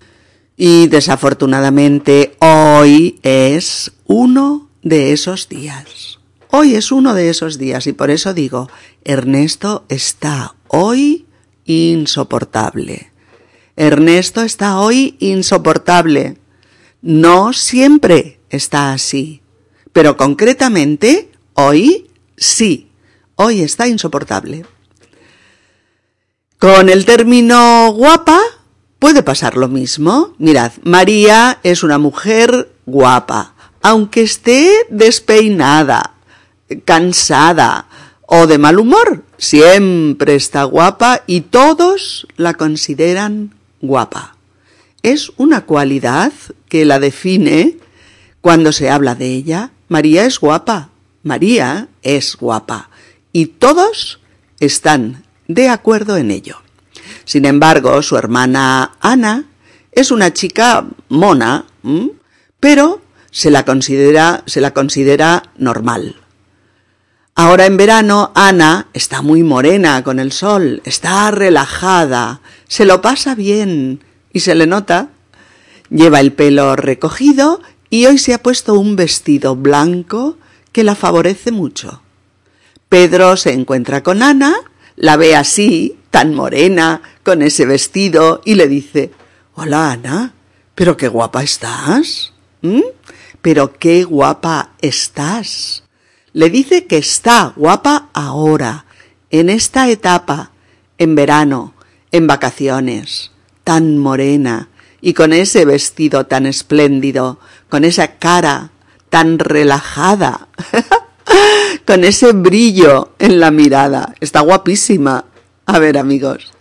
Y 0.57 0.87
desafortunadamente 0.89 2.37
hoy 2.41 3.19
es 3.23 3.93
uno 4.07 4.69
de 4.83 5.13
esos 5.13 5.49
días. 5.49 6.19
Hoy 6.51 6.75
es 6.77 6.93
uno 6.93 7.15
de 7.15 7.31
esos 7.31 7.59
días 7.59 7.87
y 7.87 7.93
por 7.93 8.11
eso 8.11 8.33
digo, 8.33 8.69
Ernesto 9.05 9.85
está 9.89 10.55
hoy 10.69 11.27
insoportable. 11.65 13.11
Ernesto 13.77 14.43
está 14.43 14.79
hoy 14.79 15.17
insoportable. 15.19 16.39
No 17.03 17.53
siempre 17.53 18.41
está 18.51 18.93
así. 18.93 19.43
Pero 19.95 20.19
concretamente, 20.19 21.31
hoy 21.55 22.11
sí. 22.37 22.91
Hoy 23.37 23.63
está 23.63 23.89
insoportable. 23.89 24.67
Con 26.59 26.91
el 26.91 27.07
término 27.07 27.93
guapa 27.93 28.39
puede 28.99 29.23
pasar 29.23 29.57
lo 29.57 29.69
mismo. 29.69 30.35
Mirad, 30.39 30.73
María 30.83 31.61
es 31.63 31.83
una 31.83 31.99
mujer 31.99 32.73
guapa, 32.87 33.55
aunque 33.83 34.23
esté 34.23 34.73
despeinada, 34.91 36.15
cansada 36.85 37.87
o 38.27 38.47
de 38.47 38.59
mal 38.59 38.79
humor, 38.79 39.23
siempre 39.39 40.35
está 40.35 40.65
guapa 40.65 41.23
y 41.27 41.43
todos 41.43 42.27
la 42.37 42.55
consideran 42.55 43.55
guapa. 43.81 44.37
Es 45.03 45.31
una 45.37 45.67
cualidad 45.67 46.33
que 46.69 46.85
la 46.85 46.99
define 46.99 47.77
cuando 48.41 48.73
se 48.73 48.91
habla 48.91 49.15
de 49.15 49.27
ella. 49.27 49.71
María 49.89 50.25
es 50.25 50.39
guapa, 50.39 50.91
María 51.23 51.89
es 52.03 52.37
guapa 52.37 52.91
y 53.33 53.47
todos 53.47 54.21
están 54.61 55.25
de 55.49 55.69
acuerdo 55.69 56.17
en 56.17 56.31
ello. 56.31 56.57
Sin 57.25 57.45
embargo, 57.45 58.03
su 58.03 58.17
hermana 58.17 58.93
Ana 59.01 59.45
es 59.93 60.11
una 60.11 60.33
chica 60.33 60.87
mona, 61.09 61.67
pero 62.61 63.03
se 63.31 63.51
la 63.51 63.65
considera, 63.65 64.43
se 64.47 64.61
la 64.61 64.73
considera 64.73 65.51
normal. 65.57 66.17
Ahora 67.35 67.67
en 67.67 67.77
verano 67.77 68.31
Ana 68.35 68.87
está 68.93 69.21
muy 69.21 69.43
morena 69.43 70.05
con 70.05 70.21
el 70.21 70.31
sol, 70.31 70.81
está 70.85 71.31
relajada, 71.33 72.41
se 72.69 72.85
lo 72.85 73.03
pasa 73.03 73.35
bien 73.35 74.05
y 74.33 74.41
se 74.41 74.55
le 74.55 74.67
nota. 74.67 75.09
Lleva 75.91 76.21
el 76.21 76.33
pelo 76.33 76.77
recogido 76.77 77.61
y 77.91 78.07
hoy 78.07 78.19
se 78.19 78.35
ha 78.35 78.43
puesto 78.43 78.75
un 78.75 78.97
vestido 78.97 79.57
blanco 79.57 80.39
que 80.73 80.85
la 80.85 80.95
favorece 80.95 81.53
mucho. 81.53 82.03
Pedro 82.89 83.37
se 83.37 83.53
encuentra 83.53 84.03
con 84.03 84.23
Ana, 84.23 84.55
la 84.97 85.17
ve 85.17 85.37
así, 85.37 85.99
tan 86.11 86.35
morena, 86.35 87.03
con 87.23 87.43
ese 87.43 87.67
vestido, 87.67 88.41
y 88.45 88.55
le 88.55 88.69
dice 88.69 89.13
Hola, 89.55 89.93
Ana, 89.93 90.35
pero 90.75 90.97
qué 90.97 91.09
guapa 91.09 91.43
estás. 91.43 92.33
Pero 93.43 93.73
qué 93.79 94.05
guapa 94.05 94.71
estás. 94.81 95.85
Le 96.33 96.51
dice 96.51 96.87
que 96.87 96.99
está 96.99 97.53
guapa 97.57 98.09
ahora, 98.13 98.87
en 99.31 99.51
esta 99.51 99.89
etapa, 99.89 100.51
en 100.99 101.15
verano, 101.15 101.75
en 102.11 102.27
vacaciones, 102.27 103.33
tan 103.63 103.99
morena, 103.99 104.69
y 105.05 105.13
con 105.13 105.35
ese 105.35 105.67
vestido 105.67 106.25
tan 106.25 106.47
espléndido, 106.47 107.39
con 107.69 107.85
esa 107.85 108.17
cara 108.17 108.71
tan 109.11 109.39
relajada. 109.39 110.49
con 111.85 112.05
ese 112.05 112.33
brillo 112.33 113.13
en 113.19 113.39
la 113.39 113.51
mirada. 113.51 114.15
Está 114.21 114.41
guapísima. 114.41 115.27
A 115.67 115.79
ver, 115.79 115.99
amigos. 115.99 116.55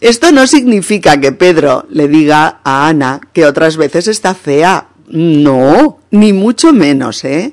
Esto 0.00 0.32
no 0.32 0.46
significa 0.46 1.20
que 1.20 1.32
Pedro 1.32 1.86
le 1.90 2.08
diga 2.08 2.60
a 2.64 2.88
Ana 2.88 3.20
que 3.34 3.44
otras 3.44 3.76
veces 3.76 4.08
está 4.08 4.34
fea. 4.34 4.88
No, 5.08 5.98
ni 6.10 6.32
mucho 6.32 6.72
menos, 6.72 7.24
¿eh? 7.24 7.52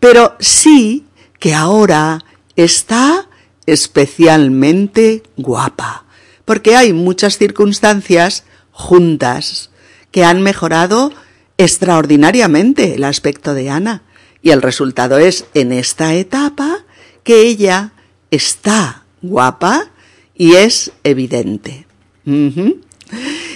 Pero 0.00 0.34
sí 0.40 1.06
que 1.38 1.54
ahora 1.54 2.24
está 2.56 3.28
especialmente 3.66 5.22
guapa, 5.36 6.06
porque 6.44 6.74
hay 6.74 6.92
muchas 6.92 7.38
circunstancias 7.38 8.42
juntas 8.80 9.70
que 10.10 10.24
han 10.24 10.42
mejorado 10.42 11.12
extraordinariamente 11.58 12.94
el 12.94 13.04
aspecto 13.04 13.54
de 13.54 13.70
Ana. 13.70 14.02
Y 14.42 14.50
el 14.50 14.62
resultado 14.62 15.18
es, 15.18 15.44
en 15.54 15.72
esta 15.72 16.14
etapa, 16.14 16.84
que 17.22 17.42
ella 17.42 17.92
está 18.30 19.04
guapa 19.22 19.90
y 20.34 20.54
es 20.54 20.92
evidente. 21.04 21.86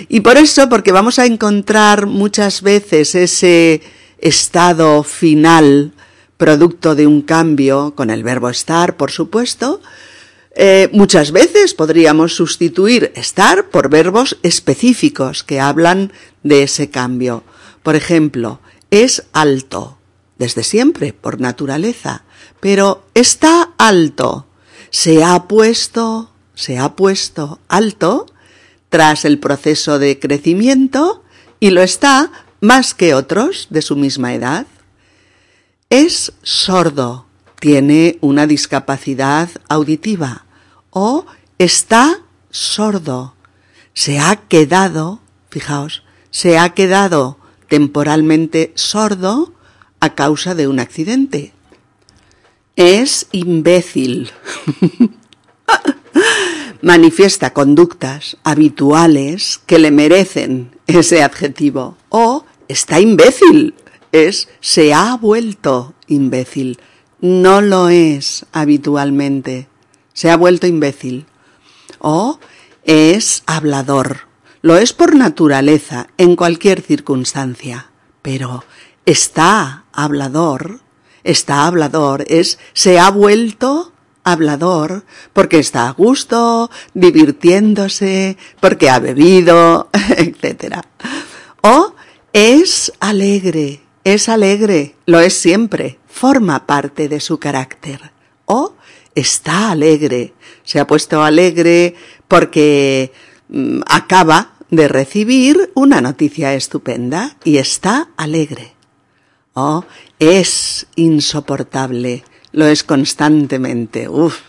Y 0.08 0.20
por 0.20 0.36
eso, 0.36 0.68
porque 0.68 0.92
vamos 0.92 1.18
a 1.18 1.26
encontrar 1.26 2.06
muchas 2.06 2.60
veces 2.60 3.14
ese 3.14 3.80
estado 4.18 5.02
final, 5.02 5.92
producto 6.36 6.94
de 6.94 7.06
un 7.06 7.22
cambio, 7.22 7.94
con 7.94 8.10
el 8.10 8.22
verbo 8.22 8.50
estar, 8.50 8.96
por 8.96 9.10
supuesto, 9.10 9.80
eh, 10.56 10.88
muchas 10.92 11.32
veces 11.32 11.74
podríamos 11.74 12.34
sustituir 12.34 13.12
estar 13.16 13.70
por 13.70 13.88
verbos 13.88 14.38
específicos 14.42 15.42
que 15.42 15.60
hablan 15.60 16.12
de 16.42 16.62
ese 16.62 16.90
cambio. 16.90 17.42
Por 17.82 17.96
ejemplo, 17.96 18.60
es 18.90 19.24
alto 19.32 19.98
desde 20.38 20.62
siempre, 20.62 21.12
por 21.12 21.40
naturaleza, 21.40 22.24
pero 22.60 23.04
está 23.14 23.72
alto, 23.78 24.46
se 24.90 25.24
ha 25.24 25.48
puesto, 25.48 26.32
se 26.54 26.78
ha 26.78 26.94
puesto 26.96 27.60
alto 27.68 28.26
tras 28.88 29.24
el 29.24 29.38
proceso 29.38 29.98
de 29.98 30.18
crecimiento 30.18 31.24
y 31.60 31.70
lo 31.70 31.82
está 31.82 32.30
más 32.60 32.94
que 32.94 33.14
otros 33.14 33.68
de 33.70 33.82
su 33.82 33.96
misma 33.96 34.34
edad. 34.34 34.66
Es 35.90 36.32
sordo, 36.42 37.26
tiene 37.64 38.18
una 38.20 38.46
discapacidad 38.46 39.48
auditiva 39.70 40.44
o 40.90 41.24
está 41.56 42.20
sordo, 42.50 43.36
se 43.94 44.18
ha 44.18 44.36
quedado, 44.36 45.20
fijaos, 45.48 46.02
se 46.30 46.58
ha 46.58 46.74
quedado 46.74 47.38
temporalmente 47.70 48.72
sordo 48.74 49.54
a 49.98 50.14
causa 50.14 50.54
de 50.54 50.68
un 50.68 50.78
accidente. 50.78 51.54
Es 52.76 53.28
imbécil. 53.32 54.30
Manifiesta 56.82 57.54
conductas 57.54 58.36
habituales 58.44 59.58
que 59.64 59.78
le 59.78 59.90
merecen 59.90 60.76
ese 60.86 61.22
adjetivo. 61.22 61.96
O 62.10 62.44
está 62.68 63.00
imbécil. 63.00 63.72
Es 64.12 64.50
se 64.60 64.92
ha 64.92 65.16
vuelto 65.16 65.94
imbécil. 66.08 66.78
No 67.24 67.62
lo 67.62 67.88
es 67.88 68.44
habitualmente. 68.52 69.66
Se 70.12 70.30
ha 70.30 70.36
vuelto 70.36 70.66
imbécil. 70.66 71.24
O 71.98 72.38
es 72.82 73.42
hablador. 73.46 74.28
Lo 74.60 74.76
es 74.76 74.92
por 74.92 75.16
naturaleza, 75.16 76.08
en 76.18 76.36
cualquier 76.36 76.82
circunstancia. 76.82 77.86
Pero 78.20 78.62
está 79.06 79.84
hablador, 79.90 80.80
está 81.22 81.66
hablador, 81.66 82.26
es, 82.28 82.58
se 82.74 82.98
ha 82.98 83.10
vuelto 83.10 83.94
hablador 84.22 85.06
porque 85.32 85.58
está 85.58 85.88
a 85.88 85.92
gusto, 85.92 86.70
divirtiéndose, 86.92 88.36
porque 88.60 88.90
ha 88.90 88.98
bebido, 88.98 89.88
etc. 90.18 90.82
O 91.62 91.94
es 92.34 92.92
alegre, 93.00 93.80
es 94.04 94.28
alegre, 94.28 94.94
lo 95.06 95.20
es 95.20 95.34
siempre, 95.34 95.98
forma 96.06 96.66
parte 96.66 97.08
de 97.08 97.20
su 97.20 97.38
carácter. 97.38 98.12
O 98.44 98.74
está 99.14 99.70
alegre, 99.70 100.34
se 100.62 100.78
ha 100.78 100.86
puesto 100.86 101.22
alegre 101.22 101.96
porque 102.28 103.12
mm, 103.48 103.80
acaba 103.86 104.52
de 104.70 104.88
recibir 104.88 105.72
una 105.74 106.00
noticia 106.00 106.54
estupenda 106.54 107.36
y 107.44 107.56
está 107.56 108.10
alegre. 108.16 108.74
Oh, 109.54 109.84
es 110.18 110.86
insoportable, 110.96 112.24
lo 112.52 112.66
es 112.66 112.82
constantemente, 112.82 114.08
uf. 114.08 114.40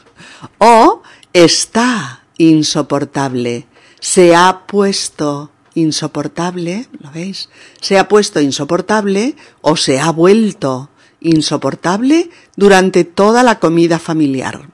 O 0.58 1.02
está 1.32 2.24
insoportable, 2.38 3.68
se 4.00 4.36
ha 4.36 4.66
puesto 4.66 5.52
insoportable, 5.76 6.88
¿lo 7.00 7.12
veis? 7.12 7.50
Se 7.82 8.00
ha 8.00 8.08
puesto 8.08 8.42
insoportable 8.42 9.36
o 9.62 9.78
se 9.78 10.00
ha 10.00 10.12
vuelto 10.12 10.90
insoportable 11.20 12.30
durante 12.56 13.04
toda 13.04 13.44
la 13.44 13.60
comida 13.60 14.00
familiar. 14.00 14.70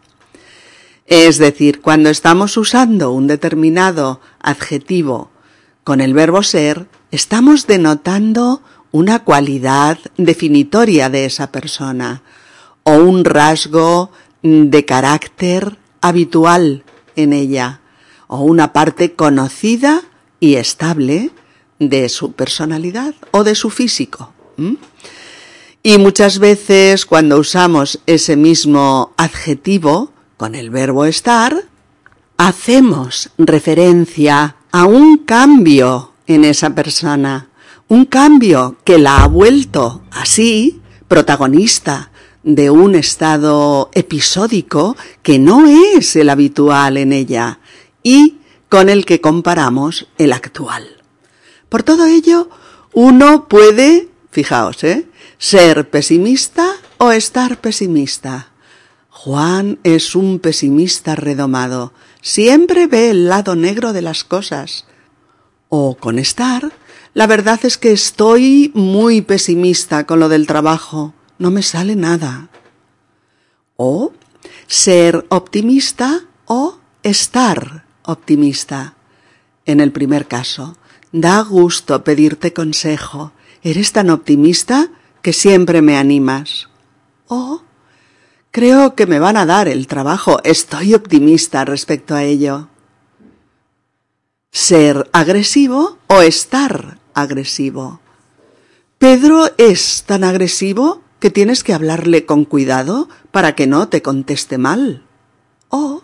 Es 1.08 1.40
decir, 1.40 1.82
cuando 1.82 2.10
estamos 2.10 2.56
usando 2.56 3.12
un 3.12 3.28
determinado 3.28 4.22
adjetivo 4.40 5.30
con 5.84 6.00
el 6.00 6.14
verbo 6.14 6.44
ser, 6.44 6.88
estamos 7.12 7.68
denotando 7.68 8.62
una 8.92 9.20
cualidad 9.24 9.98
definitoria 10.18 11.10
de 11.10 11.26
esa 11.26 11.52
persona 11.52 12.22
o 12.84 12.94
un 12.96 13.26
rasgo 13.26 14.12
de 14.44 14.86
carácter 14.86 15.78
habitual 16.02 16.84
en 17.16 17.34
ella 17.34 17.82
o 18.28 18.42
una 18.42 18.74
parte 18.74 19.14
conocida 19.14 20.04
y 20.42 20.56
estable 20.56 21.30
de 21.80 22.10
su 22.10 22.34
personalidad 22.34 23.16
o 23.32 23.46
de 23.46 23.56
su 23.56 23.70
físico. 23.70 24.34
Y 25.82 25.98
muchas 25.98 26.40
veces 26.40 27.06
cuando 27.06 27.38
usamos 27.38 28.02
ese 28.06 28.36
mismo 28.36 29.14
adjetivo 29.16 30.12
con 30.36 30.56
el 30.56 30.70
verbo 30.70 31.06
estar, 31.06 31.56
hacemos 32.38 33.30
referencia 33.38 34.58
a 34.72 34.86
un 34.86 35.20
cambio 35.20 36.12
en 36.28 36.44
esa 36.44 36.76
persona 36.76 37.48
Un 37.88 38.06
cambio 38.06 38.78
que 38.86 38.98
la 38.98 39.18
ha 39.18 39.28
vuelto 39.28 40.04
así, 40.12 40.82
protagonista 41.10 42.10
de 42.42 42.70
un 42.70 42.96
estado 42.96 43.90
episódico 43.94 44.96
que 45.22 45.40
no 45.40 45.68
es 45.68 46.16
el 46.16 46.30
habitual 46.30 46.96
en 46.96 47.12
ella 47.12 47.60
y 48.02 48.38
con 48.72 48.88
el 48.88 49.04
que 49.04 49.20
comparamos 49.20 50.08
el 50.18 50.32
actual. 50.32 51.04
Por 51.68 51.84
todo 51.84 52.06
ello, 52.06 52.50
uno 52.94 53.50
puede, 53.50 54.08
fijaos, 54.32 54.86
¿eh? 54.86 55.10
ser 55.38 55.90
pesimista 55.90 56.72
o 56.98 57.12
estar 57.12 57.60
pesimista. 57.60 58.54
Juan 59.10 59.80
es 59.84 60.16
un 60.16 60.40
pesimista 60.40 61.18
redomado, 61.18 61.92
siempre 62.22 62.88
ve 62.88 63.10
el 63.10 63.28
lado 63.28 63.58
negro 63.58 63.92
de 63.92 64.04
las 64.04 64.24
cosas. 64.24 64.86
O 65.68 65.98
con 65.98 66.18
estar, 66.18 66.72
la 67.14 67.28
verdad 67.28 67.60
es 67.64 67.78
que 67.78 67.92
estoy 67.92 68.72
muy 68.74 69.20
pesimista 69.20 70.08
con 70.08 70.22
lo 70.22 70.30
del 70.30 70.48
trabajo, 70.48 71.14
no 71.40 71.52
me 71.52 71.62
sale 71.62 71.98
nada. 71.98 72.48
O 73.76 74.14
ser 74.68 75.26
optimista 75.28 76.22
o 76.46 76.80
estar 77.04 77.91
optimista. 78.04 78.96
En 79.66 79.80
el 79.80 79.92
primer 79.92 80.28
caso, 80.28 80.78
da 81.12 81.42
gusto 81.42 82.04
pedirte 82.04 82.54
consejo. 82.54 83.32
Eres 83.64 83.92
tan 83.92 84.10
optimista 84.10 84.90
que 85.22 85.34
siempre 85.34 85.82
me 85.82 85.98
animas. 85.98 86.70
O 87.28 87.62
creo 88.52 88.96
que 88.96 89.06
me 89.06 89.20
van 89.20 89.38
a 89.38 89.46
dar 89.46 89.68
el 89.68 89.88
trabajo. 89.88 90.40
Estoy 90.44 90.94
optimista 90.94 91.66
respecto 91.66 92.16
a 92.16 92.24
ello. 92.24 92.70
Ser 94.52 95.10
agresivo 95.14 95.98
o 96.08 96.22
estar 96.22 97.00
agresivo. 97.14 98.02
Pedro 98.98 99.50
es 99.58 100.04
tan 100.06 100.24
agresivo 100.24 101.02
que 101.20 101.30
tienes 101.30 101.64
que 101.64 101.74
hablarle 101.74 102.26
con 102.26 102.46
cuidado 102.46 103.08
para 103.32 103.56
que 103.56 103.68
no 103.68 103.88
te 103.88 104.02
conteste 104.02 104.58
mal. 104.58 105.04
O, 105.70 106.02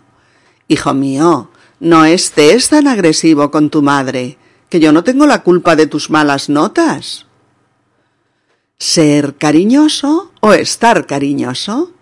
hijo 0.68 0.94
mío, 0.94 1.50
no 1.80 2.06
estés 2.06 2.70
tan 2.70 2.88
agresivo 2.88 3.52
con 3.52 3.70
tu 3.70 3.82
madre, 3.82 4.38
que 4.70 4.80
yo 4.80 4.92
no 4.92 5.04
tengo 5.04 5.26
la 5.26 5.44
culpa 5.44 5.76
de 5.76 5.88
tus 5.88 6.10
malas 6.10 6.50
notas. 6.50 7.26
¿Ser 8.80 9.36
cariñoso 9.38 10.32
o 10.42 10.54
estar 10.54 11.06
cariñoso? 11.08 11.94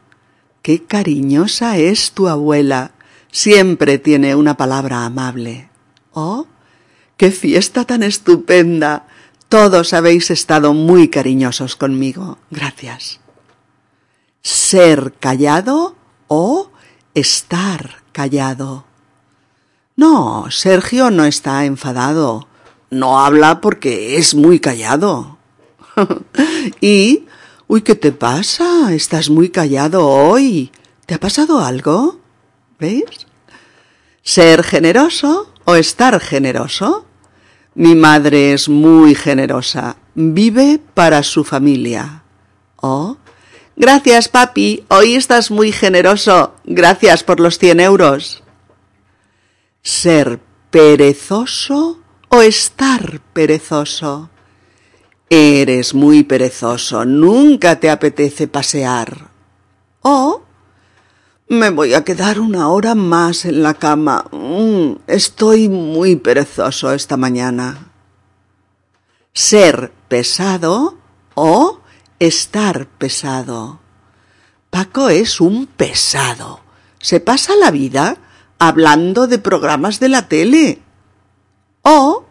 Qué 0.62 0.84
cariñosa 0.84 1.78
es 1.78 2.12
tu 2.12 2.28
abuela. 2.28 2.92
Siempre 3.32 3.98
tiene 3.98 4.36
una 4.36 4.58
palabra 4.58 5.06
amable. 5.06 5.70
Oh, 6.12 6.48
qué 7.18 7.32
fiesta 7.32 7.86
tan 7.86 8.04
estupenda. 8.04 9.08
Todos 9.48 9.94
habéis 9.94 10.32
estado 10.32 10.74
muy 10.74 11.10
cariñosos 11.10 11.76
conmigo. 11.76 12.40
Gracias. 12.50 13.20
Ser 14.42 15.14
callado 15.20 15.96
o 16.28 16.72
estar 17.14 18.04
callado. 18.12 18.86
No, 19.96 20.48
Sergio 20.52 21.10
no 21.10 21.24
está 21.26 21.64
enfadado. 21.66 22.48
No 22.90 23.20
habla 23.20 23.62
porque 23.62 24.18
es 24.18 24.36
muy 24.36 24.60
callado. 24.60 25.38
y... 26.82 27.26
Uy, 27.68 27.82
¿qué 27.82 27.96
te 27.96 28.12
pasa? 28.12 28.94
Estás 28.94 29.30
muy 29.30 29.50
callado 29.50 30.08
hoy. 30.08 30.72
¿Te 31.06 31.16
ha 31.16 31.20
pasado 31.20 31.62
algo? 31.62 32.20
¿Veis? 32.78 33.06
Ser 34.22 34.64
generoso 34.64 35.52
o 35.64 35.76
estar 35.76 36.20
generoso. 36.20 37.06
Mi 37.74 37.96
madre 37.96 38.54
es 38.54 38.70
muy 38.70 39.16
generosa. 39.16 39.96
Vive 40.14 40.80
para 40.94 41.24
su 41.24 41.44
familia. 41.44 42.24
Oh. 42.76 43.18
Gracias, 43.78 44.28
papi. 44.30 44.84
Hoy 44.90 45.16
estás 45.16 45.50
muy 45.50 45.72
generoso. 45.72 46.54
Gracias 46.66 47.24
por 47.24 47.40
los 47.40 47.58
cien 47.58 47.80
euros 47.80 48.45
ser 49.86 50.40
perezoso 50.72 52.00
o 52.30 52.42
estar 52.42 53.22
perezoso. 53.34 54.32
Eres 55.30 55.94
muy 55.94 56.24
perezoso, 56.24 57.06
nunca 57.06 57.80
te 57.80 57.90
apetece 57.90 58.48
pasear. 58.48 59.30
O 60.02 60.42
me 61.48 61.70
voy 61.70 61.94
a 61.94 62.04
quedar 62.04 62.40
una 62.40 62.70
hora 62.70 62.96
más 62.96 63.46
en 63.46 63.62
la 63.62 63.76
cama. 63.76 64.26
Mm, 64.32 65.04
estoy 65.06 65.70
muy 65.70 66.16
perezoso 66.16 66.92
esta 66.92 67.16
mañana. 67.16 67.92
Ser 69.34 69.92
pesado 70.08 70.98
o 71.36 71.80
estar 72.18 72.88
pesado. 72.88 73.80
Paco 74.72 75.10
es 75.10 75.40
un 75.40 75.68
pesado. 75.68 76.62
Se 77.00 77.20
pasa 77.20 77.56
la 77.56 77.70
vida 77.70 78.18
hablando 78.60 79.28
de 79.28 79.40
programas 79.40 80.00
de 80.00 80.10
la 80.10 80.28
tele. 80.28 80.82
Oh, 81.82 82.26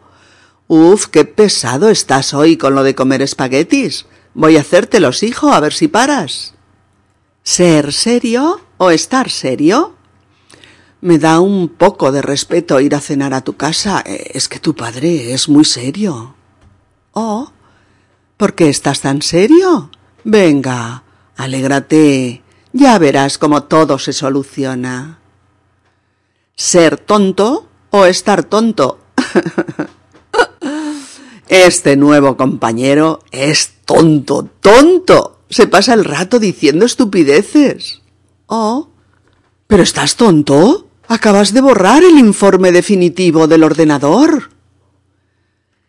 uf, 0.68 1.06
qué 1.06 1.24
pesado 1.24 1.88
estás 1.90 2.34
hoy 2.34 2.56
con 2.56 2.74
lo 2.74 2.82
de 2.82 2.94
comer 2.94 3.22
espaguetis. 3.22 4.06
Voy 4.34 4.56
a 4.56 4.60
hacértelos, 4.60 5.22
hijo, 5.22 5.52
a 5.52 5.60
ver 5.60 5.72
si 5.72 5.88
paras. 5.88 6.54
¿Ser 7.42 7.92
serio 7.92 8.60
o 8.78 8.90
estar 8.90 9.30
serio? 9.30 9.94
Me 11.00 11.18
da 11.18 11.40
un 11.40 11.68
poco 11.68 12.10
de 12.10 12.22
respeto 12.22 12.80
ir 12.80 12.94
a 12.94 13.00
cenar 13.00 13.34
a 13.34 13.42
tu 13.42 13.56
casa. 13.56 14.02
Es 14.06 14.48
que 14.48 14.58
tu 14.58 14.74
padre 14.74 15.34
es 15.34 15.48
muy 15.48 15.64
serio. 15.64 16.34
Oh, 17.12 17.52
¿por 18.36 18.54
qué 18.54 18.70
estás 18.70 19.02
tan 19.02 19.20
serio? 19.20 19.90
Venga, 20.24 21.04
alégrate. 21.36 22.42
Ya 22.72 22.98
verás 22.98 23.38
cómo 23.38 23.64
todo 23.64 23.98
se 23.98 24.12
soluciona 24.12 25.20
ser 26.56 26.96
tonto 26.98 27.68
o 27.90 28.04
estar 28.04 28.44
tonto. 28.44 28.98
Este 31.48 31.96
nuevo 31.96 32.38
compañero 32.38 33.20
es 33.30 33.74
tonto, 33.84 34.48
tonto. 34.60 35.40
Se 35.50 35.66
pasa 35.66 35.92
el 35.92 36.04
rato 36.04 36.38
diciendo 36.38 36.86
estupideces. 36.86 38.00
Oh, 38.46 38.88
¿pero 39.66 39.82
estás 39.82 40.16
tonto? 40.16 40.88
Acabas 41.06 41.52
de 41.52 41.60
borrar 41.60 42.02
el 42.02 42.18
informe 42.18 42.72
definitivo 42.72 43.46
del 43.46 43.62
ordenador. 43.62 44.50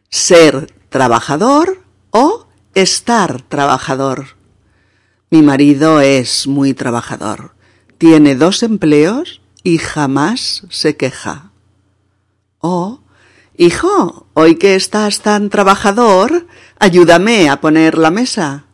Ser 0.09 0.73
trabajador 0.89 1.83
o 2.11 2.47
estar 2.73 3.41
trabajador. 3.41 4.35
Mi 5.29 5.41
marido 5.41 6.01
es 6.01 6.47
muy 6.47 6.73
trabajador. 6.73 7.55
Tiene 7.97 8.35
dos 8.35 8.61
empleos 8.61 9.41
y 9.65 9.79
jamás 9.79 10.61
se 10.69 10.95
queja. 10.95 11.49
Oh, 12.59 12.99
hijo, 13.57 14.27
hoy 14.33 14.57
que 14.57 14.75
estás 14.75 15.21
tan 15.21 15.49
trabajador, 15.49 16.45
ayúdame 16.77 17.49
a 17.49 17.59
poner 17.61 17.97
la 17.97 18.11
mesa. 18.11 18.65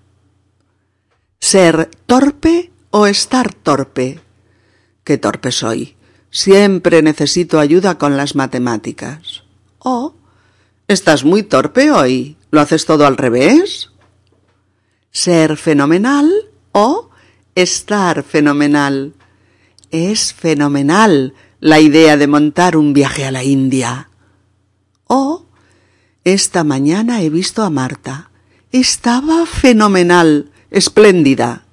¿Ser 1.40 1.90
torpe 2.06 2.74
o 2.90 3.08
estar 3.08 3.54
torpe? 3.54 4.20
Qué 5.06 5.18
torpe 5.18 5.54
soy. 5.54 5.96
Siempre 6.30 7.02
necesito 7.02 7.62
ayuda 7.62 7.98
con 7.98 8.18
las 8.18 8.36
matemáticas. 8.36 9.44
Oh, 9.80 10.16
estás 10.90 11.24
muy 11.24 11.44
torpe 11.44 11.90
hoy. 11.90 12.36
¿Lo 12.52 12.60
haces 12.60 12.86
todo 12.86 13.08
al 13.08 13.16
revés? 13.16 13.92
¿Ser 15.10 15.56
fenomenal 15.56 16.30
o 16.74 17.12
estar 17.56 18.24
fenomenal? 18.24 19.14
Es 19.92 20.34
fenomenal 20.34 21.34
la 21.60 21.82
idea 21.82 22.16
de 22.16 22.28
montar 22.28 22.78
un 22.78 22.94
viaje 22.94 23.26
a 23.26 23.32
la 23.32 23.44
India. 23.44 24.10
Oh, 25.08 25.46
esta 26.24 26.64
mañana 26.64 27.22
he 27.22 27.30
visto 27.30 27.62
a 27.62 27.70
Marta. 27.70 28.32
Estaba 28.72 29.46
fenomenal, 29.46 30.50
espléndida. 30.70 31.66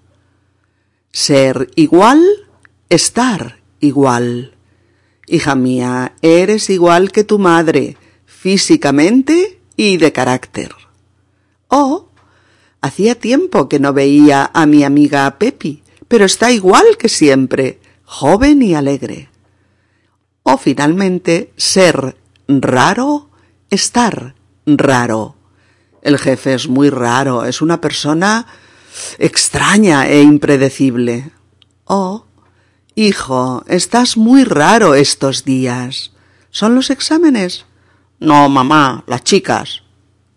Ser 1.13 1.71
igual, 1.77 2.25
estar 2.89 3.61
igual. 3.79 4.57
Hija 5.29 5.55
mía, 5.55 6.15
eres 6.21 6.71
igual 6.71 7.13
que 7.13 7.23
tu 7.23 7.39
madre, 7.39 7.97
físicamente 8.27 9.61
y 9.77 9.99
de 9.99 10.13
carácter. 10.13 10.75
Oh, 11.69 12.09
hacía 12.81 13.15
tiempo 13.15 13.69
que 13.69 13.79
no 13.79 13.93
veía 13.93 14.51
a 14.53 14.67
mi 14.67 14.83
amiga 14.83 15.39
Pepi, 15.39 15.85
pero 16.09 16.25
está 16.25 16.51
igual 16.51 16.97
que 16.99 17.09
siempre, 17.09 17.79
joven 18.09 18.63
y 18.63 18.75
alegre. 18.75 19.29
O 20.43 20.57
finalmente, 20.57 21.53
ser 21.59 22.17
raro, 22.49 23.29
estar 23.69 24.35
raro. 24.65 25.37
El 26.01 26.19
jefe 26.19 26.55
es 26.55 26.69
muy 26.69 26.89
raro, 26.89 27.45
es 27.45 27.61
una 27.61 27.83
persona 27.83 28.47
extraña 29.19 30.09
e 30.09 30.23
impredecible. 30.23 31.33
O, 31.85 32.25
hijo, 32.95 33.63
estás 33.69 34.17
muy 34.17 34.45
raro 34.45 34.95
estos 34.95 35.45
días. 35.45 36.13
¿Son 36.51 36.75
los 36.75 36.89
exámenes? 36.89 37.67
No, 38.21 38.49
mamá, 38.49 39.05
las 39.07 39.23
chicas. 39.23 39.83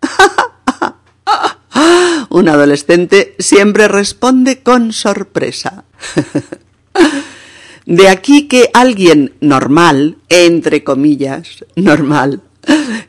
Un 2.29 2.49
adolescente 2.49 3.33
siempre 3.39 3.87
responde 3.87 4.61
con 4.61 4.91
sorpresa. 4.91 5.85
De 7.85 8.09
aquí 8.09 8.47
que 8.47 8.69
alguien 8.73 9.33
normal, 9.41 10.17
entre 10.29 10.83
comillas, 10.83 11.65
normal, 11.75 12.41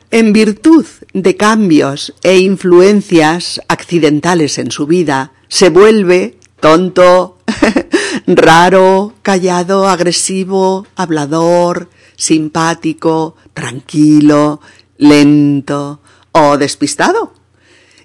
en 0.09 0.33
virtud 0.33 0.85
de 1.13 1.35
cambios 1.37 2.13
e 2.23 2.39
influencias 2.39 3.61
accidentales 3.67 4.57
en 4.57 4.71
su 4.71 4.87
vida, 4.87 5.31
se 5.47 5.69
vuelve 5.69 6.37
tonto, 6.59 7.37
raro, 8.27 9.13
callado, 9.21 9.87
agresivo, 9.87 10.87
hablador, 10.95 11.89
simpático, 12.15 13.35
tranquilo, 13.53 14.61
lento 14.97 15.99
o 16.31 16.57
despistado. 16.57 17.33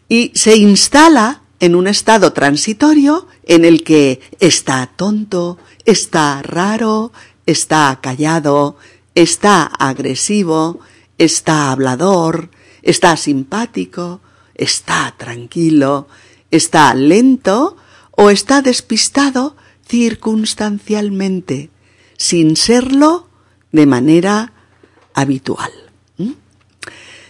Y 0.09 0.33
se 0.35 0.57
instala 0.57 1.43
en 1.61 1.75
un 1.75 1.87
estado 1.87 2.33
transitorio 2.33 3.27
en 3.45 3.65
el 3.65 3.83
que 3.83 4.21
está 4.41 4.91
tonto, 4.95 5.59
está 5.89 6.43
raro, 6.43 7.13
está 7.47 7.99
callado, 8.03 8.77
está 9.15 9.63
agresivo, 9.63 10.81
está 11.17 11.73
hablador, 11.73 12.51
está 12.83 13.17
simpático, 13.17 14.21
está 14.55 15.15
tranquilo, 15.17 16.07
está 16.51 16.93
lento 16.93 17.79
o 18.11 18.29
está 18.29 18.61
despistado 18.61 19.57
circunstancialmente, 19.89 21.71
sin 22.19 22.57
serlo 22.57 23.27
de 23.73 23.87
manera 23.87 24.53
habitual. 25.15 25.73
¿Mm? 26.19 26.33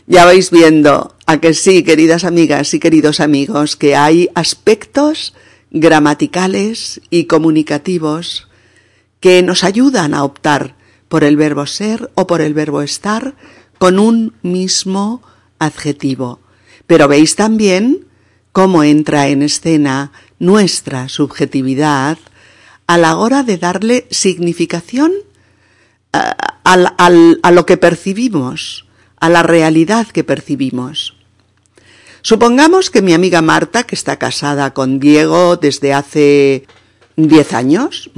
Ya 0.09 0.24
vais 0.24 0.50
viendo 0.50 1.14
a 1.26 1.38
que 1.38 1.54
sí, 1.54 1.84
queridas 1.84 2.24
amigas 2.24 2.74
y 2.74 2.80
queridos 2.80 3.20
amigos, 3.20 3.76
que 3.76 3.94
hay 3.94 4.30
aspectos 4.34 5.34
gramaticales 5.70 7.00
y 7.09 7.24
comunicativos 7.24 8.47
que 9.20 9.42
nos 9.42 9.64
ayudan 9.64 10.14
a 10.14 10.24
optar 10.24 10.74
por 11.08 11.24
el 11.24 11.36
verbo 11.36 11.66
ser 11.66 12.10
o 12.14 12.26
por 12.26 12.40
el 12.40 12.54
verbo 12.54 12.82
estar 12.82 13.34
con 13.78 13.98
un 13.98 14.34
mismo 14.42 15.22
adjetivo. 15.58 16.40
Pero 16.86 17.08
veis 17.08 17.36
también 17.36 18.06
cómo 18.52 18.82
entra 18.82 19.28
en 19.28 19.42
escena 19.42 20.12
nuestra 20.38 21.08
subjetividad 21.08 22.18
a 22.86 22.98
la 22.98 23.16
hora 23.16 23.42
de 23.42 23.58
darle 23.58 24.06
significación 24.10 25.12
a, 26.12 26.36
a, 26.64 27.50
lo 27.50 27.66
que 27.66 27.76
percibimos, 27.76 28.86
a 29.20 29.28
la 29.28 29.42
realidad 29.42 30.06
que 30.06 30.24
percibimos. 30.24 31.14
Supongamos 32.22 32.90
que 32.90 33.02
mi 33.02 33.12
amiga 33.12 33.42
Marta, 33.42 33.84
que 33.84 33.94
está 33.94 34.16
casada 34.16 34.72
con 34.74 34.98
Diego 34.98 35.56
desde 35.56 35.94
hace 35.94 36.66
diez 37.26 37.52
años, 37.52 38.10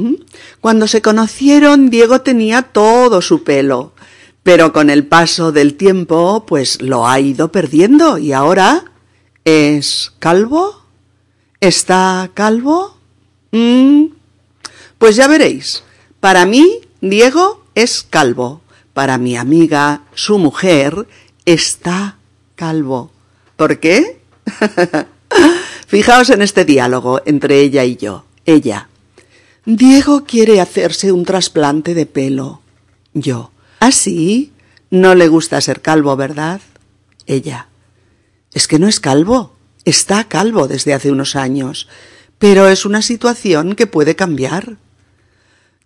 cuando 0.60 0.86
se 0.86 1.00
conocieron 1.00 1.88
Diego 1.88 2.20
tenía 2.20 2.62
todo 2.62 3.22
su 3.22 3.42
pelo, 3.44 3.92
pero 4.42 4.72
con 4.72 4.90
el 4.90 5.06
paso 5.06 5.52
del 5.52 5.74
tiempo 5.74 6.44
pues 6.46 6.82
lo 6.82 7.06
ha 7.08 7.18
ido 7.18 7.50
perdiendo 7.50 8.18
y 8.18 8.32
ahora 8.32 8.84
es 9.44 10.12
calvo. 10.18 10.84
¿Está 11.60 12.30
calvo? 12.34 12.96
Pues 14.98 15.16
ya 15.16 15.26
veréis. 15.26 15.82
Para 16.20 16.46
mí, 16.46 16.80
Diego 17.00 17.64
es 17.74 18.02
calvo. 18.02 18.60
Para 18.92 19.18
mi 19.18 19.36
amiga, 19.36 20.02
su 20.14 20.38
mujer, 20.38 21.06
está 21.44 22.16
calvo. 22.54 23.10
¿Por 23.56 23.78
qué? 23.78 24.20
Fijaos 25.86 26.30
en 26.30 26.42
este 26.42 26.64
diálogo 26.64 27.22
entre 27.24 27.60
ella 27.60 27.84
y 27.84 27.96
yo. 27.96 28.24
Ella. 28.44 28.88
Diego 29.64 30.24
quiere 30.24 30.60
hacerse 30.60 31.12
un 31.12 31.24
trasplante 31.24 31.94
de 31.94 32.06
pelo. 32.06 32.60
Yo. 33.12 33.50
¿Ah, 33.78 33.92
sí? 33.92 34.52
No 34.90 35.14
le 35.14 35.28
gusta 35.28 35.60
ser 35.60 35.80
calvo, 35.80 36.16
¿verdad? 36.16 36.60
Ella. 37.26 37.68
Es 38.52 38.66
que 38.66 38.78
no 38.78 38.88
es 38.88 39.00
calvo. 39.00 39.54
Está 39.84 40.24
calvo 40.24 40.68
desde 40.68 40.94
hace 40.94 41.10
unos 41.10 41.36
años. 41.36 41.88
Pero 42.38 42.68
es 42.68 42.84
una 42.84 43.02
situación 43.02 43.74
que 43.74 43.86
puede 43.86 44.16
cambiar. 44.16 44.76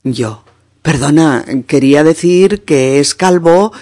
Yo. 0.03 0.45
Perdona, 0.83 1.45
quería 1.67 2.05
decir 2.05 2.63
que 2.65 3.01
es 3.01 3.15
calvo 3.15 3.73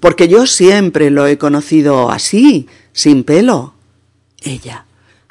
porque 0.00 0.28
yo 0.28 0.46
siempre 0.46 1.10
lo 1.10 1.26
he 1.26 1.38
conocido 1.38 2.10
así, 2.10 2.68
sin 2.92 3.24
pelo. 3.24 3.74
Ella. 4.42 4.86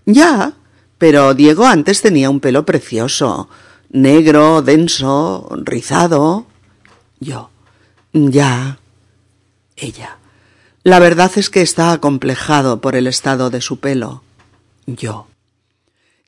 Ya, 0.06 0.54
pero 1.00 1.34
Diego 1.34 1.66
antes 1.66 2.02
tenía 2.02 2.30
un 2.30 2.42
pelo 2.42 2.66
precioso, 2.66 3.50
negro, 3.90 4.62
denso, 4.62 5.50
rizado. 5.64 6.46
Yo. 7.20 7.50
Ya. 8.14 8.80
Ella. 9.78 10.18
La 10.84 11.00
verdad 11.00 11.32
es 11.38 11.50
que 11.50 11.62
está 11.62 11.94
acomplejado 11.94 12.82
por 12.82 12.96
el 12.96 13.08
estado 13.08 13.50
de 13.50 13.62
su 13.62 13.80
pelo. 13.80 14.24
Yo. 14.86 15.28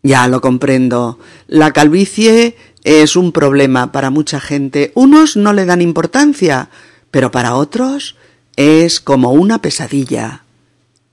Ya 0.03 0.27
lo 0.27 0.39
comprendo. 0.39 1.19
La 1.47 1.71
calvicie 1.73 2.55
es 2.83 3.15
un 3.15 3.33
problema 3.33 3.91
para 3.91 4.09
mucha 4.09 4.39
gente. 4.39 4.93
Unos 4.95 5.35
no 5.35 5.51
le 5.51 5.65
dan 5.65 5.81
importancia, 5.81 6.69
pero 7.11 7.29
para 7.29 7.55
otros 7.55 8.15
es 8.55 9.01
como 9.01 9.31
una 9.31 9.61
pesadilla. 9.61 10.43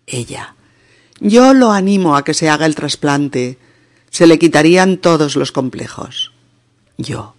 Ella. 0.06 0.54
Yo 1.20 1.54
lo 1.54 1.72
animo 1.72 2.16
a 2.16 2.24
que 2.24 2.34
se 2.34 2.48
haga 2.48 2.66
el 2.66 2.74
trasplante. 2.74 3.58
Se 4.10 4.26
le 4.26 4.38
quitarían 4.38 4.98
todos 4.98 5.36
los 5.36 5.52
complejos. 5.52 6.32
Yo. 6.96 7.34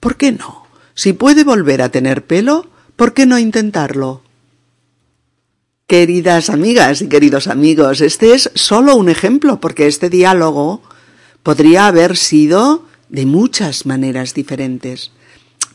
¿Por 0.00 0.16
qué 0.16 0.32
no? 0.32 0.64
Si 0.94 1.12
puede 1.12 1.44
volver 1.44 1.82
a 1.82 1.90
tener 1.90 2.24
pelo, 2.24 2.68
¿por 2.96 3.14
qué 3.14 3.26
no 3.26 3.38
intentarlo? 3.38 4.22
Queridas 5.86 6.50
amigas 6.50 7.02
y 7.02 7.08
queridos 7.08 7.48
amigos, 7.48 8.00
este 8.00 8.34
es 8.34 8.50
solo 8.54 8.96
un 8.96 9.08
ejemplo, 9.08 9.60
porque 9.60 9.86
este 9.86 10.08
diálogo 10.08 10.82
podría 11.42 11.86
haber 11.86 12.16
sido 12.16 12.84
de 13.08 13.26
muchas 13.26 13.86
maneras 13.86 14.34
diferentes. 14.34 15.10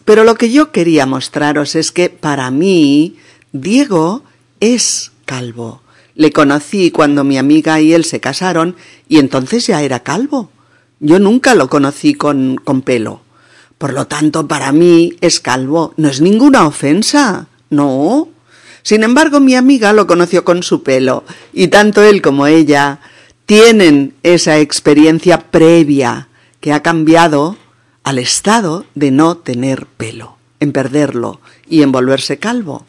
Pero 0.05 0.23
lo 0.23 0.35
que 0.35 0.51
yo 0.51 0.71
quería 0.71 1.05
mostraros 1.05 1.75
es 1.75 1.91
que 1.91 2.09
para 2.09 2.49
mí 2.51 3.17
Diego 3.51 4.23
es 4.59 5.11
calvo. 5.25 5.81
Le 6.16 6.32
conocí 6.32 6.91
cuando 6.91 7.24
mi 7.24 7.38
amiga 7.38 7.80
y 7.82 7.93
él 7.93 8.05
se 8.05 8.20
casaron 8.20 8.76
y 9.07 9.20
entonces 9.20 9.68
ya 9.68 9.84
era 9.84 10.01
calvo. 10.01 10.49
Yo 10.99 11.20
nunca 11.20 11.55
lo 11.55 11.70
conocí 11.70 12.13
con, 12.13 12.55
con 12.55 12.82
pelo. 12.82 13.22
Por 13.78 13.93
lo 13.93 14.07
tanto, 14.07 14.47
para 14.47 14.72
mí 14.72 15.13
es 15.22 15.39
calvo. 15.39 15.93
No 15.97 16.07
es 16.07 16.22
ninguna 16.22 16.66
ofensa. 16.66 17.47
No. 17.70 18.30
Sin 18.82 19.03
embargo, 19.03 19.39
mi 19.39 19.55
amiga 19.55 19.93
lo 19.93 20.07
conoció 20.07 20.45
con 20.45 20.63
su 20.63 20.84
pelo 20.84 21.24
y 21.53 21.68
tanto 21.68 22.03
él 22.03 22.22
como 22.22 22.47
ella 22.47 22.99
tienen 23.45 24.13
esa 24.24 24.59
experiencia 24.59 25.39
previa 25.51 26.30
que 26.59 26.72
ha 26.72 26.82
cambiado 26.82 27.57
al 28.03 28.20
estado 28.20 28.86
de 28.93 29.11
no 29.11 29.38
tener 29.38 29.88
pelo, 29.88 30.38
en 30.59 30.72
perderlo 30.72 31.41
y 31.68 31.82
en 31.82 31.91
volverse 31.91 32.38
calvo. 32.38 32.86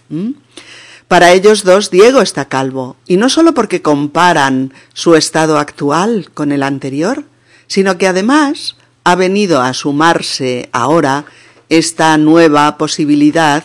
Para 1.09 1.32
ellos 1.32 1.62
dos, 1.62 1.90
Diego 1.90 2.20
está 2.20 2.46
calvo, 2.46 2.96
y 3.07 3.16
no 3.16 3.28
solo 3.28 3.54
porque 3.54 3.82
comparan 3.82 4.72
su 4.92 5.14
estado 5.14 5.59
actual 5.59 6.30
con 6.34 6.52
el 6.52 6.62
anterior, 6.62 7.24
sino 7.68 7.96
que 7.98 8.09
además 8.09 8.76
ha 9.04 9.14
venido 9.14 9.61
a 9.62 9.72
sumarse 9.72 10.68
ahora 10.72 11.24
esta 11.68 12.16
nueva 12.18 12.76
posibilidad 12.76 13.64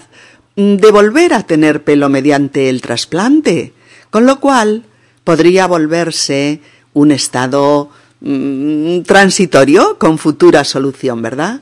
de 0.56 0.92
volver 0.92 1.34
a 1.34 1.44
tener 1.44 1.84
pelo 1.84 2.10
mediante 2.10 2.70
el 2.70 2.82
trasplante, 2.82 3.74
con 4.10 4.26
lo 4.26 4.40
cual 4.40 4.84
podría 5.24 5.66
volverse 5.66 6.62
un 6.94 7.12
estado 7.12 7.90
Mm, 8.24 9.02
transitorio 9.02 9.98
con 9.98 10.20
futura 10.20 10.64
solución, 10.64 11.24
¿verdad? 11.24 11.62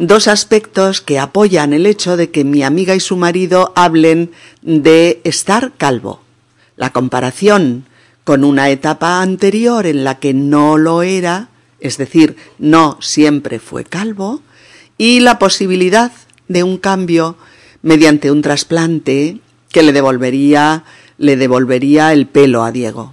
Dos 0.00 0.28
aspectos 0.28 1.02
que 1.02 1.18
apoyan 1.18 1.74
el 1.74 1.84
hecho 1.84 2.16
de 2.16 2.30
que 2.30 2.42
mi 2.42 2.62
amiga 2.62 2.94
y 2.94 3.00
su 3.00 3.18
marido 3.18 3.74
hablen 3.76 4.32
de 4.62 5.20
estar 5.24 5.72
calvo. 5.76 6.22
La 6.74 6.88
comparación 6.88 7.84
con 8.24 8.42
una 8.42 8.70
etapa 8.70 9.20
anterior 9.20 9.84
en 9.84 10.02
la 10.02 10.18
que 10.18 10.32
no 10.32 10.78
lo 10.78 11.02
era, 11.02 11.50
es 11.80 11.98
decir, 11.98 12.36
no 12.58 12.96
siempre 13.02 13.58
fue 13.58 13.84
calvo, 13.84 14.40
y 14.96 15.20
la 15.20 15.38
posibilidad 15.38 16.12
de 16.48 16.62
un 16.62 16.78
cambio 16.78 17.36
mediante 17.82 18.30
un 18.30 18.40
trasplante 18.40 19.40
que 19.70 19.82
le 19.82 19.92
devolvería 19.92 20.84
le 21.18 21.36
devolvería 21.36 22.14
el 22.14 22.26
pelo 22.26 22.64
a 22.64 22.72
Diego. 22.72 23.12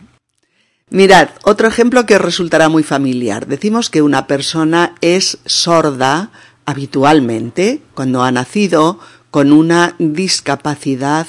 Mirad, 0.89 1.31
otro 1.43 1.67
ejemplo 1.67 2.05
que 2.05 2.17
resultará 2.17 2.69
muy 2.69 2.81
familiar. 2.81 3.45
Decimos 3.45 3.89
que 3.89 4.01
una 4.01 4.25
persona 4.25 4.95
es 5.01 5.39
sorda 5.45 6.31
habitualmente 6.68 7.82
cuando 7.95 8.24
ha 8.24 8.32
nacido 8.32 8.99
con 9.32 9.51
una 9.53 9.95
discapacidad 9.97 11.26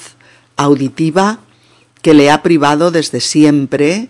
auditiva 0.57 1.39
que 2.01 2.13
le 2.13 2.29
ha 2.29 2.43
privado 2.43 2.91
desde 2.91 3.21
siempre 3.21 4.09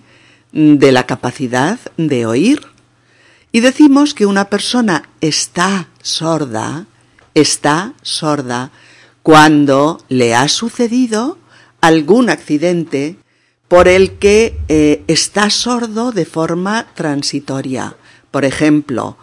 de 0.51 0.91
la 0.91 1.05
capacidad 1.05 1.79
de 1.97 2.25
oír. 2.25 2.61
Y 3.51 3.59
decimos 3.59 4.15
que 4.15 4.25
una 4.25 4.49
persona 4.49 5.07
está 5.21 5.87
sorda, 6.01 6.87
está 7.35 7.93
sorda 8.01 8.71
cuando 9.21 10.03
le 10.09 10.33
ha 10.33 10.47
sucedido 10.47 11.37
algún 11.79 12.31
accidente 12.31 13.17
por 13.67 13.87
el 13.87 14.13
que 14.13 14.57
eh, 14.67 15.03
está 15.07 15.51
sordo 15.51 16.11
de 16.11 16.25
forma 16.25 16.87
transitoria. 16.95 17.95
Por 18.31 18.45
ejemplo, 18.45 19.17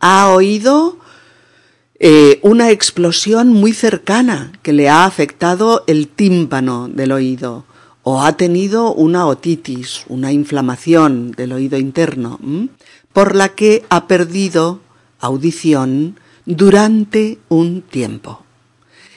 ha 0.00 0.28
oído 0.28 0.99
eh, 2.02 2.40
una 2.42 2.70
explosión 2.70 3.48
muy 3.48 3.74
cercana 3.74 4.52
que 4.62 4.72
le 4.72 4.88
ha 4.88 5.04
afectado 5.04 5.84
el 5.86 6.08
tímpano 6.08 6.88
del 6.88 7.12
oído 7.12 7.66
o 8.02 8.22
ha 8.22 8.38
tenido 8.38 8.94
una 8.94 9.26
otitis, 9.26 10.04
una 10.08 10.32
inflamación 10.32 11.32
del 11.32 11.52
oído 11.52 11.76
interno, 11.76 12.40
por 13.12 13.36
la 13.36 13.50
que 13.50 13.84
ha 13.90 14.06
perdido 14.06 14.80
audición 15.20 16.18
durante 16.46 17.38
un 17.50 17.82
tiempo. 17.82 18.44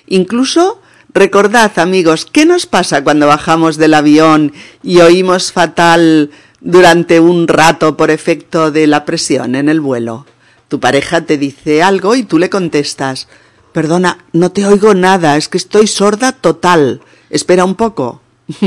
Incluso 0.07 0.81
recordad, 1.13 1.79
amigos, 1.79 2.27
¿qué 2.29 2.45
nos 2.45 2.65
pasa 2.65 3.01
cuando 3.01 3.27
bajamos 3.27 3.77
del 3.77 3.93
avión 3.93 4.51
y 4.83 4.99
oímos 4.99 5.53
fatal 5.53 6.31
durante 6.59 7.21
un 7.21 7.47
rato 7.47 7.95
por 7.95 8.11
efecto 8.11 8.71
de 8.71 8.87
la 8.87 9.05
presión 9.05 9.55
en 9.55 9.69
el 9.69 9.79
vuelo? 9.79 10.25
Tu 10.73 10.79
pareja 10.79 11.21
te 11.21 11.37
dice 11.37 11.83
algo 11.83 12.15
y 12.15 12.23
tú 12.23 12.39
le 12.39 12.49
contestas, 12.49 13.27
perdona, 13.73 14.25
no 14.33 14.51
te 14.51 14.65
oigo 14.65 14.95
nada, 14.95 15.37
es 15.37 15.47
que 15.47 15.59
estoy 15.59 15.85
sorda 15.85 16.31
total, 16.31 17.01
espera 17.29 17.63
un 17.63 17.75
poco. 17.75 18.23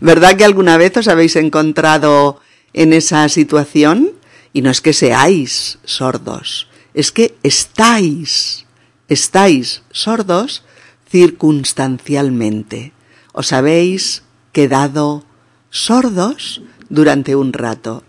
¿Verdad 0.00 0.38
que 0.38 0.46
alguna 0.46 0.78
vez 0.78 0.96
os 0.96 1.08
habéis 1.08 1.36
encontrado 1.36 2.40
en 2.72 2.94
esa 2.94 3.28
situación? 3.28 4.12
Y 4.54 4.62
no 4.62 4.70
es 4.70 4.80
que 4.80 4.94
seáis 4.94 5.78
sordos, 5.84 6.68
es 6.94 7.12
que 7.12 7.34
estáis, 7.42 8.64
estáis 9.08 9.82
sordos 9.90 10.64
circunstancialmente. 11.10 12.94
Os 13.34 13.52
habéis 13.52 14.22
quedado 14.52 15.26
sordos 15.68 16.62
durante 16.88 17.36
un 17.36 17.52
rato. 17.52 18.04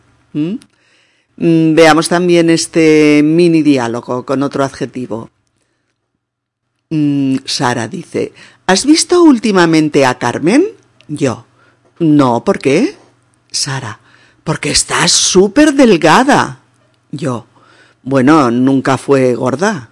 Veamos 1.38 2.10
también 2.10 2.50
este 2.50 3.22
mini 3.24 3.62
diálogo 3.62 4.26
con 4.26 4.44
otro 4.44 4.64
adjetivo. 4.64 5.30
Mm, 6.90 7.38
Sara 7.46 7.88
dice, 7.88 8.34
¿has 8.68 8.86
visto 8.86 9.24
últimamente 9.24 10.06
a 10.06 10.20
Carmen? 10.20 10.66
Yo, 11.08 11.46
no, 12.00 12.44
¿por 12.44 12.60
qué? 12.60 12.96
Sara, 13.52 14.00
porque 14.44 14.72
estás 14.72 15.12
súper 15.12 15.74
delgada. 15.74 16.60
Yo, 17.12 17.48
bueno, 18.04 18.52
nunca 18.52 18.98
fue 18.98 19.34
gorda. 19.36 19.90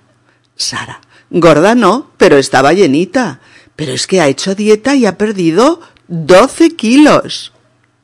Sara, 0.55 1.01
gorda 1.29 1.75
no, 1.75 2.11
pero 2.17 2.37
estaba 2.37 2.73
llenita. 2.73 3.39
Pero 3.75 3.93
es 3.93 4.05
que 4.05 4.21
ha 4.21 4.27
hecho 4.27 4.53
dieta 4.53 4.95
y 4.95 5.05
ha 5.05 5.17
perdido 5.17 5.81
doce 6.07 6.75
kilos. 6.75 7.53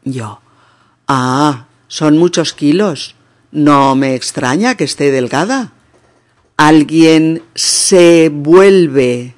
Yo, 0.04 0.40
ah, 1.08 1.68
son 1.88 2.18
muchos 2.18 2.54
kilos. 2.54 3.17
No 3.58 3.96
me 3.96 4.14
extraña 4.14 4.76
que 4.76 4.84
esté 4.84 5.10
delgada. 5.10 5.74
Alguien 6.58 7.42
se 7.56 8.30
vuelve 8.32 9.34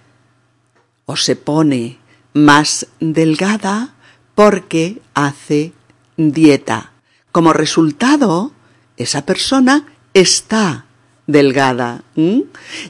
o 1.05 1.15
se 1.15 1.37
pone 1.37 1.99
más 2.33 2.87
delgada 2.99 3.93
porque 4.35 5.01
hace 5.13 5.71
dieta. 6.17 6.91
Como 7.31 7.53
resultado, 7.53 8.51
esa 8.97 9.25
persona 9.25 9.85
está 10.13 10.83
delgada, 11.25 12.03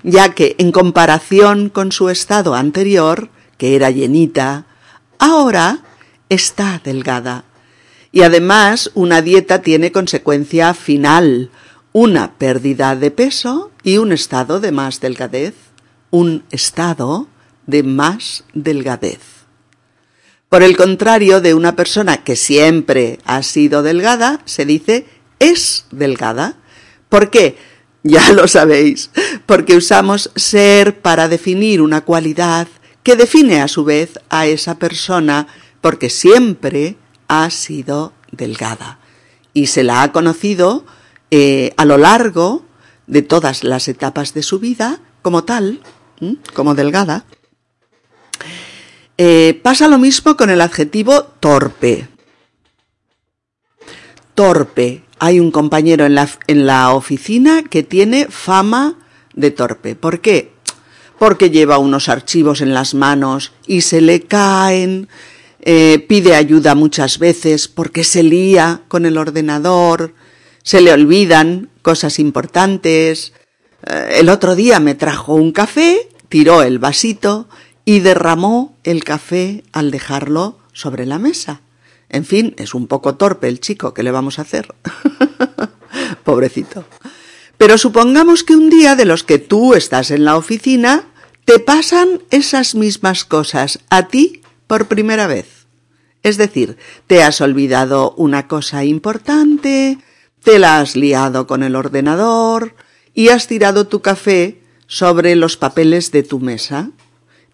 ya 0.02 0.34
que 0.34 0.56
en 0.58 0.72
comparación 0.72 1.70
con 1.70 1.92
su 1.92 2.10
estado 2.10 2.56
anterior, 2.56 3.30
que 3.60 3.76
era 3.76 3.92
llenita, 3.92 4.66
ahora 5.20 5.82
está 6.28 6.82
delgada. 6.84 7.44
Y 8.12 8.24
además 8.24 8.92
una 8.96 9.22
dieta 9.22 9.62
tiene 9.62 9.92
consecuencia 9.92 10.74
final, 10.74 11.52
una 11.92 12.34
pérdida 12.34 12.96
de 12.96 13.12
peso 13.12 13.72
y 13.84 13.98
un 13.98 14.12
estado 14.12 14.60
de 14.60 14.72
más 14.72 15.00
delgadez, 15.00 15.54
un 16.10 16.44
estado 16.52 17.28
de 17.68 17.84
más 17.84 18.44
delgadez. 18.54 19.20
Por 20.50 20.64
el 20.64 20.76
contrario 20.76 21.42
de 21.42 21.54
una 21.54 21.76
persona 21.76 22.24
que 22.24 22.36
siempre 22.36 23.20
ha 23.26 23.44
sido 23.44 23.84
delgada, 23.84 24.42
se 24.46 24.66
dice 24.66 25.06
es 25.38 25.86
delgada. 25.92 26.56
¿Por 27.08 27.30
qué? 27.30 27.58
Ya 28.02 28.32
lo 28.32 28.48
sabéis, 28.48 29.12
porque 29.46 29.76
usamos 29.76 30.32
ser 30.36 31.02
para 31.02 31.28
definir 31.28 31.82
una 31.82 32.02
cualidad 32.02 32.68
que 33.04 33.16
define 33.16 33.62
a 33.62 33.68
su 33.68 33.84
vez 33.84 34.20
a 34.30 34.48
esa 34.48 34.80
persona 34.80 35.48
porque 35.82 36.10
siempre 36.10 36.96
ha 37.30 37.50
sido 37.50 38.12
delgada 38.32 39.00
y 39.54 39.68
se 39.68 39.84
la 39.84 40.04
ha 40.04 40.12
conocido 40.12 40.86
eh, 41.32 41.74
a 41.78 41.86
lo 41.86 41.98
largo 41.98 42.66
de 43.08 43.22
todas 43.22 43.64
las 43.64 43.88
etapas 43.88 44.34
de 44.34 44.44
su 44.44 44.60
vida 44.60 45.00
como 45.22 45.44
tal, 45.44 45.82
como 46.54 46.76
delgada. 46.76 47.26
Eh, 49.18 49.60
pasa 49.64 49.88
lo 49.88 49.98
mismo 49.98 50.36
con 50.36 50.50
el 50.50 50.62
adjetivo 50.62 51.24
torpe. 51.40 52.08
Torpe. 54.34 55.04
Hay 55.20 55.40
un 55.40 55.52
compañero 55.52 56.06
en 56.06 56.16
la, 56.16 56.30
en 56.48 56.66
la 56.66 56.94
oficina 56.94 57.64
que 57.64 57.84
tiene 57.84 58.28
fama 58.30 58.96
de 59.34 59.52
torpe. 59.52 59.96
¿Por 59.96 60.22
qué? 60.22 60.54
Porque 61.18 61.50
lleva 61.50 61.78
unos 61.78 62.08
archivos 62.08 62.62
en 62.62 62.74
las 62.74 62.94
manos 62.94 63.52
y 63.68 63.82
se 63.82 64.00
le 64.00 64.22
caen, 64.22 65.10
eh, 65.62 66.06
pide 66.08 66.36
ayuda 66.36 66.76
muchas 66.76 67.20
veces 67.20 67.68
porque 67.68 68.04
se 68.04 68.24
lía 68.24 68.82
con 68.88 69.06
el 69.06 69.18
ordenador, 69.18 70.14
se 70.64 70.82
le 70.82 70.92
olvidan 70.92 71.70
cosas 71.82 72.20
importantes. 72.20 73.34
Eh, 73.86 74.18
el 74.20 74.30
otro 74.30 74.56
día 74.56 74.80
me 74.80 74.96
trajo 74.96 75.36
un 75.36 75.52
café, 75.52 76.08
tiró 76.30 76.62
el 76.64 76.80
vasito 76.80 77.50
y 77.84 78.00
derramó 78.00 78.78
el 78.84 79.04
café 79.04 79.64
al 79.74 79.92
dejarlo 79.92 80.60
sobre 80.72 81.06
la 81.06 81.20
mesa. 81.20 81.62
En 82.08 82.26
fin, 82.26 82.56
es 82.58 82.74
un 82.74 82.88
poco 82.88 83.16
torpe 83.16 83.48
el 83.48 83.60
chico, 83.60 83.94
¿qué 83.94 84.04
le 84.04 84.12
vamos 84.12 84.40
a 84.40 84.44
hacer? 84.44 84.74
Pobrecito. 86.24 86.86
Pero 87.58 87.78
supongamos 87.78 88.44
que 88.44 88.56
un 88.56 88.70
día 88.70 88.96
de 88.96 89.06
los 89.06 89.24
que 89.24 89.38
tú 89.38 89.74
estás 89.74 90.12
en 90.12 90.24
la 90.24 90.38
oficina, 90.38 91.06
te 91.46 91.60
pasan 91.60 92.24
esas 92.30 92.74
mismas 92.74 93.26
cosas 93.26 93.80
a 93.90 94.08
ti 94.08 94.39
por 94.70 94.88
primera 94.88 95.26
vez. 95.26 95.66
Es 96.22 96.38
decir, 96.38 96.78
te 97.08 97.24
has 97.24 97.42
olvidado 97.42 98.14
una 98.18 98.48
cosa 98.48 98.86
importante, 98.86 99.98
te 100.44 100.60
la 100.60 100.80
has 100.80 100.96
liado 100.96 101.48
con 101.48 101.64
el 101.64 101.76
ordenador 101.76 102.76
y 103.16 103.30
has 103.30 103.48
tirado 103.48 103.88
tu 103.88 104.02
café 104.02 104.62
sobre 104.86 105.36
los 105.36 105.58
papeles 105.58 106.12
de 106.12 106.22
tu 106.22 106.40
mesa. 106.40 106.92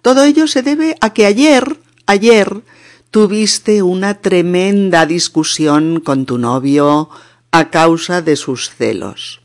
Todo 0.01 0.25
ello 0.25 0.45
se 0.45 0.61
debe 0.61 0.97
a 0.99 1.13
que 1.13 1.25
ayer, 1.25 1.79
ayer, 2.05 2.63
tuviste 3.11 3.81
una 3.81 4.15
tremenda 4.15 5.05
discusión 5.05 6.01
con 6.01 6.25
tu 6.25 6.37
novio 6.37 7.09
a 7.51 7.69
causa 7.69 8.21
de 8.21 8.35
sus 8.35 8.69
celos. 8.69 9.39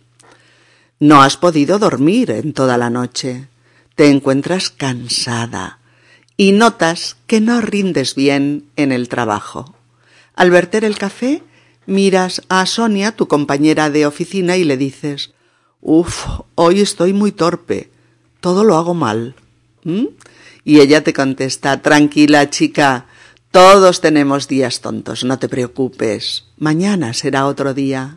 No 0.99 1.23
has 1.23 1.37
podido 1.37 1.79
dormir 1.79 2.33
en 2.33 2.53
toda 2.53 2.77
la 2.77 2.91
noche. 2.91 3.47
Te 3.95 4.11
encuentras 4.11 4.71
cansada 4.71 5.80
y 6.41 6.53
notas 6.53 7.19
que 7.27 7.39
no 7.43 7.61
rindes 7.61 8.15
bien 8.15 8.65
en 8.77 8.93
el 8.93 9.11
trabajo. 9.11 9.75
Al 10.35 10.51
verter 10.51 10.87
el 10.87 10.97
café, 10.97 11.43
miras 11.85 12.41
a 12.49 12.65
Sonia, 12.65 13.13
tu 13.13 13.29
compañera 13.29 13.91
de 13.91 14.07
oficina, 14.07 14.57
y 14.57 14.65
le 14.65 14.79
dices 14.79 15.35
Uf, 15.83 16.25
hoy 16.55 16.81
estoy 16.81 17.13
muy 17.13 17.31
torpe. 17.31 17.91
Todo 18.41 18.65
lo 18.65 18.79
hago 18.79 18.95
mal. 18.95 19.35
¿Mm? 19.85 20.07
Y 20.65 20.81
ella 20.81 21.05
te 21.05 21.13
contesta 21.13 21.83
Tranquila, 21.83 22.49
chica, 22.49 23.05
todos 23.51 24.01
tenemos 24.01 24.49
días 24.49 24.81
tontos, 24.81 25.25
no 25.25 25.39
te 25.39 25.51
preocupes. 25.51 26.47
Mañana 26.57 27.13
será 27.13 27.45
otro 27.49 27.75
día. 27.75 28.17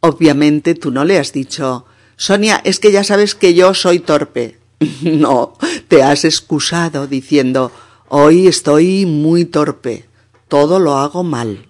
Obviamente 0.00 0.74
tú 0.74 0.90
no 0.90 1.04
le 1.04 1.16
has 1.16 1.32
dicho 1.32 1.86
Sonia, 2.16 2.60
es 2.64 2.80
que 2.80 2.90
ya 2.90 3.04
sabes 3.04 3.36
que 3.36 3.54
yo 3.54 3.72
soy 3.72 4.00
torpe. 4.00 4.59
no, 5.02 5.54
te 5.88 6.02
has 6.02 6.24
excusado 6.24 7.06
diciendo 7.06 7.70
Hoy 8.12 8.48
estoy 8.48 9.06
muy 9.06 9.44
torpe, 9.44 10.04
todo 10.48 10.80
lo 10.80 10.98
hago 10.98 11.22
mal. 11.22 11.68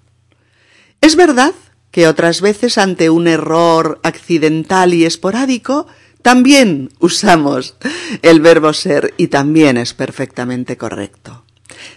Es 1.03 1.15
verdad 1.15 1.53
que 1.91 2.09
otras 2.09 2.41
veces 2.41 2.79
ante 2.79 3.11
un 3.11 3.29
error 3.29 4.01
accidental 4.03 4.95
y 4.95 5.05
esporádico 5.05 5.87
también 6.23 6.89
usamos 6.99 7.75
el 8.23 8.41
verbo 8.41 8.73
ser 8.73 9.13
y 9.19 9.29
también 9.29 9.77
es 9.77 9.93
perfectamente 9.93 10.79
correcto. 10.79 11.45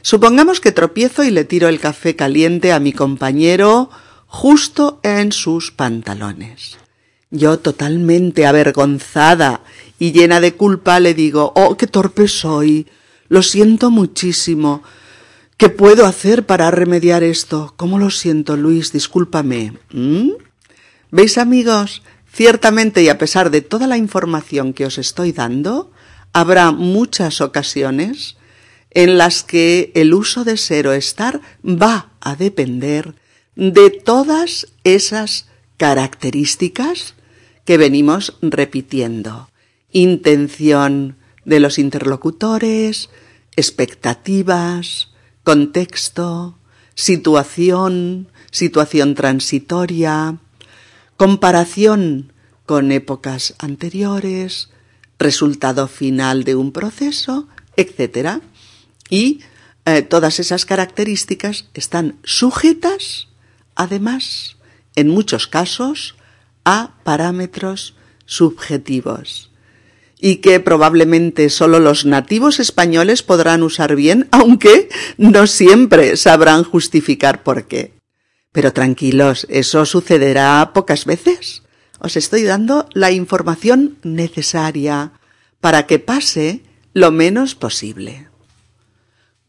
Supongamos 0.02 0.60
que 0.60 0.74
tropiezo 0.74 1.24
y 1.24 1.32
le 1.32 1.46
tiro 1.46 1.70
el 1.70 1.80
café 1.80 2.18
caliente 2.18 2.74
a 2.74 2.82
mi 2.82 2.92
compañero 2.92 3.90
justo 4.28 5.00
en 5.04 5.32
sus 5.32 5.72
pantalones. 5.72 6.78
Yo 7.32 7.60
totalmente 7.60 8.46
avergonzada 8.46 9.64
y 10.00 10.12
llena 10.12 10.40
de 10.40 10.56
culpa 10.56 11.00
le 11.00 11.14
digo, 11.14 11.54
oh, 11.56 11.78
qué 11.78 11.88
torpe 11.88 12.28
soy, 12.28 12.88
lo 13.30 13.42
siento 13.42 13.90
muchísimo. 13.90 14.84
¿Qué 15.58 15.70
puedo 15.70 16.06
hacer 16.06 16.46
para 16.46 16.72
remediar 16.72 17.24
esto? 17.24 17.74
¿Cómo 17.78 18.00
lo 18.00 18.10
siento, 18.10 18.58
Luis? 18.58 18.92
Discúlpame. 18.92 19.74
¿Mm? 19.92 20.32
¿Veis, 21.12 21.38
amigos? 21.38 22.02
Ciertamente 22.32 23.04
y 23.04 23.10
a 23.10 23.18
pesar 23.18 23.52
de 23.52 23.62
toda 23.62 23.88
la 23.88 23.98
información 23.98 24.74
que 24.74 24.86
os 24.86 24.98
estoy 24.98 25.32
dando, 25.32 25.92
habrá 26.34 26.72
muchas 26.72 27.42
ocasiones 27.42 28.38
en 28.90 29.18
las 29.18 29.44
que 29.44 29.92
el 29.96 30.14
uso 30.14 30.44
de 30.44 30.58
ser 30.58 30.88
o 30.88 30.94
estar 30.94 31.42
va 31.64 32.10
a 32.20 32.36
depender 32.36 33.16
de 33.56 33.90
todas 33.90 34.68
esas 34.84 35.48
características 35.78 37.16
que 37.66 37.78
venimos 37.78 38.38
repitiendo. 38.42 39.50
Intención 39.94 41.18
de 41.46 41.60
los 41.60 41.78
interlocutores, 41.78 43.10
expectativas, 43.56 45.10
contexto, 45.44 46.58
situación, 46.96 48.28
situación 48.52 49.16
transitoria, 49.16 50.40
comparación 51.18 52.34
con 52.66 52.92
épocas 52.92 53.56
anteriores, 53.60 54.70
resultado 55.20 55.88
final 55.88 56.44
de 56.44 56.56
un 56.56 56.72
proceso, 56.72 57.48
etc. 57.78 58.42
Y 59.10 59.42
eh, 59.86 60.02
todas 60.02 60.40
esas 60.40 60.66
características 60.66 61.66
están 61.74 62.18
sujetas, 62.24 63.28
además, 63.76 64.58
en 64.96 65.10
muchos 65.10 65.48
casos, 65.48 66.16
a 66.66 66.96
parámetros 67.04 67.96
subjetivos 68.26 69.53
y 70.26 70.38
que 70.38 70.62
probablemente 70.62 71.50
solo 71.50 71.82
los 71.82 72.06
nativos 72.06 72.62
españoles 72.62 73.24
podrán 73.24 73.62
usar 73.62 73.94
bien, 73.98 74.30
aunque 74.32 74.88
no 75.18 75.48
siempre 75.48 76.16
sabrán 76.16 76.64
justificar 76.64 77.44
por 77.44 77.66
qué. 77.68 77.92
Pero 78.54 78.72
tranquilos, 78.72 79.46
eso 79.50 79.86
sucederá 79.86 80.72
pocas 80.74 81.04
veces. 81.04 81.64
Os 82.00 82.16
estoy 82.16 82.44
dando 82.44 82.88
la 82.94 83.12
información 83.12 83.98
necesaria 84.04 85.12
para 85.60 85.88
que 85.88 86.00
pase 86.00 86.62
lo 86.94 87.12
menos 87.12 87.54
posible. 87.54 88.30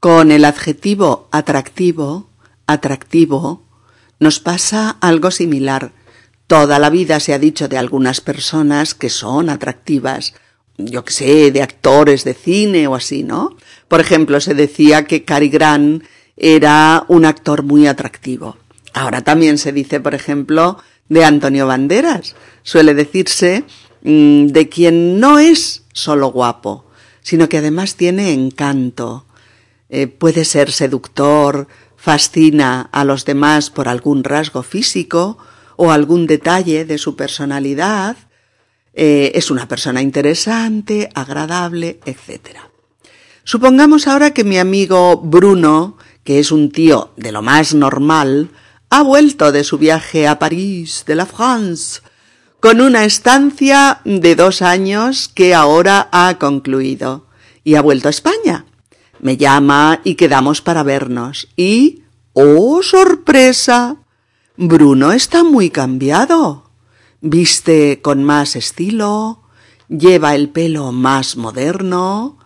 Con 0.00 0.32
el 0.32 0.44
adjetivo 0.44 1.28
atractivo, 1.30 2.30
atractivo, 2.66 3.62
nos 4.18 4.40
pasa 4.40 4.96
algo 5.00 5.30
similar. 5.30 5.92
Toda 6.48 6.80
la 6.80 6.90
vida 6.90 7.20
se 7.20 7.32
ha 7.32 7.38
dicho 7.38 7.68
de 7.68 7.78
algunas 7.78 8.20
personas 8.20 8.94
que 8.94 9.08
son 9.08 9.50
atractivas, 9.50 10.34
yo 10.76 11.04
qué 11.04 11.12
sé, 11.12 11.50
de 11.50 11.62
actores 11.62 12.24
de 12.24 12.34
cine 12.34 12.86
o 12.86 12.94
así, 12.94 13.22
¿no? 13.22 13.56
Por 13.88 14.00
ejemplo, 14.00 14.40
se 14.40 14.54
decía 14.54 15.04
que 15.04 15.24
Cary 15.24 15.48
Grant 15.48 16.04
era 16.36 17.04
un 17.08 17.24
actor 17.24 17.62
muy 17.62 17.86
atractivo. 17.86 18.56
Ahora 18.92 19.22
también 19.22 19.58
se 19.58 19.72
dice, 19.72 20.00
por 20.00 20.14
ejemplo, 20.14 20.78
de 21.08 21.24
Antonio 21.24 21.66
Banderas. 21.66 22.34
Suele 22.62 22.94
decirse 22.94 23.64
mm, 24.02 24.46
de 24.46 24.68
quien 24.68 25.20
no 25.20 25.38
es 25.38 25.84
solo 25.92 26.28
guapo, 26.32 26.84
sino 27.22 27.48
que 27.48 27.58
además 27.58 27.96
tiene 27.96 28.32
encanto. 28.32 29.26
Eh, 29.88 30.06
puede 30.06 30.44
ser 30.44 30.72
seductor, 30.72 31.68
fascina 31.96 32.88
a 32.92 33.04
los 33.04 33.24
demás 33.24 33.70
por 33.70 33.88
algún 33.88 34.24
rasgo 34.24 34.62
físico 34.62 35.38
o 35.76 35.90
algún 35.90 36.26
detalle 36.26 36.84
de 36.84 36.98
su 36.98 37.16
personalidad, 37.16 38.16
eh, 38.94 39.32
es 39.34 39.50
una 39.50 39.66
persona 39.66 40.00
interesante, 40.00 41.10
agradable, 41.14 42.00
etc. 42.06 42.58
Supongamos 43.42 44.06
ahora 44.06 44.32
que 44.32 44.44
mi 44.44 44.58
amigo 44.58 45.18
Bruno, 45.18 45.98
que 46.22 46.38
es 46.38 46.52
un 46.52 46.70
tío 46.70 47.12
de 47.16 47.32
lo 47.32 47.42
más 47.42 47.74
normal, 47.74 48.50
ha 48.90 49.02
vuelto 49.02 49.50
de 49.50 49.64
su 49.64 49.78
viaje 49.78 50.28
a 50.28 50.38
París, 50.38 51.04
de 51.06 51.16
la 51.16 51.26
France, 51.26 52.00
con 52.60 52.80
una 52.80 53.04
estancia 53.04 54.00
de 54.04 54.36
dos 54.36 54.62
años 54.62 55.28
que 55.28 55.54
ahora 55.54 56.08
ha 56.12 56.38
concluido, 56.38 57.26
y 57.64 57.74
ha 57.74 57.82
vuelto 57.82 58.08
a 58.08 58.10
España. 58.10 58.66
Me 59.18 59.36
llama 59.36 60.00
y 60.04 60.14
quedamos 60.14 60.60
para 60.60 60.82
vernos. 60.82 61.48
Y, 61.56 62.04
¡oh, 62.32 62.82
sorpresa! 62.82 63.96
Bruno 64.56 65.12
está 65.12 65.42
muy 65.42 65.70
cambiado. 65.70 66.63
Viste 67.26 68.02
con 68.02 68.22
más 68.22 68.54
estilo, 68.54 69.44
lleva 69.88 70.34
el 70.34 70.50
pelo 70.50 70.92
más 70.92 71.38
moderno, 71.38 72.38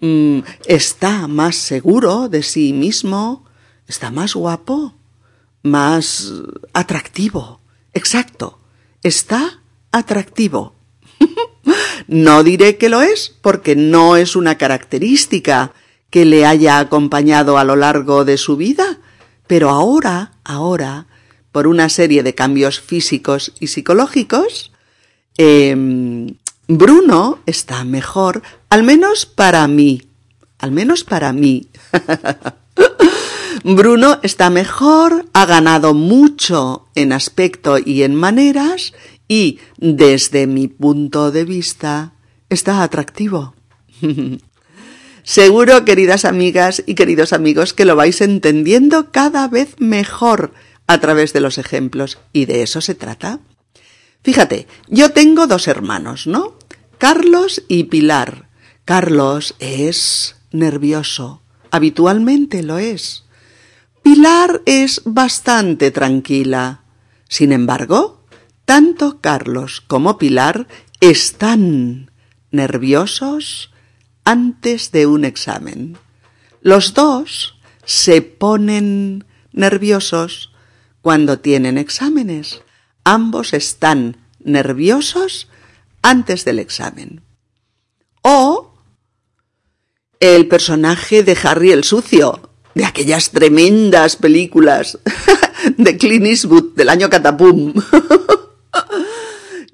mm, 0.00 0.38
está 0.64 1.28
más 1.28 1.56
seguro 1.56 2.30
de 2.30 2.42
sí 2.42 2.72
mismo, 2.72 3.44
está 3.86 4.10
más 4.10 4.34
guapo, 4.34 4.94
más 5.62 6.32
atractivo. 6.72 7.60
Exacto, 7.92 8.60
está 9.02 9.60
atractivo. 9.92 10.74
no 12.08 12.42
diré 12.44 12.78
que 12.78 12.88
lo 12.88 13.02
es 13.02 13.28
porque 13.42 13.76
no 13.76 14.16
es 14.16 14.36
una 14.36 14.56
característica 14.56 15.74
que 16.08 16.24
le 16.24 16.46
haya 16.46 16.78
acompañado 16.78 17.58
a 17.58 17.64
lo 17.64 17.76
largo 17.76 18.24
de 18.24 18.38
su 18.38 18.56
vida, 18.56 19.00
pero 19.46 19.68
ahora, 19.68 20.32
ahora, 20.44 21.08
por 21.54 21.68
una 21.68 21.88
serie 21.88 22.24
de 22.24 22.34
cambios 22.34 22.80
físicos 22.80 23.52
y 23.60 23.68
psicológicos, 23.68 24.72
em, 25.38 26.34
Bruno 26.66 27.38
está 27.46 27.84
mejor, 27.84 28.42
al 28.70 28.82
menos 28.82 29.24
para 29.24 29.68
mí, 29.68 30.02
al 30.58 30.72
menos 30.72 31.04
para 31.04 31.32
mí. 31.32 31.68
Bruno 33.64 34.18
está 34.24 34.50
mejor, 34.50 35.26
ha 35.32 35.46
ganado 35.46 35.94
mucho 35.94 36.88
en 36.96 37.12
aspecto 37.12 37.78
y 37.78 38.02
en 38.02 38.16
maneras 38.16 38.92
y, 39.28 39.60
desde 39.76 40.48
mi 40.48 40.66
punto 40.66 41.30
de 41.30 41.44
vista, 41.44 42.14
está 42.48 42.82
atractivo. 42.82 43.54
Seguro, 45.22 45.84
queridas 45.84 46.24
amigas 46.24 46.82
y 46.84 46.96
queridos 46.96 47.32
amigos, 47.32 47.74
que 47.74 47.84
lo 47.84 47.94
vais 47.94 48.20
entendiendo 48.22 49.12
cada 49.12 49.46
vez 49.46 49.76
mejor 49.78 50.52
a 50.86 50.98
través 51.00 51.32
de 51.32 51.40
los 51.40 51.58
ejemplos, 51.58 52.18
y 52.32 52.46
de 52.46 52.62
eso 52.62 52.80
se 52.80 52.94
trata. 52.94 53.40
Fíjate, 54.22 54.66
yo 54.88 55.10
tengo 55.10 55.46
dos 55.46 55.68
hermanos, 55.68 56.26
¿no? 56.26 56.56
Carlos 56.98 57.62
y 57.68 57.84
Pilar. 57.84 58.48
Carlos 58.84 59.54
es 59.58 60.36
nervioso, 60.52 61.42
habitualmente 61.70 62.62
lo 62.62 62.78
es. 62.78 63.24
Pilar 64.02 64.62
es 64.66 65.02
bastante 65.04 65.90
tranquila. 65.90 66.84
Sin 67.28 67.52
embargo, 67.52 68.22
tanto 68.64 69.20
Carlos 69.20 69.82
como 69.86 70.18
Pilar 70.18 70.68
están 71.00 72.10
nerviosos 72.50 73.72
antes 74.24 74.92
de 74.92 75.06
un 75.06 75.24
examen. 75.24 75.98
Los 76.62 76.94
dos 76.94 77.58
se 77.84 78.22
ponen 78.22 79.24
nerviosos 79.52 80.53
cuando 81.04 81.38
tienen 81.38 81.76
exámenes. 81.76 82.62
Ambos 83.04 83.52
están 83.52 84.16
nerviosos 84.42 85.48
antes 86.00 86.46
del 86.46 86.58
examen. 86.58 87.20
O 88.22 88.72
el 90.18 90.48
personaje 90.48 91.22
de 91.22 91.36
Harry 91.42 91.72
el 91.72 91.84
Sucio, 91.84 92.48
de 92.74 92.86
aquellas 92.86 93.32
tremendas 93.32 94.16
películas 94.16 94.98
de 95.76 95.98
Clint 95.98 96.24
Eastwood 96.24 96.74
del 96.74 96.88
año 96.88 97.10
Catapum. 97.10 97.74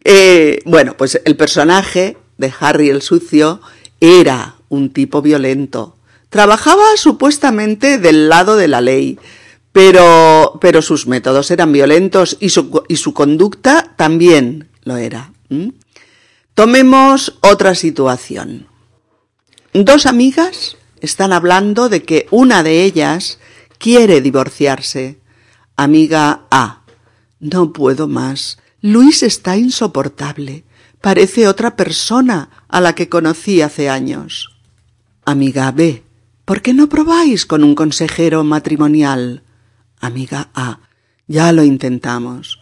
Eh, 0.02 0.62
bueno, 0.64 0.96
pues 0.96 1.20
el 1.26 1.36
personaje 1.36 2.16
de 2.38 2.52
Harry 2.58 2.88
el 2.88 3.02
Sucio 3.02 3.60
era 4.00 4.56
un 4.70 4.94
tipo 4.94 5.20
violento. 5.20 5.94
Trabajaba 6.30 6.96
supuestamente 6.96 7.98
del 7.98 8.30
lado 8.30 8.56
de 8.56 8.66
la 8.66 8.80
ley, 8.80 9.18
pero, 9.72 10.58
pero 10.60 10.82
sus 10.82 11.06
métodos 11.06 11.50
eran 11.50 11.72
violentos 11.72 12.36
y 12.40 12.48
su, 12.50 12.82
y 12.88 12.96
su 12.96 13.14
conducta 13.14 13.94
también 13.96 14.68
lo 14.82 14.96
era. 14.96 15.32
Tomemos 16.54 17.38
otra 17.40 17.74
situación. 17.74 18.66
Dos 19.72 20.06
amigas 20.06 20.76
están 21.00 21.32
hablando 21.32 21.88
de 21.88 22.02
que 22.02 22.26
una 22.30 22.62
de 22.62 22.84
ellas 22.84 23.38
quiere 23.78 24.20
divorciarse. 24.20 25.18
Amiga 25.76 26.42
A. 26.50 26.82
No 27.38 27.72
puedo 27.72 28.08
más. 28.08 28.58
Luis 28.82 29.22
está 29.22 29.56
insoportable. 29.56 30.64
Parece 31.00 31.48
otra 31.48 31.76
persona 31.76 32.50
a 32.68 32.80
la 32.80 32.94
que 32.94 33.08
conocí 33.08 33.62
hace 33.62 33.88
años. 33.88 34.56
Amiga 35.24 35.70
B. 35.70 36.02
¿Por 36.44 36.60
qué 36.60 36.74
no 36.74 36.88
probáis 36.88 37.46
con 37.46 37.64
un 37.64 37.74
consejero 37.74 38.44
matrimonial? 38.44 39.44
Amiga 40.00 40.50
A. 40.54 40.80
Ya 41.28 41.52
lo 41.52 41.62
intentamos. 41.62 42.60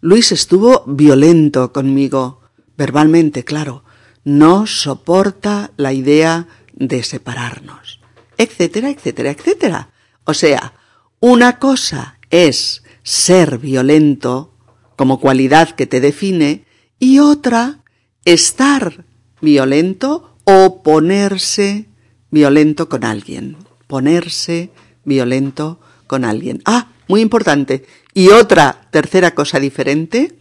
Luis 0.00 0.32
estuvo 0.32 0.84
violento 0.86 1.72
conmigo, 1.72 2.40
verbalmente, 2.76 3.44
claro. 3.44 3.84
No 4.24 4.66
soporta 4.66 5.70
la 5.76 5.92
idea 5.92 6.48
de 6.72 7.02
separarnos, 7.02 8.00
etcétera, 8.36 8.90
etcétera, 8.90 9.30
etcétera. 9.30 9.90
O 10.24 10.34
sea, 10.34 10.74
una 11.20 11.58
cosa 11.58 12.18
es 12.30 12.82
ser 13.02 13.58
violento 13.58 14.54
como 14.96 15.20
cualidad 15.20 15.70
que 15.70 15.86
te 15.86 16.00
define 16.00 16.66
y 16.98 17.20
otra 17.20 17.84
estar 18.24 19.04
violento 19.40 20.36
o 20.44 20.82
ponerse 20.82 21.88
violento 22.30 22.88
con 22.88 23.04
alguien. 23.04 23.56
Ponerse 23.86 24.70
violento 25.04 25.80
con 26.08 26.24
alguien. 26.24 26.60
Ah, 26.64 26.88
muy 27.06 27.20
importante. 27.20 27.86
Y 28.12 28.30
otra 28.30 28.88
tercera 28.90 29.36
cosa 29.36 29.60
diferente 29.60 30.36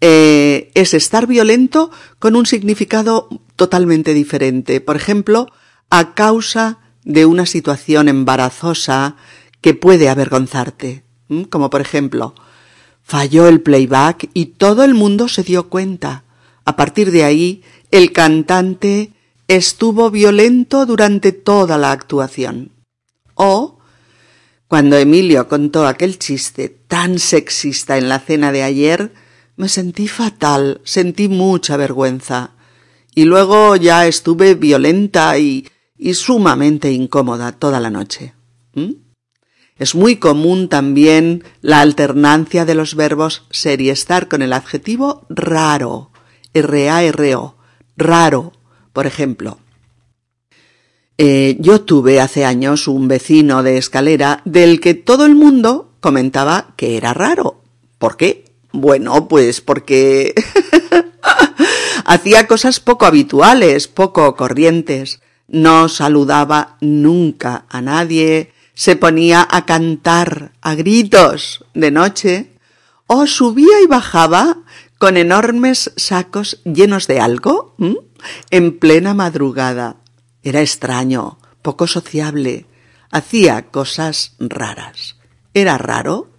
eh, 0.00 0.70
es 0.74 0.94
estar 0.94 1.26
violento 1.26 1.90
con 2.18 2.36
un 2.36 2.46
significado 2.46 3.28
totalmente 3.56 4.14
diferente. 4.14 4.80
Por 4.80 4.96
ejemplo, 4.96 5.48
a 5.90 6.14
causa 6.14 6.78
de 7.04 7.26
una 7.26 7.44
situación 7.44 8.08
embarazosa 8.08 9.16
que 9.60 9.74
puede 9.74 10.08
avergonzarte. 10.08 11.04
Como 11.50 11.68
por 11.68 11.80
ejemplo, 11.80 12.34
falló 13.02 13.48
el 13.48 13.60
playback 13.60 14.30
y 14.34 14.46
todo 14.46 14.84
el 14.84 14.94
mundo 14.94 15.28
se 15.28 15.42
dio 15.42 15.68
cuenta. 15.68 16.24
A 16.64 16.76
partir 16.76 17.10
de 17.10 17.24
ahí, 17.24 17.62
el 17.90 18.12
cantante 18.12 19.12
estuvo 19.48 20.10
violento 20.10 20.86
durante 20.86 21.32
toda 21.32 21.78
la 21.78 21.90
actuación. 21.90 22.72
O 23.34 23.77
cuando 24.68 24.98
Emilio 24.98 25.48
contó 25.48 25.86
aquel 25.86 26.18
chiste 26.18 26.68
tan 26.68 27.18
sexista 27.18 27.96
en 27.96 28.10
la 28.10 28.20
cena 28.20 28.52
de 28.52 28.62
ayer, 28.62 29.12
me 29.56 29.68
sentí 29.68 30.08
fatal, 30.08 30.82
sentí 30.84 31.28
mucha 31.28 31.78
vergüenza. 31.78 32.52
Y 33.14 33.24
luego 33.24 33.76
ya 33.76 34.06
estuve 34.06 34.54
violenta 34.54 35.38
y, 35.38 35.66
sumamente 36.12 36.92
incómoda 36.92 37.52
toda 37.52 37.80
la 37.80 37.90
noche. 37.90 38.34
¿Mm? 38.74 38.92
Es 39.78 39.94
muy 39.94 40.16
común 40.16 40.68
también 40.68 41.44
la 41.62 41.80
alternancia 41.80 42.66
de 42.66 42.74
los 42.74 42.94
verbos 42.94 43.46
ser 43.50 43.80
y 43.80 43.88
estar 43.88 44.28
con 44.28 44.42
el 44.42 44.52
adjetivo 44.52 45.26
raro, 45.30 46.10
R-A-R-O, 46.52 47.56
raro. 47.96 48.52
Por 48.92 49.06
ejemplo, 49.06 49.58
eh, 51.20 51.56
yo 51.58 51.80
tuve 51.80 52.20
hace 52.20 52.44
años 52.44 52.86
un 52.86 53.08
vecino 53.08 53.64
de 53.64 53.76
escalera 53.76 54.40
del 54.44 54.80
que 54.80 54.94
todo 54.94 55.26
el 55.26 55.34
mundo 55.34 55.90
comentaba 55.98 56.74
que 56.76 56.96
era 56.96 57.12
raro. 57.12 57.60
¿Por 57.98 58.16
qué? 58.16 58.44
Bueno, 58.70 59.26
pues 59.26 59.60
porque 59.60 60.32
hacía 62.04 62.46
cosas 62.46 62.78
poco 62.78 63.04
habituales, 63.04 63.88
poco 63.88 64.36
corrientes. 64.36 65.20
No 65.48 65.88
saludaba 65.88 66.76
nunca 66.80 67.64
a 67.68 67.80
nadie, 67.80 68.52
se 68.74 68.94
ponía 68.94 69.46
a 69.50 69.66
cantar 69.66 70.52
a 70.60 70.76
gritos 70.76 71.64
de 71.74 71.90
noche, 71.90 72.52
o 73.08 73.26
subía 73.26 73.80
y 73.82 73.86
bajaba 73.86 74.58
con 74.98 75.16
enormes 75.16 75.90
sacos 75.96 76.60
llenos 76.64 77.08
de 77.08 77.18
algo 77.18 77.74
en 78.50 78.78
plena 78.78 79.14
madrugada. 79.14 79.96
Era 80.42 80.60
extraño, 80.60 81.38
poco 81.62 81.86
sociable, 81.86 82.66
hacía 83.10 83.66
cosas 83.66 84.34
raras. 84.38 85.16
¿Era 85.54 85.78
raro? 85.78 86.30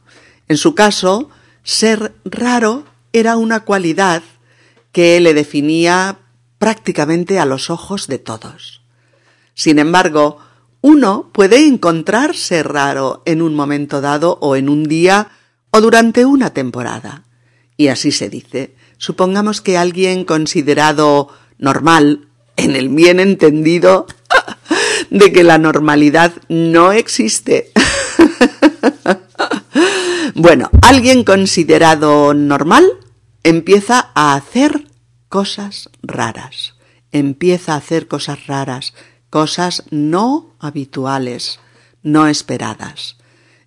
En 0.47 0.57
su 0.57 0.75
caso, 0.75 1.29
ser 1.63 2.15
raro 2.25 2.85
era 3.13 3.37
una 3.37 3.61
cualidad 3.61 4.23
que 4.91 5.19
le 5.19 5.33
definía 5.33 6.19
prácticamente 6.57 7.39
a 7.39 7.45
los 7.45 7.69
ojos 7.69 8.07
de 8.07 8.19
todos. 8.19 8.81
Sin 9.53 9.79
embargo, 9.79 10.39
uno 10.81 11.29
puede 11.33 11.67
encontrarse 11.67 12.63
raro 12.63 13.21
en 13.25 13.41
un 13.41 13.55
momento 13.55 14.01
dado 14.01 14.37
o 14.41 14.55
en 14.55 14.69
un 14.69 14.85
día 14.85 15.29
o 15.71 15.81
durante 15.81 16.25
una 16.25 16.53
temporada. 16.53 17.23
Y 17.75 17.89
así 17.89 18.11
se 18.11 18.29
dice. 18.29 18.75
Supongamos 18.97 19.61
que 19.61 19.77
alguien 19.77 20.25
considerado 20.25 21.29
normal 21.57 22.28
en 22.59 22.75
el 22.75 22.89
bien 22.89 23.19
entendido 23.19 24.05
de 25.09 25.31
que 25.31 25.43
la 25.43 25.57
normalidad 25.57 26.33
no 26.49 26.91
existe. 26.91 27.71
bueno, 30.35 30.69
alguien 30.81 31.23
considerado 31.23 32.33
normal 32.33 32.85
empieza 33.43 34.11
a 34.13 34.35
hacer 34.35 34.87
cosas 35.29 35.89
raras, 36.03 36.75
empieza 37.11 37.73
a 37.73 37.77
hacer 37.77 38.07
cosas 38.07 38.47
raras, 38.47 38.93
cosas 39.29 39.83
no 39.89 40.55
habituales, 40.59 41.59
no 42.03 42.27
esperadas. 42.27 43.17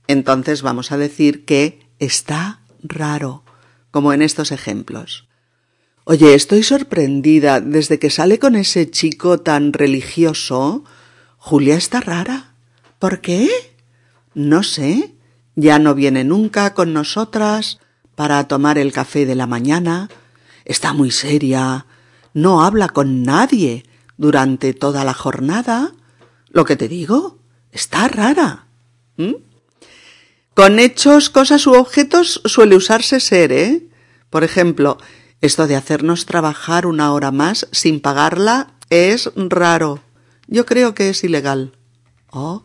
Entonces 0.07 0.63
vamos 0.63 0.93
a 0.93 0.99
decir 0.99 1.45
que 1.45 1.89
está 1.99 2.61
raro, 2.83 3.45
como 3.91 4.13
en 4.13 4.23
estos 4.23 4.53
ejemplos. 4.53 5.29
Oye, 6.05 6.35
estoy 6.35 6.65
sorprendida. 6.65 7.61
Desde 7.61 7.99
que 7.99 8.11
sale 8.11 8.39
con 8.39 8.57
ese 8.57 8.91
chico 8.91 9.41
tan 9.41 9.73
religioso, 9.73 10.85
Julia 11.39 11.77
está 11.77 12.01
rara. 12.01 12.55
¿Por 12.99 13.21
qué? 13.21 13.49
No 14.35 14.63
sé. 14.63 15.15
Ya 15.55 15.79
no 15.79 15.95
viene 15.95 16.25
nunca 16.25 16.75
con 16.75 16.93
nosotras 16.93 17.79
para 18.17 18.49
tomar 18.49 18.79
el 18.79 18.93
café 18.93 19.27
de 19.27 19.37
la 19.37 19.47
mañana. 19.47 20.09
Está 20.65 20.93
muy 20.93 21.11
seria. 21.11 21.87
No 22.35 22.65
habla 22.65 22.89
con 22.89 23.23
nadie 23.23 23.85
durante 24.17 24.75
toda 24.75 25.05
la 25.05 25.15
jornada. 25.15 25.93
Lo 26.49 26.65
que 26.65 26.77
te 26.77 26.89
digo, 26.89 27.39
está 27.71 28.09
rara. 28.09 28.67
¿Mm? 29.19 29.35
Con 30.55 30.81
hechos, 30.81 31.31
cosas 31.31 31.67
u 31.67 31.75
objetos 31.75 32.43
suele 32.45 32.77
usarse 32.77 33.21
ser, 33.21 33.53
¿eh? 33.53 33.89
Por 34.31 34.45
ejemplo, 34.45 34.99
esto 35.43 35.67
de 35.67 35.75
hacernos 35.77 36.25
trabajar 36.25 36.87
una 36.87 37.13
hora 37.13 37.33
más 37.33 37.69
sin 37.73 38.01
pagarla 38.01 38.75
es 38.91 39.31
raro. 39.35 40.01
Yo 40.47 40.65
creo 40.65 40.95
que 40.95 41.11
es 41.11 41.25
ilegal. 41.25 41.77
Oh, 42.31 42.65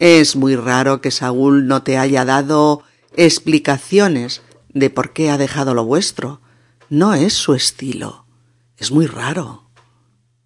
es 0.00 0.34
muy 0.34 0.56
raro 0.56 1.00
que 1.00 1.12
Saúl 1.12 1.68
no 1.68 1.84
te 1.84 1.96
haya 1.96 2.24
dado 2.24 2.82
explicaciones 3.16 4.42
de 4.68 4.90
por 4.90 5.12
qué 5.12 5.30
ha 5.30 5.38
dejado 5.38 5.74
lo 5.74 5.84
vuestro. 5.84 6.40
No 6.90 7.14
es 7.14 7.34
su 7.34 7.54
estilo. 7.54 8.26
Es 8.76 8.90
muy 8.90 9.06
raro. 9.06 9.70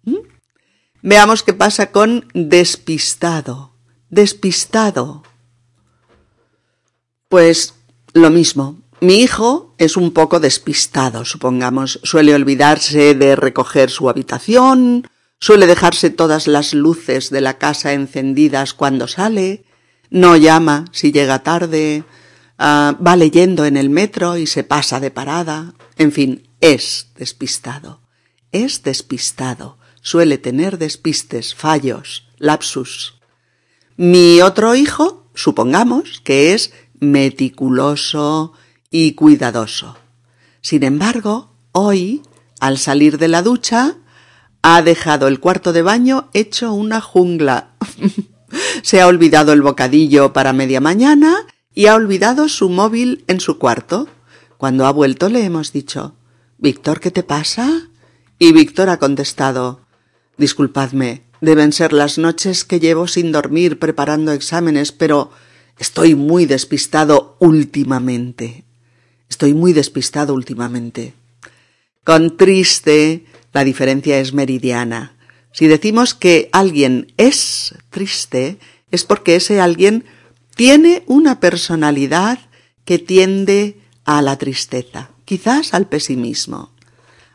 ¿Mm? 0.03 0.17
Veamos 1.01 1.41
qué 1.41 1.53
pasa 1.53 1.91
con 1.91 2.27
despistado. 2.35 3.73
Despistado. 4.09 5.23
Pues 7.29 7.73
lo 8.13 8.29
mismo. 8.29 8.82
Mi 9.03 9.15
hijo 9.15 9.75
es 9.79 9.97
un 9.97 10.11
poco 10.13 10.39
despistado, 10.39 11.25
supongamos. 11.25 11.99
Suele 12.03 12.33
olvidarse 12.33 13.13
de 13.15 13.35
recoger 13.35 13.89
su 13.89 14.07
habitación, 14.07 15.09
suele 15.41 15.67
dejarse 15.67 16.09
todas 16.09 16.47
las 16.47 16.73
luces 16.73 17.29
de 17.29 17.41
la 17.41 17.57
casa 17.57 17.91
encendidas 17.91 18.73
cuando 18.73 19.09
sale, 19.09 19.65
no 20.09 20.37
llama 20.37 20.85
si 20.93 21.11
llega 21.11 21.43
tarde, 21.43 22.05
uh, 22.57 22.95
va 22.95 23.17
leyendo 23.17 23.65
en 23.65 23.75
el 23.75 23.89
metro 23.89 24.37
y 24.37 24.47
se 24.47 24.63
pasa 24.63 25.01
de 25.01 25.11
parada. 25.11 25.73
En 25.97 26.13
fin, 26.13 26.47
es 26.61 27.09
despistado. 27.17 27.99
Es 28.53 28.83
despistado. 28.83 29.77
Suele 30.01 30.37
tener 30.37 30.77
despistes, 30.77 31.55
fallos, 31.55 32.29
lapsus. 32.37 33.15
Mi 33.97 34.39
otro 34.39 34.75
hijo, 34.75 35.27
supongamos 35.33 36.21
que 36.23 36.53
es 36.53 36.71
meticuloso, 37.01 38.53
y 38.93 39.13
cuidadoso. 39.13 39.97
Sin 40.61 40.83
embargo, 40.83 41.49
hoy, 41.71 42.21
al 42.59 42.77
salir 42.77 43.17
de 43.17 43.27
la 43.27 43.41
ducha, 43.41 43.95
ha 44.61 44.83
dejado 44.83 45.27
el 45.27 45.39
cuarto 45.39 45.73
de 45.73 45.81
baño 45.81 46.29
hecho 46.33 46.71
una 46.73 47.01
jungla. 47.01 47.71
Se 48.83 49.01
ha 49.01 49.07
olvidado 49.07 49.51
el 49.51 49.63
bocadillo 49.63 50.31
para 50.31 50.53
media 50.53 50.79
mañana 50.79 51.35
y 51.73 51.87
ha 51.87 51.95
olvidado 51.95 52.47
su 52.47 52.69
móvil 52.69 53.25
en 53.27 53.39
su 53.39 53.57
cuarto. 53.57 54.07
Cuando 54.59 54.85
ha 54.85 54.91
vuelto 54.91 55.27
le 55.27 55.43
hemos 55.43 55.73
dicho 55.73 56.13
Víctor, 56.59 56.99
¿qué 56.99 57.09
te 57.09 57.23
pasa? 57.23 57.89
Y 58.37 58.51
Víctor 58.51 58.89
ha 58.89 58.99
contestado 58.99 59.81
Disculpadme, 60.37 61.23
deben 61.41 61.73
ser 61.73 61.93
las 61.93 62.19
noches 62.19 62.63
que 62.63 62.79
llevo 62.79 63.07
sin 63.07 63.31
dormir 63.31 63.79
preparando 63.79 64.31
exámenes, 64.31 64.91
pero 64.91 65.31
estoy 65.79 66.13
muy 66.13 66.45
despistado 66.45 67.37
últimamente. 67.39 68.62
Estoy 69.33 69.55
muy 69.55 69.73
despistado 69.73 70.35
últimamente. 70.35 71.15
Con 72.03 72.37
triste, 72.37 73.25
la 73.51 73.63
diferencia 73.63 74.19
es 74.19 74.31
meridiana. 74.31 75.15
Si 75.51 75.65
decimos 75.65 76.13
que 76.13 76.49
alguien 76.51 77.11
es 77.17 77.73
triste, 77.89 78.59
es 78.91 79.03
porque 79.03 79.37
ese 79.37 79.59
alguien 79.59 80.05
tiene 80.55 81.01
una 81.07 81.39
personalidad 81.39 82.37
que 82.85 82.99
tiende 82.99 83.79
a 84.05 84.21
la 84.21 84.37
tristeza, 84.37 85.09
quizás 85.25 85.73
al 85.73 85.87
pesimismo. 85.87 86.69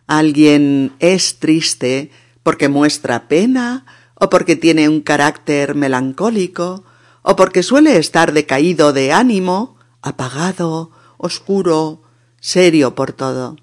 Alguien 0.06 0.92
es 1.00 1.40
triste 1.40 2.12
porque 2.44 2.68
muestra 2.68 3.26
pena 3.26 3.86
o 4.14 4.30
porque 4.30 4.54
tiene 4.54 4.88
un 4.88 5.00
carácter 5.00 5.74
melancólico 5.74 6.84
o 7.22 7.34
porque 7.34 7.64
suele 7.64 7.96
estar 7.96 8.32
decaído 8.32 8.92
de 8.92 9.12
ánimo, 9.12 9.76
apagado, 10.00 10.92
oscuro, 11.18 12.02
serio 12.40 12.94
por 12.94 13.12
todo. 13.12 13.56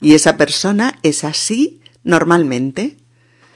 Y 0.00 0.14
esa 0.14 0.36
persona 0.36 0.98
es 1.02 1.22
así 1.22 1.80
normalmente. 2.02 2.96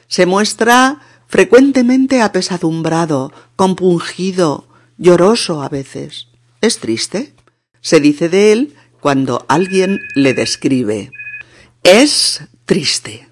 Se 0.07 0.27
muestra 0.27 1.01
frecuentemente 1.27 2.23
apesadumbrado, 2.23 3.33
compungido, 3.57 4.69
lloroso 4.97 5.63
a 5.63 5.69
veces. 5.69 6.29
Es 6.61 6.79
triste. 6.79 7.35
Se 7.81 8.01
dice 8.01 8.29
de 8.29 8.53
él 8.53 8.75
cuando 9.01 9.45
alguien 9.49 10.01
le 10.15 10.35
describe. 10.35 11.11
Es 11.83 12.43
triste. 12.67 13.29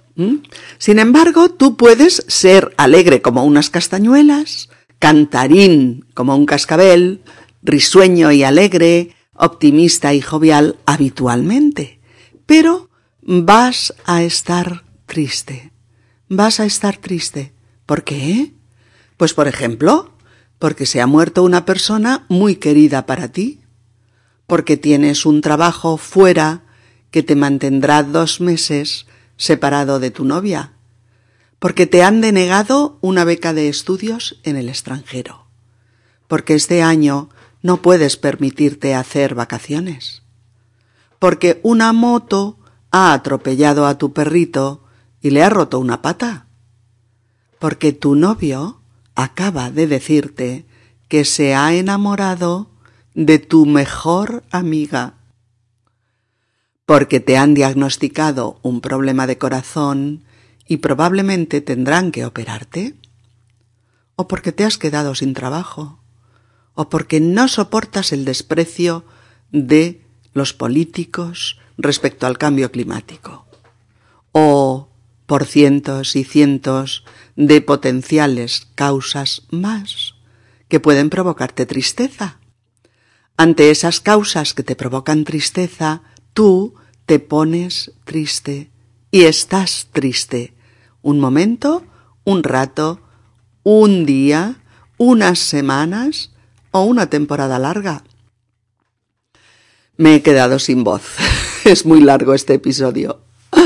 Sin 0.78 0.98
embargo, 0.98 1.48
tú 1.48 1.76
puedes 1.76 2.24
ser 2.26 2.74
alegre 2.76 3.22
como 3.22 3.44
unas 3.44 3.70
castañuelas, 3.70 4.68
cantarín 4.98 6.06
como 6.14 6.34
un 6.34 6.44
cascabel, 6.44 7.22
risueño 7.62 8.32
y 8.32 8.42
alegre, 8.42 9.14
optimista 9.38 10.12
y 10.12 10.20
jovial 10.20 10.76
habitualmente, 10.84 12.00
pero 12.44 12.90
vas 13.22 13.94
a 14.04 14.22
estar 14.22 14.84
triste. 15.06 15.72
Vas 16.28 16.60
a 16.60 16.66
estar 16.66 16.96
triste. 16.98 17.52
¿Por 17.86 18.04
qué? 18.04 18.52
Pues 19.16 19.32
por 19.34 19.48
ejemplo, 19.48 20.12
porque 20.58 20.86
se 20.86 21.00
ha 21.00 21.06
muerto 21.06 21.44
una 21.44 21.64
persona 21.64 22.26
muy 22.28 22.56
querida 22.56 23.06
para 23.06 23.28
ti, 23.28 23.60
porque 24.46 24.76
tienes 24.76 25.24
un 25.24 25.40
trabajo 25.40 25.96
fuera 25.96 26.64
que 27.10 27.22
te 27.22 27.36
mantendrá 27.36 28.02
dos 28.02 28.40
meses 28.40 29.06
separado 29.36 30.00
de 30.00 30.10
tu 30.10 30.24
novia, 30.24 30.72
porque 31.58 31.86
te 31.86 32.02
han 32.02 32.20
denegado 32.20 32.98
una 33.00 33.24
beca 33.24 33.54
de 33.54 33.68
estudios 33.68 34.40
en 34.42 34.56
el 34.56 34.68
extranjero, 34.68 35.46
porque 36.26 36.54
este 36.54 36.82
año 36.82 37.30
no 37.62 37.82
puedes 37.82 38.16
permitirte 38.16 38.94
hacer 38.94 39.34
vacaciones, 39.34 40.22
porque 41.18 41.60
una 41.62 41.92
moto 41.92 42.58
ha 42.90 43.12
atropellado 43.12 43.86
a 43.86 43.98
tu 43.98 44.12
perrito 44.12 44.84
y 45.20 45.30
le 45.30 45.42
ha 45.42 45.50
roto 45.50 45.78
una 45.78 46.02
pata, 46.02 46.46
porque 47.58 47.92
tu 47.92 48.14
novio 48.14 48.80
acaba 49.14 49.70
de 49.70 49.86
decirte 49.86 50.64
que 51.08 51.24
se 51.24 51.54
ha 51.54 51.74
enamorado 51.74 52.70
de 53.14 53.38
tu 53.38 53.66
mejor 53.66 54.44
amiga. 54.50 55.14
Porque 56.86 57.18
te 57.18 57.36
han 57.36 57.54
diagnosticado 57.54 58.60
un 58.62 58.80
problema 58.80 59.26
de 59.26 59.36
corazón 59.36 60.24
y 60.66 60.78
probablemente 60.78 61.60
tendrán 61.60 62.12
que 62.12 62.24
operarte, 62.24 62.94
o 64.14 64.28
porque 64.28 64.52
te 64.52 64.64
has 64.64 64.78
quedado 64.78 65.14
sin 65.14 65.34
trabajo, 65.34 65.98
o 66.78 66.88
porque 66.88 67.18
no 67.18 67.48
soportas 67.48 68.12
el 68.12 68.24
desprecio 68.24 69.04
de 69.50 70.06
los 70.32 70.52
políticos 70.52 71.58
respecto 71.76 72.24
al 72.24 72.38
cambio 72.38 72.70
climático, 72.70 73.46
o 74.30 74.88
por 75.26 75.44
cientos 75.44 76.14
y 76.14 76.22
cientos 76.22 77.04
de 77.34 77.62
potenciales 77.62 78.68
causas 78.76 79.42
más 79.50 80.14
que 80.68 80.78
pueden 80.78 81.10
provocarte 81.10 81.66
tristeza. 81.66 82.38
Ante 83.36 83.72
esas 83.72 83.98
causas 83.98 84.54
que 84.54 84.62
te 84.62 84.76
provocan 84.76 85.24
tristeza, 85.24 86.02
tú 86.32 86.76
te 87.06 87.18
pones 87.18 87.90
triste 88.04 88.70
y 89.10 89.22
estás 89.22 89.88
triste. 89.90 90.54
Un 91.02 91.18
momento, 91.18 91.82
un 92.22 92.44
rato, 92.44 93.00
un 93.64 94.06
día, 94.06 94.62
unas 94.96 95.40
semanas 95.40 96.37
o 96.70 96.82
una 96.82 97.10
temporada 97.10 97.58
larga. 97.58 98.04
Me 99.96 100.16
he 100.16 100.22
quedado 100.22 100.58
sin 100.58 100.84
voz. 100.84 101.02
Es 101.64 101.84
muy 101.84 102.00
largo 102.00 102.32
este 102.32 102.54
episodio. 102.54 103.20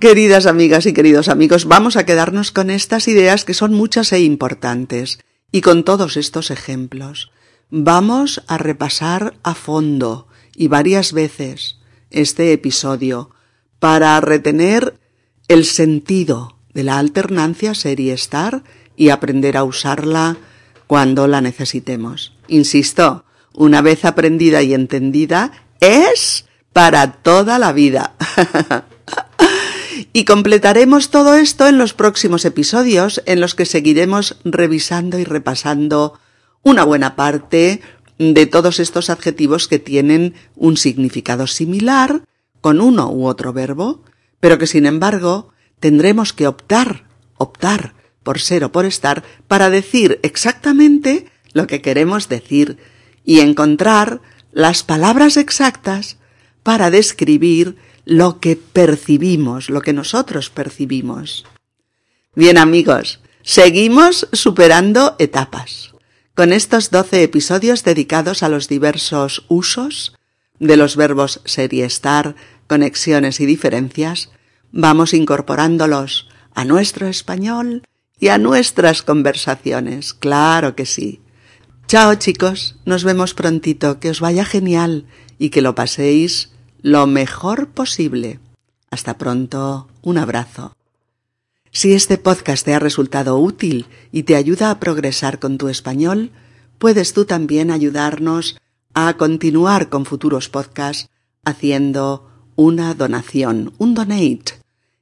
Queridas 0.00 0.46
amigas 0.46 0.86
y 0.86 0.92
queridos 0.92 1.28
amigos, 1.28 1.66
vamos 1.66 1.96
a 1.96 2.04
quedarnos 2.04 2.50
con 2.50 2.70
estas 2.70 3.08
ideas 3.08 3.44
que 3.44 3.54
son 3.54 3.72
muchas 3.72 4.12
e 4.12 4.20
importantes 4.20 5.20
y 5.52 5.60
con 5.60 5.84
todos 5.84 6.16
estos 6.16 6.50
ejemplos. 6.50 7.30
Vamos 7.70 8.42
a 8.46 8.58
repasar 8.58 9.34
a 9.42 9.54
fondo 9.54 10.28
y 10.54 10.68
varias 10.68 11.12
veces 11.12 11.78
este 12.10 12.52
episodio 12.52 13.30
para 13.78 14.20
retener 14.20 14.98
el 15.48 15.64
sentido 15.64 16.58
de 16.74 16.82
la 16.82 16.98
alternancia 16.98 17.74
ser 17.74 18.00
y 18.00 18.10
estar 18.10 18.64
y 18.96 19.10
aprender 19.10 19.56
a 19.56 19.64
usarla 19.64 20.36
cuando 20.86 21.26
la 21.26 21.40
necesitemos. 21.40 22.32
Insisto, 22.48 23.24
una 23.52 23.80
vez 23.80 24.04
aprendida 24.04 24.62
y 24.62 24.74
entendida, 24.74 25.52
es 25.80 26.46
para 26.72 27.12
toda 27.12 27.58
la 27.58 27.72
vida. 27.72 28.14
y 30.12 30.24
completaremos 30.24 31.10
todo 31.10 31.34
esto 31.34 31.66
en 31.66 31.78
los 31.78 31.94
próximos 31.94 32.44
episodios 32.44 33.22
en 33.26 33.40
los 33.40 33.54
que 33.54 33.64
seguiremos 33.64 34.36
revisando 34.44 35.18
y 35.18 35.24
repasando 35.24 36.18
una 36.62 36.84
buena 36.84 37.16
parte 37.16 37.80
de 38.18 38.46
todos 38.46 38.80
estos 38.80 39.10
adjetivos 39.10 39.68
que 39.68 39.78
tienen 39.78 40.34
un 40.54 40.76
significado 40.76 41.46
similar 41.46 42.22
con 42.60 42.80
uno 42.80 43.10
u 43.10 43.26
otro 43.26 43.52
verbo, 43.52 44.02
pero 44.40 44.58
que 44.58 44.66
sin 44.66 44.86
embargo 44.86 45.50
tendremos 45.80 46.32
que 46.32 46.46
optar, 46.46 47.04
optar 47.36 47.94
por 48.26 48.40
ser 48.40 48.64
o 48.64 48.72
por 48.72 48.86
estar 48.86 49.22
para 49.46 49.70
decir 49.70 50.18
exactamente 50.24 51.30
lo 51.52 51.68
que 51.68 51.80
queremos 51.80 52.28
decir 52.28 52.76
y 53.24 53.38
encontrar 53.38 54.20
las 54.50 54.82
palabras 54.82 55.36
exactas 55.36 56.16
para 56.64 56.90
describir 56.90 57.76
lo 58.04 58.40
que 58.40 58.56
percibimos, 58.56 59.70
lo 59.70 59.80
que 59.80 59.92
nosotros 59.92 60.50
percibimos. 60.50 61.46
Bien 62.34 62.58
amigos, 62.58 63.20
seguimos 63.42 64.26
superando 64.32 65.14
etapas 65.20 65.94
con 66.34 66.52
estos 66.52 66.90
doce 66.90 67.22
episodios 67.22 67.84
dedicados 67.84 68.42
a 68.42 68.48
los 68.48 68.66
diversos 68.66 69.44
usos 69.46 70.16
de 70.58 70.76
los 70.76 70.96
verbos 70.96 71.42
ser 71.44 71.72
y 71.72 71.82
estar, 71.82 72.34
conexiones 72.66 73.38
y 73.38 73.46
diferencias, 73.46 74.30
vamos 74.72 75.14
incorporándolos 75.14 76.28
a 76.56 76.64
nuestro 76.64 77.06
español 77.06 77.82
y 78.18 78.28
a 78.28 78.38
nuestras 78.38 79.02
conversaciones. 79.02 80.14
Claro 80.14 80.74
que 80.74 80.86
sí. 80.86 81.20
Chao 81.86 82.14
chicos, 82.16 82.76
nos 82.84 83.04
vemos 83.04 83.34
prontito, 83.34 84.00
que 84.00 84.10
os 84.10 84.20
vaya 84.20 84.44
genial 84.44 85.06
y 85.38 85.50
que 85.50 85.62
lo 85.62 85.74
paséis 85.74 86.50
lo 86.82 87.06
mejor 87.06 87.68
posible. 87.68 88.40
Hasta 88.90 89.18
pronto, 89.18 89.88
un 90.02 90.18
abrazo. 90.18 90.76
Si 91.70 91.92
este 91.92 92.16
podcast 92.16 92.64
te 92.64 92.74
ha 92.74 92.78
resultado 92.78 93.36
útil 93.38 93.86
y 94.10 94.22
te 94.22 94.34
ayuda 94.34 94.70
a 94.70 94.80
progresar 94.80 95.38
con 95.38 95.58
tu 95.58 95.68
español, 95.68 96.30
puedes 96.78 97.12
tú 97.12 97.24
también 97.24 97.70
ayudarnos 97.70 98.56
a 98.94 99.14
continuar 99.14 99.88
con 99.90 100.06
futuros 100.06 100.48
podcasts 100.48 101.10
haciendo 101.44 102.30
una 102.56 102.94
donación, 102.94 103.74
un 103.78 103.94
donate, 103.94 104.54